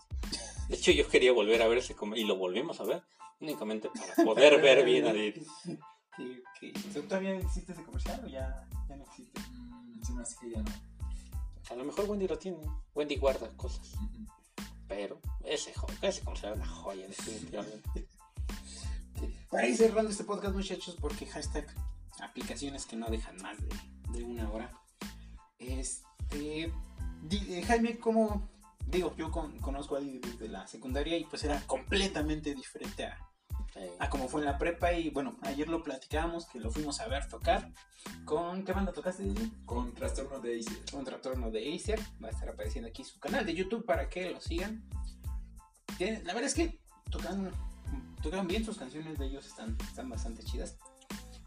De 0.70 0.76
hecho, 0.76 0.92
yo 0.92 1.08
quería 1.08 1.32
volver 1.32 1.62
a 1.62 1.68
ver 1.68 1.78
ese 1.80 1.96
comercial 1.96 2.26
y 2.26 2.28
lo 2.28 2.38
volvimos 2.38 2.80
a 2.80 2.86
ver 2.86 3.04
únicamente 3.40 3.90
para 3.90 4.26
poder 4.26 4.60
ver 4.62 4.84
bien 4.86 5.06
a 5.08 5.14
Didi. 5.14 5.46
que- 6.18 6.42
que- 6.60 7.02
¿Todavía 7.02 7.38
existe 7.38 7.74
ese 7.74 7.84
comercial 7.84 8.22
o 8.24 8.28
ya, 8.28 8.68
ya 8.90 8.96
no 8.96 9.04
existe? 9.04 9.40
mm, 9.52 10.04
se 10.04 10.14
me 10.14 10.22
hace 10.24 10.36
que 10.42 10.50
ya 10.52 10.62
no. 10.62 10.72
A 11.70 11.76
lo 11.76 11.84
mejor 11.84 12.06
Wendy 12.10 12.28
lo 12.28 12.38
tiene. 12.40 12.58
Wendy 12.96 13.18
guarda 13.18 13.50
cosas. 13.58 13.92
Pero 14.88 15.20
ese, 15.44 15.74
ese 16.02 16.22
comercial 16.22 16.54
era 16.54 16.62
una 16.64 16.68
joya, 16.72 17.08
definitivamente. 17.08 18.08
Para 19.50 19.68
ir 19.68 19.78
cerrando 19.78 20.12
este 20.12 20.24
podcast, 20.24 20.54
muchachos, 20.56 20.98
porque 21.00 21.26
hashtag 21.26 21.66
aplicaciones 22.22 22.86
que 22.86 22.96
no 22.96 23.08
dejan 23.10 23.38
más 23.42 23.58
de, 23.62 23.70
de 24.20 24.24
una 24.24 24.50
hora. 24.52 24.72
Este. 25.60 26.72
di- 27.24 27.54
eh, 27.56 27.64
Jaime, 27.64 27.98
¿cómo.? 27.98 28.50
Digo, 28.88 29.16
yo 29.18 29.32
con- 29.32 29.58
conozco 29.60 29.96
a 29.96 30.00
Didi 30.00 30.20
desde 30.20 30.48
la 30.48 30.68
secundaria 30.68 31.18
y 31.18 31.24
pues 31.26 31.44
era 31.44 31.60
completamente 31.66 32.54
diferente 32.54 33.06
a, 33.06 33.18
a 34.00 34.10
como 34.10 34.28
fue 34.28 34.42
en 34.42 34.48
la 34.48 34.58
prepa. 34.58 34.94
Y 34.94 35.10
bueno, 35.10 35.36
ayer 35.42 35.68
lo 35.68 35.84
platicábamos 35.84 36.46
que 36.46 36.60
lo 36.60 36.72
fuimos 36.72 37.00
a 37.00 37.08
ver 37.08 37.28
tocar. 37.28 37.72
¿Con 38.24 38.64
qué 38.64 38.72
banda 38.72 38.92
tocaste? 38.92 39.24
Con 39.66 39.94
trastorno 39.94 40.40
de 40.40 40.60
Acer. 40.60 40.78
un 40.94 41.06
trastorno 41.06 41.52
de 41.52 41.76
Acer. 41.76 42.00
Va 42.24 42.28
a 42.28 42.32
estar 42.32 42.50
apareciendo 42.50 42.90
aquí 42.90 43.04
su 43.04 43.20
canal 43.20 43.46
de 43.46 43.54
YouTube 43.54 43.86
para 43.86 44.10
que 44.10 44.30
lo 44.32 44.40
sigan. 44.40 44.84
La 46.00 46.34
verdad 46.34 46.44
es 46.44 46.56
que 46.56 46.80
tocan, 47.10 47.52
tocan 48.22 48.48
bien 48.48 48.66
sus 48.66 48.78
canciones 48.78 49.18
de 49.18 49.28
ellos, 49.28 49.46
están, 49.46 49.78
están 49.82 50.10
bastante 50.10 50.44
chidas. 50.44 50.78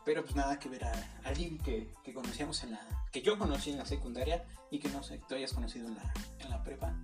Pero 0.04 0.22
pues 0.22 0.34
nada 0.36 0.58
que 0.58 0.70
ver 0.70 0.84
a 0.84 0.92
alguien 1.24 1.58
que, 1.58 1.92
que 2.02 2.14
conocíamos 2.14 2.62
en 2.64 2.72
la. 2.72 3.06
que 3.12 3.20
yo 3.20 3.38
conocí 3.38 3.70
en 3.70 3.78
la 3.78 3.84
secundaria 3.84 4.44
y 4.70 4.78
que 4.78 4.88
no 4.88 5.02
sé, 5.02 5.20
tú 5.28 5.34
hayas 5.34 5.52
conocido 5.52 5.86
en 5.88 5.96
la, 5.96 6.14
en 6.38 6.50
la 6.50 6.62
prepa. 6.62 6.94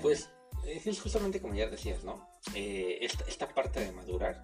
Pues 0.00 0.30
es 0.64 1.00
justamente 1.00 1.40
como 1.40 1.54
ya 1.54 1.68
decías, 1.68 2.04
¿no? 2.04 2.26
Eh, 2.54 2.98
esta, 3.02 3.24
esta 3.24 3.48
parte 3.48 3.80
de 3.80 3.92
madurar 3.92 4.40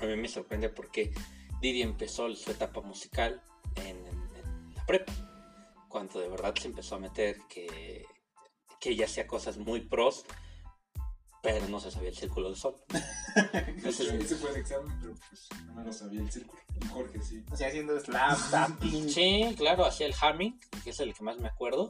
a 0.00 0.04
mí 0.06 0.16
me 0.16 0.28
sorprende 0.28 0.68
porque 0.68 1.12
Didi 1.60 1.82
empezó 1.82 2.32
su 2.34 2.50
etapa 2.50 2.80
musical 2.80 3.42
en, 3.76 3.96
en- 4.06 4.36
en 4.36 4.74
la 4.74 4.84
prepa, 4.86 5.12
cuando 5.88 6.20
de 6.20 6.28
verdad 6.28 6.54
se 6.60 6.68
empezó 6.68 6.96
a 6.96 6.98
meter 6.98 7.38
que, 7.48 8.04
que 8.80 8.90
ella 8.90 9.06
hacía 9.06 9.26
cosas 9.26 9.56
muy 9.58 9.80
pros, 9.80 10.24
pero 11.42 11.66
no 11.68 11.78
se 11.80 11.90
sabía 11.90 12.08
el 12.10 12.16
círculo 12.16 12.48
del 12.48 12.56
sol. 12.56 12.74
Ese 13.84 13.88
es- 13.88 14.00
Ese 14.12 14.36
fue 14.36 14.50
el 14.50 14.56
examen, 14.56 14.96
pero 15.00 15.14
pues 15.28 15.48
no 15.66 15.74
me 15.74 15.84
lo 15.84 15.92
sabía 15.92 16.20
el 16.20 16.30
círculo. 16.30 16.60
Y 16.82 16.86
Jorge 16.88 17.22
sí. 17.22 17.44
O 17.50 17.56
sea, 17.56 17.68
haciendo 17.68 17.98
slap, 18.00 18.38
tapping. 18.50 19.08
Sí, 19.08 19.54
claro, 19.56 19.84
hacía 19.86 20.06
el 20.06 20.14
humming, 20.20 20.58
que 20.84 20.90
es 20.90 21.00
el 21.00 21.14
que 21.14 21.22
más 21.22 21.38
me 21.38 21.48
acuerdo. 21.48 21.88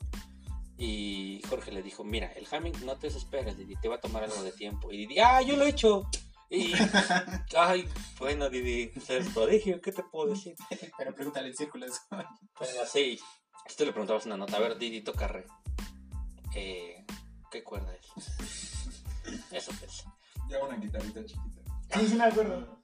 Y 0.78 1.40
Jorge 1.48 1.72
le 1.72 1.82
dijo, 1.82 2.04
mira, 2.04 2.30
el 2.32 2.46
humming 2.52 2.84
no 2.84 2.96
te 2.98 3.06
desesperes, 3.06 3.56
Didi, 3.56 3.76
te 3.76 3.88
va 3.88 3.94
a 3.96 4.00
tomar 4.00 4.22
algo 4.24 4.42
de 4.42 4.52
tiempo. 4.52 4.92
Y 4.92 4.98
Didi, 4.98 5.18
ah, 5.20 5.40
yo 5.40 5.56
lo 5.56 5.64
he 5.64 5.70
hecho. 5.70 6.08
Y, 6.50 6.72
ay, 7.56 7.88
bueno, 8.18 8.48
Didi, 8.48 8.92
es 8.94 9.10
el 9.10 9.26
prodigio, 9.32 9.80
¿qué 9.80 9.92
te 9.92 10.02
puedo 10.02 10.30
decir? 10.30 10.54
Pero 10.96 11.14
pregúntale 11.14 11.48
el 11.48 11.56
círculo. 11.56 11.86
eso. 11.86 12.00
Pero 12.10 12.86
si 12.86 13.20
tú 13.76 13.84
le 13.84 13.92
preguntabas 13.92 14.26
una 14.26 14.36
nota, 14.36 14.56
a 14.56 14.60
ver, 14.60 14.78
Didi, 14.78 15.02
toca 15.02 15.26
re. 15.26 15.44
Eh, 16.54 17.04
¿Qué 17.50 17.62
cuerda 17.64 17.92
es? 17.94 18.06
Eso 19.52 19.72
es. 19.84 20.04
Ya 20.48 20.62
una 20.62 20.76
guitarrita 20.76 21.24
chiquita. 21.24 21.60
Sí, 21.92 22.08
sí 22.08 22.14
me 22.14 22.24
acuerdo. 22.24 22.82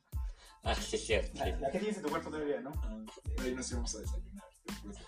Ah, 0.65 0.75
sí, 0.75 0.97
es 0.97 1.07
cierto. 1.07 1.39
La, 1.39 1.45
sí. 1.45 1.53
la 1.61 1.71
que 1.71 1.79
tienes 1.79 1.97
en 1.97 2.03
tu 2.03 2.09
cuerpo 2.09 2.31
todavía, 2.31 2.61
¿no? 2.61 2.73
Ah, 2.83 2.99
ahí 3.43 3.55
nos 3.55 3.71
íbamos 3.71 3.95
a 3.95 3.99
desayunar. 4.01 4.45
después. 4.67 4.99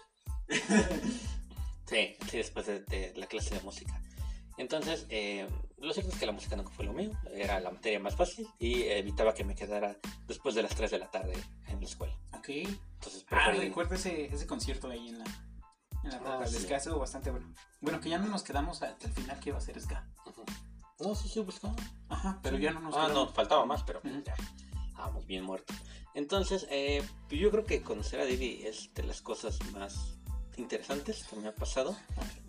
Sí, 1.86 2.16
sí, 2.30 2.36
después 2.38 2.66
de, 2.66 2.80
de 2.80 3.12
la 3.16 3.26
clase 3.26 3.54
de 3.54 3.60
música. 3.60 4.00
Entonces, 4.56 5.06
eh, 5.08 5.48
lo 5.78 5.92
cierto 5.92 6.12
es 6.12 6.18
que 6.18 6.26
la 6.26 6.32
música 6.32 6.56
nunca 6.56 6.70
fue 6.70 6.84
lo 6.84 6.92
mío, 6.92 7.10
era 7.32 7.58
la 7.60 7.70
materia 7.70 7.98
más 7.98 8.14
fácil 8.16 8.48
y 8.58 8.82
evitaba 8.84 9.34
que 9.34 9.44
me 9.44 9.54
quedara 9.54 9.96
después 10.26 10.54
de 10.54 10.62
las 10.62 10.74
3 10.74 10.90
de 10.92 10.98
la 10.98 11.10
tarde 11.10 11.34
en 11.68 11.80
la 11.80 11.86
escuela. 11.86 12.14
Ok. 12.36 12.48
Entonces, 12.48 13.24
Ah, 13.30 13.50
recuerdo 13.52 13.94
ese, 13.96 14.26
ese 14.26 14.46
concierto 14.46 14.88
ahí 14.90 15.08
en 15.08 15.18
la, 15.18 15.24
en 16.04 16.10
la 16.10 16.16
Ah, 16.16 16.20
roca 16.38 16.46
sí. 16.46 16.58
ska, 16.60 16.76
estuvo 16.76 16.98
bastante 17.00 17.30
bueno. 17.30 17.52
Bueno, 17.80 18.00
que 18.00 18.08
ya 18.10 18.18
no 18.18 18.28
nos 18.28 18.42
quedamos 18.42 18.80
hasta 18.82 19.06
el 19.06 19.12
final 19.12 19.38
que 19.40 19.50
iba 19.50 19.58
a 19.58 19.60
ser 19.60 19.80
ska. 19.80 20.06
Ujú. 20.26 20.44
No, 21.00 21.14
sí, 21.16 21.28
sí, 21.28 21.40
buscaba. 21.40 21.74
Ajá, 22.08 22.38
pero 22.42 22.56
ya 22.56 22.70
no 22.70 22.80
nos 22.80 22.94
Ah, 22.96 23.08
no, 23.12 23.26
faltaba 23.28 23.66
más, 23.66 23.82
pero 23.82 24.00
Ujú. 24.04 24.22
ya 24.24 24.34
estábamos 24.88 25.26
bien 25.26 25.42
muertos. 25.44 25.76
Entonces, 26.14 26.66
eh, 26.70 27.02
yo 27.28 27.50
creo 27.50 27.64
que 27.64 27.82
conocer 27.82 28.20
a 28.20 28.24
Didi 28.24 28.62
es 28.64 28.94
de 28.94 29.02
las 29.02 29.20
cosas 29.20 29.58
más 29.72 30.16
interesantes 30.56 31.24
que 31.24 31.34
me 31.36 31.48
ha 31.48 31.54
pasado. 31.54 31.96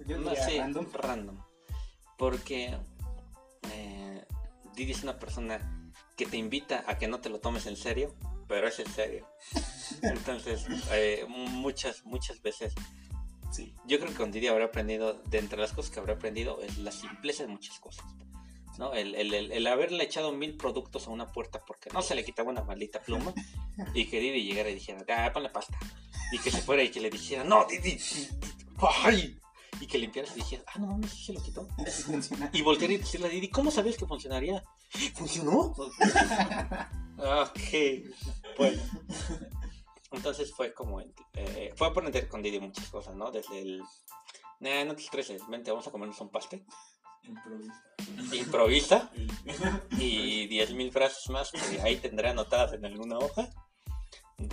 Yo 0.06 0.20
No 0.20 0.36
sé, 0.36 0.60
random. 0.60 0.86
random. 0.93 1.38
Porque 2.18 2.78
eh, 3.72 4.26
Didi 4.76 4.91
es 4.91 5.03
una 5.03 5.20
persona 5.20 5.91
que 6.16 6.26
te 6.26 6.38
invita 6.38 6.84
a 6.88 6.97
que 6.97 7.07
no 7.07 7.20
te 7.20 7.30
lo 7.30 7.39
tomes 7.39 7.66
en 7.66 7.76
serio, 7.76 8.16
pero 8.47 8.68
es 8.68 8.80
en 8.80 8.88
serio. 8.88 9.28
Entonces, 10.01 10.66
eh, 10.91 11.26
muchas, 11.28 12.03
muchas 12.05 12.41
veces, 12.41 12.74
Sí. 13.51 13.74
yo 13.86 13.99
creo 13.99 14.11
que 14.11 14.18
con 14.18 14.32
Didi 14.32 14.47
habré 14.47 14.66
aprendido, 14.66 15.13
de 15.28 15.38
entre 15.39 15.57
las 15.59 15.72
cosas 15.72 15.89
que 15.91 15.99
habré 15.99 16.13
aprendido, 16.13 16.61
es 16.61 16.78
la 16.78 16.91
simpleza 16.91 17.43
de 17.43 17.49
muchas 17.49 17.80
cosas. 17.80 18.05
¿no? 18.78 18.93
El, 18.93 19.16
el- 19.16 19.34
el- 19.34 19.51
el 19.53 19.68
haberle 19.68 20.03
echado 20.03 20.34
mil 20.34 20.57
productos 20.57 21.07
a 21.07 21.09
una 21.11 21.32
puerta 21.32 21.63
porque 21.66 21.89
no 21.93 22.01
se 22.01 22.13
le 22.16 22.26
quitaba 22.26 22.49
una 22.49 22.61
maldita 22.63 23.01
pluma 23.01 23.34
y 23.93 24.07
que 24.07 24.20
Didi 24.20 24.43
llegara 24.43 24.70
y 24.70 24.74
dijera, 24.74 25.05
ah, 25.26 25.32
ponle 25.32 25.47
pasta. 25.49 25.78
Y 26.34 26.39
que 26.39 26.51
se 26.51 26.61
fuera 26.61 26.84
y 26.84 26.89
que 26.89 26.99
le 26.99 27.09
dijera, 27.09 27.45
no, 27.45 27.66
Didi, 27.66 27.97
¡ay! 29.05 29.39
Y 29.80 29.88
que 29.88 29.97
limpiara 29.97 30.30
y 30.32 30.36
dijera, 30.36 30.63
ah, 30.67 30.80
no 30.80 30.88
mames, 30.88 31.11
se 31.11 31.34
lo 31.34 31.41
quitó. 31.41 31.67
Y 32.53 32.61
voltear 32.61 32.91
y 32.91 32.97
decirle 32.97 33.28
a 33.28 33.30
Didi, 33.30 33.49
¿cómo 33.49 33.71
sabías 33.71 33.97
que 33.97 34.05
funcionaría? 34.05 34.63
¿Funcionó? 35.13 35.59
ok, 37.17 37.59
bueno. 38.57 38.82
Entonces 40.11 40.53
fue 40.55 40.73
como, 40.73 41.01
eh, 41.01 41.73
fue 41.76 41.88
aprender 41.88 42.28
con 42.28 42.41
Didi 42.41 42.59
muchas 42.59 42.88
cosas, 42.89 43.15
¿no? 43.15 43.32
Desde 43.32 43.61
el, 43.61 43.82
nah, 44.59 44.86
no 44.86 44.95
te 44.95 45.03
estreses, 45.03 45.41
vente, 45.49 45.71
vamos 45.71 45.88
a 45.88 45.91
comernos 45.91 46.21
un 46.21 46.30
pastel. 46.30 46.65
Improvisa. 47.28 47.84
Improvisa 48.34 49.11
y 49.97 50.47
10.000 50.47 50.91
frases 50.91 51.30
más 51.30 51.51
que 51.51 51.82
ahí 51.82 51.97
tendré 51.97 52.30
anotadas 52.30 52.73
en 52.73 52.86
alguna 52.86 53.17
hoja. 53.17 53.49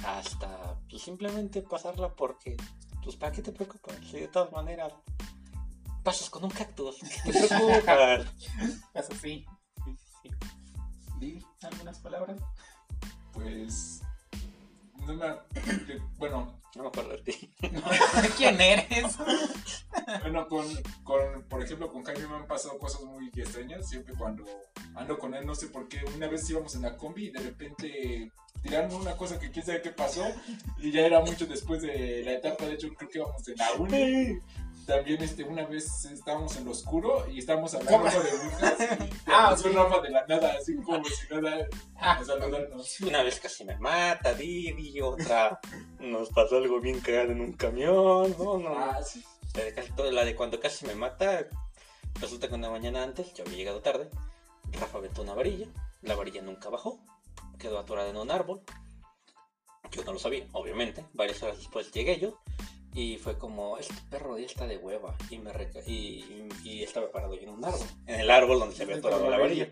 Hasta 0.05 0.79
pues, 0.89 1.03
simplemente 1.03 1.63
pasarla 1.63 2.15
porque, 2.15 2.57
pues, 3.03 3.17
¿para 3.17 3.33
qué 3.33 3.43
te 3.43 3.53
preocupas? 3.53 3.97
Si 4.11 4.21
de 4.21 4.29
todas 4.29 4.53
maneras 4.53 4.93
pasas 6.03 6.31
con 6.31 6.45
un 6.45 6.51
cactus, 6.51 6.99
¿qué 7.25 7.33
te 7.33 7.49
preocupas? 7.49 8.27
Eso 8.95 9.13
sí. 9.21 9.45
Sí, 9.85 9.97
sí. 10.23 10.31
Di 11.19 11.47
algunas 11.63 11.99
palabras. 11.99 12.41
Pues. 13.33 14.03
No 15.07 15.15
me. 15.15 15.27
Bueno, 16.19 16.62
No 16.75 16.85
me 16.85 16.89
acuerdo 16.89 17.11
de 17.11 17.23
ti. 17.23 17.51
¿Quién 18.37 18.61
eres? 18.61 19.19
Bueno, 20.23 20.49
con, 20.49 20.67
con, 21.05 21.43
por 21.49 21.63
ejemplo, 21.63 21.93
con 21.93 22.03
Jaime 22.03 22.27
me 22.27 22.37
han 22.37 22.47
pasado 22.47 22.79
cosas 22.79 23.03
muy 23.03 23.29
extrañas. 23.37 23.89
Siempre 23.89 24.15
cuando 24.15 24.45
ando 24.95 25.19
con 25.19 25.35
él, 25.35 25.45
no 25.47 25.55
sé 25.55 25.67
por 25.67 25.87
qué. 25.89 26.01
Una 26.17 26.29
vez 26.29 26.49
íbamos 26.49 26.75
en 26.75 26.83
la 26.83 26.97
combi 26.97 27.27
y 27.27 27.31
de 27.31 27.41
repente 27.41 28.33
tiraron 28.63 28.95
una 28.95 29.17
cosa 29.17 29.39
que 29.39 29.51
quién 29.51 29.67
sabe 29.67 29.83
qué 29.83 29.91
pasó. 29.91 30.25
Y 30.79 30.91
ya 30.93 31.03
era 31.03 31.21
mucho 31.21 31.47
después 31.47 31.83
de 31.83 32.23
la 32.25 32.33
etapa. 32.33 32.65
De 32.65 32.75
hecho, 32.75 32.89
creo 32.95 33.11
que 33.11 33.19
íbamos 33.19 33.47
en 33.49 33.57
la 33.57 33.73
uni. 33.75 34.39
También 34.87 35.23
este, 35.23 35.45
una 35.45 35.65
vez 35.65 36.05
estábamos 36.07 36.57
en 36.57 36.65
lo 36.65 36.73
oscuro 36.73 37.25
y 37.31 37.39
estábamos 37.39 37.73
hablando 37.77 38.09
de 38.23 38.31
brujas. 38.31 38.81
Y 38.81 39.11
Ah, 39.27 39.51
pasó 39.51 39.69
ok. 39.69 39.75
Rafa 39.75 40.01
de 40.01 40.11
la 40.11 40.27
nada, 40.27 40.55
así 40.61 40.75
como 40.77 41.05
si 41.05 41.35
nada, 41.35 41.67
Ah, 41.97 42.21
saludarnos. 42.25 43.01
Una 43.07 43.23
vez 43.23 43.39
casi 43.41 43.65
me 43.65 43.77
mata 43.79 44.35
Didi, 44.35 45.01
otra 45.01 45.61
nos 46.01 46.31
pasó 46.31 46.57
algo 46.57 46.81
bien 46.81 47.01
cagado 47.01 47.33
en 47.33 47.41
un 47.41 47.53
camión. 47.53 48.35
No, 48.39 48.59
no. 48.59 48.77
Ah, 48.79 49.01
sí. 49.03 49.25
De, 49.55 50.13
la 50.13 50.25
de 50.25 50.35
cuando 50.35 50.59
casi 50.59 50.87
me 50.87 50.95
mata, 50.95 51.47
resulta 52.21 52.49
que 52.49 52.55
una 52.55 52.71
mañana 52.71 53.03
antes, 53.03 53.33
yo 53.35 53.45
había 53.45 53.57
llegado 53.59 53.81
tarde, 53.83 54.09
Rafa 54.73 54.99
aventó 54.99 55.23
una 55.23 55.35
varilla, 55.35 55.67
la 56.01 56.15
varilla 56.17 56.41
nunca 56.43 56.71
bajó, 56.71 56.99
quedó 57.59 57.79
atorada 57.79 58.09
en 58.11 58.17
un 58.17 58.31
árbol. 58.31 58.63
Yo 59.91 60.03
no 60.05 60.15
lo 60.15 60.19
sabía, 60.19 60.47
obviamente. 60.53 61.05
Varias 61.13 61.43
horas 61.43 61.59
después 61.59 61.93
llegué 61.93 62.19
yo 62.19 62.39
y 62.95 63.17
fue 63.19 63.39
como, 63.39 63.79
este 63.79 63.95
perro 64.11 64.39
ya 64.39 64.47
está 64.47 64.67
de 64.67 64.77
hueva. 64.79 65.15
Y, 65.31 65.39
me 65.39 65.53
reca- 65.53 65.83
y, 65.87 66.49
y- 66.65 66.69
y 66.69 66.83
estaba 66.83 67.11
parado 67.11 67.35
yo 67.35 67.43
en 67.43 67.49
un 67.51 67.65
árbol, 67.65 67.87
en 68.07 68.21
el 68.21 68.31
árbol 68.31 68.59
donde 68.61 68.75
se 68.77 68.83
había 68.85 68.97
atorado 68.97 69.29
la 69.31 69.39
varilla. 69.39 69.69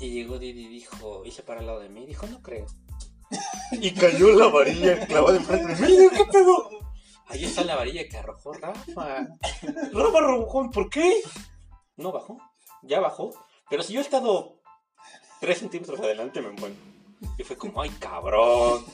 Y 0.00 0.10
llegó 0.10 0.38
Didi 0.38 0.66
y 0.66 0.68
dijo, 0.68 1.24
y 1.24 1.30
se 1.30 1.42
para 1.42 1.60
al 1.60 1.66
lado 1.66 1.80
de 1.80 1.88
mí 1.88 2.02
y 2.02 2.06
dijo, 2.06 2.26
no 2.26 2.42
creo. 2.42 2.66
Y 3.72 3.92
cayó 3.92 4.28
la 4.38 4.48
varilla 4.48 5.06
clavada 5.06 5.36
enfrente 5.38 5.74
de 5.74 5.86
mí. 5.88 6.08
¿Qué 6.16 6.24
pedo? 6.26 6.68
Ahí 7.28 7.44
está 7.44 7.64
la 7.64 7.76
varilla 7.76 8.06
que 8.08 8.16
arrojó 8.18 8.52
Rafa. 8.52 9.26
Rafa 9.92 10.18
arrojó, 10.18 10.70
¿por 10.70 10.90
qué? 10.90 11.22
No 11.96 12.12
bajó, 12.12 12.36
ya 12.82 13.00
bajó. 13.00 13.30
Pero 13.70 13.82
si 13.82 13.94
yo 13.94 14.00
he 14.00 14.02
estado 14.02 14.60
3 15.40 15.58
centímetros 15.58 15.98
adelante, 16.00 16.42
me 16.42 16.50
muero. 16.50 16.74
Y 17.38 17.44
fue 17.44 17.56
como, 17.56 17.80
ay, 17.80 17.88
cabrón. 18.00 18.84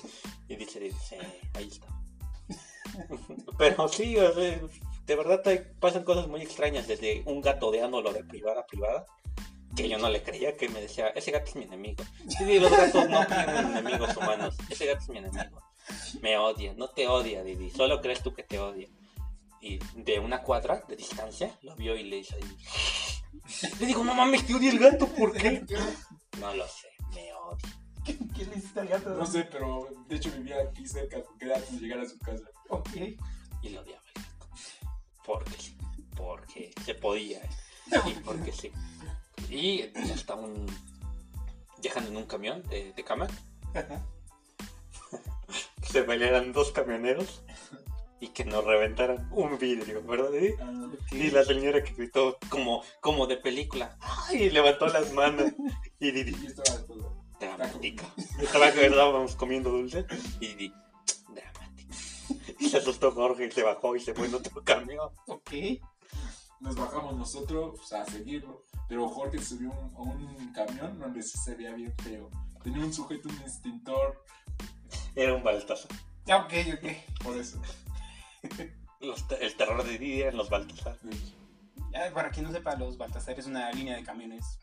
Y 0.47 0.55
dice, 0.57 0.79
dice, 0.79 1.19
ahí 1.55 1.66
está. 1.69 1.89
Pero 3.59 3.88
sí, 3.88 4.16
o 4.16 4.32
sea, 4.34 4.61
de 5.07 5.16
verdad 5.16 5.42
te 5.42 5.57
pasan 5.80 6.05
cosas 6.05 6.28
muy 6.28 6.42
extrañas, 6.42 6.86
desde 6.86 7.22
un 7.26 7.40
gato 7.40 7.68
odiándolo 7.68 8.12
de 8.12 8.24
privada 8.24 8.61
a 8.61 8.66
privada, 8.66 9.07
que 9.74 9.88
yo 9.88 9.99
no 9.99 10.09
le 10.11 10.22
creía, 10.22 10.57
que 10.57 10.68
me 10.68 10.80
decía, 10.80 11.09
ese 11.09 11.30
gato 11.30 11.46
es 11.46 11.57
mi 11.57 11.64
enemigo. 11.64 12.05
Sí, 12.28 12.59
los 12.59 12.70
gatos 12.70 13.09
no 13.09 13.26
tienen 13.26 13.76
enemigos 13.76 14.16
humanos, 14.16 14.57
ese 14.68 14.86
gato 14.86 15.01
es 15.01 15.09
mi 15.09 15.18
enemigo. 15.18 15.62
Me 16.20 16.36
odia, 16.36 16.74
no 16.74 16.88
te 16.88 17.09
odia, 17.09 17.42
Didi, 17.42 17.70
solo 17.70 18.01
crees 18.01 18.22
tú 18.22 18.34
que 18.34 18.42
te 18.42 18.59
odia. 18.59 18.88
Y 19.61 19.78
de 19.96 20.20
una 20.20 20.42
cuadra 20.42 20.84
de 20.86 20.96
distancia 20.96 21.57
lo 21.62 21.74
vio 21.74 21.96
y 21.96 22.05
le 22.05 22.18
hizo 22.18 22.36
ahí. 22.36 22.57
Le 23.80 23.86
digo, 23.86 24.05
no 24.05 24.14
mames, 24.14 24.46
te 24.46 24.55
odia 24.55 24.70
el 24.70 24.78
gato, 24.78 25.07
¿por 25.09 25.32
qué? 25.32 25.64
No 26.38 26.55
lo 26.55 26.68
sé, 26.68 26.86
me 27.14 27.32
odia. 27.32 27.78
¿Qué 28.36 28.44
le 28.44 28.56
hiciste 28.56 28.80
al 28.80 28.88
gato? 28.88 29.11
No 29.11 29.26
sé, 29.26 29.44
pero 29.50 29.88
de 30.09 30.16
hecho 30.16 30.30
vivía 30.32 30.56
aquí 30.62 30.86
cerca 30.86 31.18
porque 31.22 31.46
era 31.46 31.61
como 31.61 31.78
llegar 31.80 32.00
a 32.00 32.09
su 32.09 32.18
casa. 32.18 32.44
Ok. 32.68 32.90
Y 33.62 33.68
lo 33.70 33.80
odiaba 33.80 34.02
el 34.14 34.22
gato. 34.22 34.48
Porque 35.24 35.56
sí, 35.59 35.76
porque 36.16 36.72
se 36.84 36.94
podía. 36.94 37.40
Y 38.06 38.12
porque 38.24 38.52
sí. 38.52 38.72
Y 39.50 39.82
hasta 40.12 40.34
un. 40.34 40.66
Viajando 41.80 42.11
en 42.11 42.16
un 42.16 42.26
camión 42.26 42.62
de, 42.68 42.92
de 42.92 43.04
cama, 43.04 43.28
Ajá. 43.74 44.04
se 45.82 46.02
pelearan 46.02 46.52
dos 46.52 46.72
camioneros 46.72 47.42
y 48.20 48.28
que 48.28 48.44
nos 48.44 48.64
reventaran 48.64 49.28
un 49.30 49.59
vidrio, 49.59 50.02
¿verdad? 50.02 50.32
Didi? 50.32 50.54
Ah, 50.61 50.88
Y 51.12 51.30
la 51.30 51.44
señora 51.44 51.82
que 51.84 51.92
gritó 51.94 52.36
como, 52.48 52.82
como 53.00 53.26
de 53.26 53.36
película. 53.36 53.96
¡Ay! 54.00 54.44
Y 54.44 54.50
levantó 54.50 54.86
las 54.88 55.12
manos. 55.12 55.52
Y. 56.00 56.11
dramática. 57.41 58.05
Estaba 58.41 58.72
que 58.72 58.86
estábamos 58.86 59.36
comiendo 59.36 59.70
dulce. 59.70 60.07
Y 60.41 60.47
Didi, 60.55 60.74
dramática. 61.28 61.95
Y 62.61 62.68
se 62.68 62.78
asustó 62.78 63.12
Jorge 63.12 63.47
y 63.47 63.51
se 63.51 63.62
bajó 63.62 63.95
y 63.97 64.01
se 64.01 64.14
fue 64.14 64.26
en 64.26 64.34
otro 64.34 64.62
camión. 64.64 65.11
Ok. 65.26 65.51
Nos 66.61 66.74
bajamos 66.76 67.16
nosotros 67.16 67.74
pues, 67.78 67.93
a 67.93 68.05
seguirlo. 68.05 68.64
Pero 68.89 69.09
Jorge 69.09 69.39
subió 69.41 69.70
un- 69.70 69.95
a 69.95 70.01
un 70.01 70.53
camión 70.53 70.99
donde 70.99 71.22
sí 71.22 71.39
se 71.39 71.55
veía 71.55 71.72
bien 71.74 71.95
feo. 72.03 72.30
Tenía 72.64 72.84
un 72.84 72.93
sujeto, 72.93 73.28
un 73.28 73.36
extintor. 73.39 74.24
Era 75.14 75.34
un 75.34 75.45
baltazo. 75.45 75.89
Ya, 76.26 76.39
ok, 76.39 76.53
ok. 76.74 77.22
Por 77.24 77.36
eso. 77.36 77.61
Los 79.01 79.24
el 79.41 79.57
terror 79.57 79.84
de 79.84 79.99
Didi 79.99 80.22
eran 80.22 80.36
los 80.36 80.51
Baltasar. 80.51 80.99
Ya, 81.93 82.12
para 82.12 82.30
quien 82.30 82.47
no 82.47 82.53
sepa, 82.53 82.74
los 82.76 82.99
Baltasar 82.99 83.39
es 83.39 83.47
una 83.47 83.70
línea 83.72 83.97
de 83.97 84.03
camiones 84.03 84.59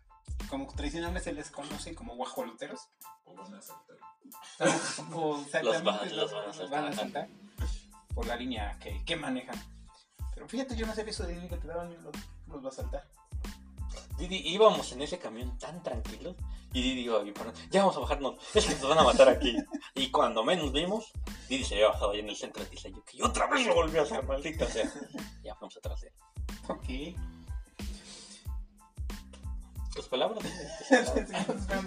como 0.50 0.68
tradicionalmente 0.74 1.30
se 1.30 1.34
les 1.34 1.50
conoce 1.52 1.96
como 1.96 2.16
guajoloteros. 2.16 2.88
O 3.26 3.34
van 3.36 3.54
a 3.56 3.62
saltar. 3.62 3.98
o 5.14 5.40
exactamente, 5.42 5.62
Los 5.64 5.84
van- 5.84 6.16
los 6.16 6.34
a 6.34 6.54
saltar. 6.54 6.70
van 6.70 6.86
a 6.92 6.96
saltar 6.96 7.28
por 8.14 8.26
la 8.28 8.36
línea 8.36 8.78
que, 8.80 9.04
que 9.06 9.16
manejan. 9.16 9.56
Pero 10.34 10.48
fíjate, 10.48 10.76
yo 10.76 10.86
no 10.86 10.94
sabía 10.96 11.12
eso 11.12 11.24
de 11.26 11.48
que 11.48 11.58
te 11.58 11.68
daban 11.68 11.94
los, 12.04 12.16
los 12.48 12.64
va 12.66 12.70
a 12.70 12.72
saltar. 12.72 13.08
Didi, 14.18 14.38
íbamos 14.48 14.92
en 14.94 15.02
ese 15.02 15.20
camión 15.20 15.58
tan 15.58 15.84
tranquilos 15.84 16.36
y 16.72 16.82
Didi 16.82 17.02
iba 17.02 17.22
ya 17.70 17.82
vamos 17.82 17.98
a 17.98 18.00
bajarnos, 18.00 18.36
es 18.54 18.66
que 18.66 18.76
nos 18.76 18.90
van 18.90 19.00
a 19.00 19.04
matar 19.04 19.28
aquí. 19.30 19.56
Y 19.94 20.10
cuando 20.10 20.44
menos 20.44 20.72
vimos, 20.72 21.12
Didi 21.50 21.64
se 21.66 21.76
había 21.76 21.88
bajado 21.88 22.12
ahí 22.12 22.20
en 22.20 22.30
el 22.30 22.36
centro 22.36 22.64
de 22.64 22.70
Tizayuca 22.70 23.12
y 23.14 23.22
otra 23.22 23.48
vez 23.48 23.66
lo 23.66 23.76
volvió 23.76 24.02
a 24.02 24.04
hacer, 24.04 24.24
maldita 24.24 24.68
sea. 24.68 24.90
Ya 25.44 25.56
fuimos 25.56 25.76
atrás 25.78 26.00
de 26.02 26.08
él. 26.08 26.14
Ok. 26.70 27.20
¿Tus 29.96 30.08
palabras? 30.10 30.44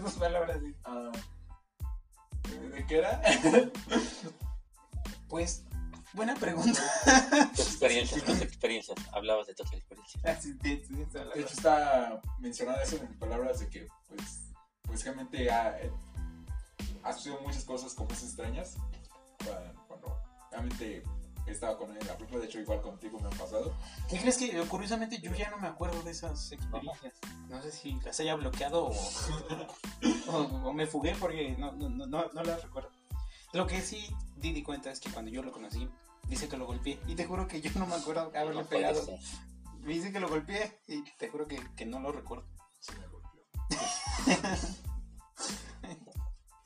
Dos 0.02 0.12
palabras. 0.18 0.58
sí. 0.60 0.74
Ah, 0.84 1.12
¿De 2.74 2.86
qué 2.86 2.98
era? 2.98 3.22
Pues, 5.28 5.62
buena 6.14 6.34
pregunta. 6.36 6.80
Tus 7.54 7.66
experiencias, 7.66 8.24
tus 8.24 8.40
experiencias. 8.40 8.96
Hablabas 9.12 9.46
de 9.46 9.54
tus 9.54 9.70
experiencias. 9.74 10.42
Sí, 10.42 10.56
sí, 10.62 10.82
la 11.12 11.24
De 11.34 11.40
hecho, 11.42 11.52
está 11.52 12.18
mencionado 12.38 12.80
eso 12.80 12.96
en 12.96 13.18
palabras 13.18 13.60
de 13.60 13.68
que, 13.68 13.86
pues, 14.08 14.54
pues 14.84 15.04
realmente 15.04 15.50
ha, 15.50 15.78
eh, 15.78 15.92
ha 17.02 17.12
sucedido 17.12 17.42
muchas 17.42 17.62
cosas 17.64 17.92
como 17.92 18.10
esas 18.12 18.28
extrañas. 18.30 18.76
Cuando, 19.44 19.84
cuando 19.86 20.18
realmente 20.50 21.02
he 21.50 21.52
estado 21.52 21.78
con 21.78 21.90
él 21.90 21.98
en 22.00 22.06
la 22.06 22.16
prepa, 22.16 22.38
de 22.38 22.46
hecho, 22.46 22.58
igual 22.60 22.80
contigo 22.80 23.18
me 23.20 23.28
han 23.28 23.36
pasado. 23.36 23.74
¿Qué 24.08 24.18
crees 24.18 24.38
que, 24.38 24.52
curiosamente, 24.62 25.18
yo 25.20 25.32
ya 25.34 25.50
no 25.50 25.58
me 25.58 25.68
acuerdo 25.68 26.02
de 26.02 26.10
esas 26.10 26.52
experiencias? 26.52 27.14
No 27.48 27.62
sé 27.62 27.72
si 27.72 27.92
las 28.04 28.18
haya 28.20 28.34
bloqueado 28.34 28.86
o, 28.86 28.92
o, 30.28 30.36
o 30.68 30.72
me 30.72 30.86
fugué 30.86 31.14
porque 31.18 31.56
no, 31.58 31.72
no, 31.72 31.88
no, 31.88 32.06
no, 32.06 32.42
las 32.42 32.62
recuerdo. 32.62 32.90
Lo 33.52 33.66
que 33.66 33.80
sí 33.80 34.06
Didi 34.36 34.62
cuenta 34.62 34.90
es 34.90 35.00
que 35.00 35.10
cuando 35.10 35.30
yo 35.30 35.42
lo 35.42 35.52
conocí, 35.52 35.88
dice 36.28 36.48
que 36.48 36.56
lo 36.56 36.66
golpeé. 36.66 36.98
Y 37.06 37.14
te 37.14 37.24
juro 37.24 37.48
que 37.48 37.60
yo 37.60 37.70
no 37.76 37.86
me 37.86 37.94
acuerdo 37.94 38.30
haberle 38.34 38.54
No 38.54 38.66
pegado. 38.66 39.00
Dice 39.86 40.12
que 40.12 40.20
lo 40.20 40.28
golpeé 40.28 40.80
y 40.86 41.02
te 41.16 41.28
juro 41.28 41.46
que, 41.46 41.58
que 41.76 41.86
no 41.86 42.00
lo 42.00 42.12
recuerdo. 42.12 42.46
Sí, 42.80 42.92
me 42.98 43.06
golpeó. 43.06 43.42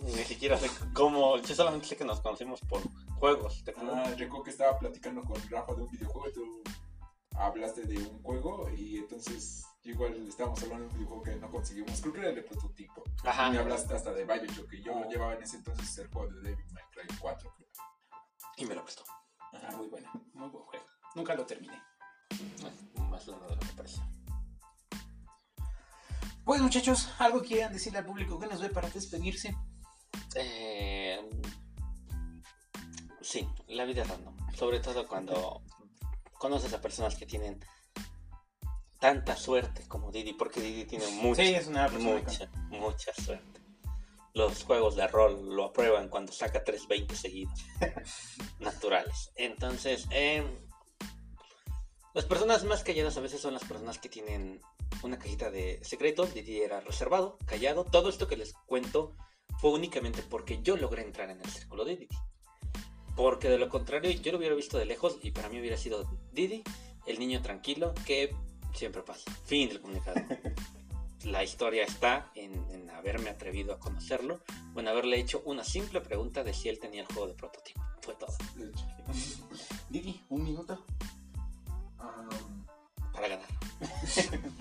Ni 0.05 0.25
siquiera 0.25 0.59
sé 0.59 0.69
cómo, 0.93 1.37
yo 1.39 1.55
solamente 1.55 1.87
sé 1.87 1.97
que 1.97 2.05
nos 2.05 2.21
conocimos 2.21 2.61
por 2.61 2.83
juegos. 3.19 3.63
¿te? 3.65 3.73
Ah, 3.79 4.13
recuerdo 4.17 4.43
que 4.43 4.51
estaba 4.51 4.79
platicando 4.79 5.23
con 5.23 5.37
Rafa 5.49 5.75
de 5.75 5.83
un 5.83 5.91
videojuego 5.91 6.29
y 6.29 6.33
tú 6.33 6.63
hablaste 7.37 7.83
de 7.85 7.99
un 7.99 8.23
juego 8.23 8.69
y 8.71 8.99
entonces 8.99 9.65
igual 9.85 10.15
estábamos 10.29 10.61
hablando 10.63 10.85
de 10.85 10.91
un 10.91 10.99
videojuego 10.99 11.23
que 11.23 11.37
no 11.37 11.51
conseguimos. 11.51 12.01
Creo 12.01 12.13
que 12.13 12.21
era 12.21 12.29
el 12.31 12.35
de 12.35 12.43
prototipo. 12.43 13.05
Ajá. 13.25 13.49
Y 13.49 13.53
me 13.53 13.59
hablaste 13.59 13.95
hasta 13.95 14.13
de 14.13 14.25
Bioshock 14.25 14.73
y 14.73 14.83
yo 14.83 14.99
lo 14.99 15.09
llevaba 15.09 15.35
en 15.35 15.43
ese 15.43 15.57
entonces 15.57 15.99
el 15.99 16.09
juego 16.09 16.33
de 16.33 16.51
Devil 16.51 16.67
May 16.73 16.85
Cry 16.91 17.17
4. 17.21 17.55
creo. 17.57 17.69
Y 18.57 18.67
me 18.67 18.75
lo 18.75 18.83
prestó. 18.83 19.05
Ah, 19.53 19.77
muy 19.77 19.89
bueno, 19.89 20.11
muy 20.35 20.49
buen 20.49 20.65
juego. 20.65 20.85
Nunca 21.15 21.35
lo 21.35 21.47
terminé. 21.47 21.81
Más 23.11 23.27
largo 23.27 23.47
de 23.47 23.55
lo 23.55 23.61
que 23.61 23.73
parece. 23.77 24.01
Pues 26.45 26.61
muchachos, 26.61 27.09
algo 27.19 27.41
quieran 27.41 27.73
decirle 27.73 28.01
al 28.01 28.07
público 28.07 28.39
que 28.39 28.49
nos 28.49 28.61
ve 28.61 28.69
para 28.69 28.91
despedirse. 28.91 29.55
Eh, 30.37 31.21
sí, 33.21 33.49
la 33.69 33.85
vida 33.85 34.03
es 34.03 34.09
random. 34.09 34.37
Sobre 34.55 34.81
todo 34.81 35.07
cuando 35.07 35.63
conoces 36.39 36.73
a 36.73 36.81
personas 36.81 37.17
que 37.17 37.27
tienen 37.27 37.59
tanta 38.99 39.37
suerte 39.37 39.87
como 39.89 40.13
Didi, 40.13 40.33
porque 40.35 40.61
Didi 40.61 40.85
tiene 40.85 41.07
mucha, 41.09 41.43
Sí, 41.43 41.55
es 41.55 41.67
una 41.67 41.89
persona 41.89 42.21
mucha, 42.21 42.51
mucha 42.69 43.15
suerte. 43.15 43.61
Los 44.35 44.65
juegos 44.65 44.97
de 44.97 45.07
rol 45.09 45.55
lo 45.55 45.67
aprueban 45.67 46.09
cuando 46.09 46.33
saca 46.33 46.65
320 46.65 47.17
seguidos. 47.17 47.65
Naturales. 48.61 49.33
Entonces, 49.35 50.07
eh, 50.11 50.45
las 52.15 52.25
personas 52.27 52.65
más 52.65 52.85
calladas 52.85 53.17
a 53.17 53.21
veces 53.21 53.41
son 53.41 53.55
las 53.55 53.65
personas 53.65 53.99
que 53.99 54.09
tienen 54.09 54.61
una 55.03 55.19
cajita 55.19 55.51
de 55.51 55.81
secretos. 55.83 56.33
Didi 56.35 56.61
era 56.61 56.81
reservado, 56.81 57.39
callado. 57.47 57.85
Todo 57.85 58.09
esto 58.09 58.29
que 58.29 58.37
les 58.37 58.53
cuento 58.67 59.17
fue 59.59 59.71
únicamente 59.71 60.23
porque 60.23 60.61
yo 60.63 60.77
logré 60.77 61.03
entrar 61.03 61.31
en 61.31 61.41
el 61.41 61.49
círculo 61.49 61.85
de 61.85 61.97
Didi. 61.97 62.17
Porque 63.17 63.49
de 63.49 63.59
lo 63.59 63.69
contrario, 63.69 64.11
yo 64.11 64.33
lo 64.33 64.39
hubiera 64.39 64.55
visto 64.55 64.79
de 64.79 64.87
lejos 64.87 65.19
y 65.23 65.33
para 65.33 65.49
mí 65.49 65.61
hubiera 65.61 65.77
sido 65.77 66.09
Didi, 66.33 66.63
el 67.07 67.19
niño 67.19 67.43
tranquilo 67.43 67.95
que 68.07 68.35
siempre 68.75 69.03
pasa. 69.03 69.31
Fin 69.45 69.69
del 69.69 69.81
comunicado. 69.81 70.21
La 71.25 71.45
historia 71.45 71.85
está 71.85 72.33
en, 72.35 72.53
en 72.71 72.91
haberme 72.91 73.31
atrevido 73.31 73.75
a 73.75 73.79
conocerlo 73.79 74.41
o 74.75 74.81
en 74.81 74.89
haberle 74.89 75.21
hecho 75.21 75.43
una 75.45 75.63
simple 75.63 76.01
pregunta 76.01 76.43
de 76.43 76.53
si 76.53 76.69
él 76.69 76.81
tenía 76.81 77.03
el 77.03 77.07
juego 77.07 77.29
de 77.29 77.35
prototipo. 77.35 77.81
Fue 78.01 78.15
todo. 78.15 78.37
Didi, 79.89 80.21
un 80.31 80.43
minuto. 80.43 80.85
Am, 81.99 82.67
Para 83.13 83.29
ganar. 83.29 83.49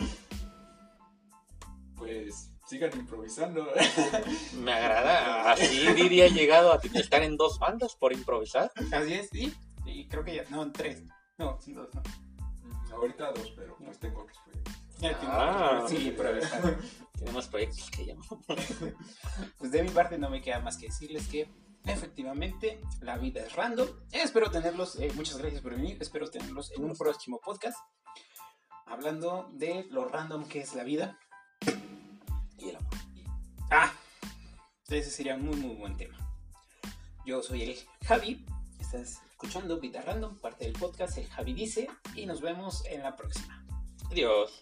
pues 1.96 2.52
sigan 2.72 2.92
improvisando. 2.98 3.68
Me 4.58 4.72
agrada. 4.74 5.52
Así 5.52 5.94
Didi 5.94 6.22
ha 6.22 6.28
llegado 6.30 6.72
a 6.72 6.80
estar 6.94 7.22
en 7.22 7.36
dos 7.36 7.60
bandas 7.60 7.96
por 7.96 8.14
improvisar. 8.14 8.72
Así 8.94 9.14
es, 9.14 9.30
sí. 9.30 9.54
Y 9.86 10.08
creo 10.08 10.24
que 10.24 10.36
ya, 10.38 10.44
no, 10.50 10.64
en 10.64 10.72
tres. 10.72 11.04
No, 11.38 11.60
sí, 11.62 11.74
dos, 11.74 11.90
no. 11.94 12.02
Mm, 12.02 12.94
Ahorita 12.94 13.32
dos, 13.34 13.52
pero 13.56 13.76
pues 13.78 14.00
tengo 14.00 14.22
otros 14.22 14.38
proyectos. 14.46 14.74
Ya 15.00 15.20
tiene- 15.20 15.34
Ah. 15.36 15.86
sí. 15.88 16.16
Tiene 17.18 17.32
más 17.34 17.48
proyectos 17.48 17.90
que 17.92 18.06
yo. 18.08 18.16
Pues 19.58 19.72
de 19.72 19.84
mi 19.84 19.90
parte 19.90 20.18
no 20.18 20.30
me 20.30 20.42
queda 20.42 20.60
más 20.60 20.78
que 20.78 20.88
decirles 20.88 21.28
que 21.28 21.48
efectivamente 21.86 22.80
la 23.02 23.18
vida 23.18 23.42
es 23.42 23.54
random. 23.56 23.88
Espero 24.12 24.50
tenerlos, 24.50 24.98
eh, 25.00 25.12
muchas 25.16 25.38
gracias 25.38 25.62
por 25.62 25.76
venir, 25.76 25.98
espero 26.00 26.30
tenerlos 26.30 26.72
en 26.72 26.84
un 26.86 26.96
próximo 26.96 27.40
podcast 27.44 27.78
hablando 28.86 29.50
de 29.54 29.86
lo 29.90 30.06
random 30.08 30.46
que 30.48 30.62
es 30.62 30.74
la 30.76 30.84
vida. 30.84 31.18
Ah, 33.74 33.90
ese 34.90 35.10
sería 35.10 35.38
muy 35.38 35.56
muy 35.56 35.76
buen 35.76 35.96
tema. 35.96 36.18
Yo 37.26 37.42
soy 37.42 37.64
el 37.64 37.78
Javi, 38.06 38.46
estás 38.80 39.22
escuchando 39.30 39.80
Vida 39.80 40.02
Random, 40.02 40.38
parte 40.40 40.66
del 40.66 40.74
podcast 40.74 41.18
El 41.18 41.28
Javi 41.28 41.54
Dice, 41.54 41.88
y 42.14 42.26
nos 42.26 42.42
vemos 42.42 42.84
en 42.86 43.02
la 43.02 43.16
próxima. 43.16 43.66
Adiós. 44.12 44.62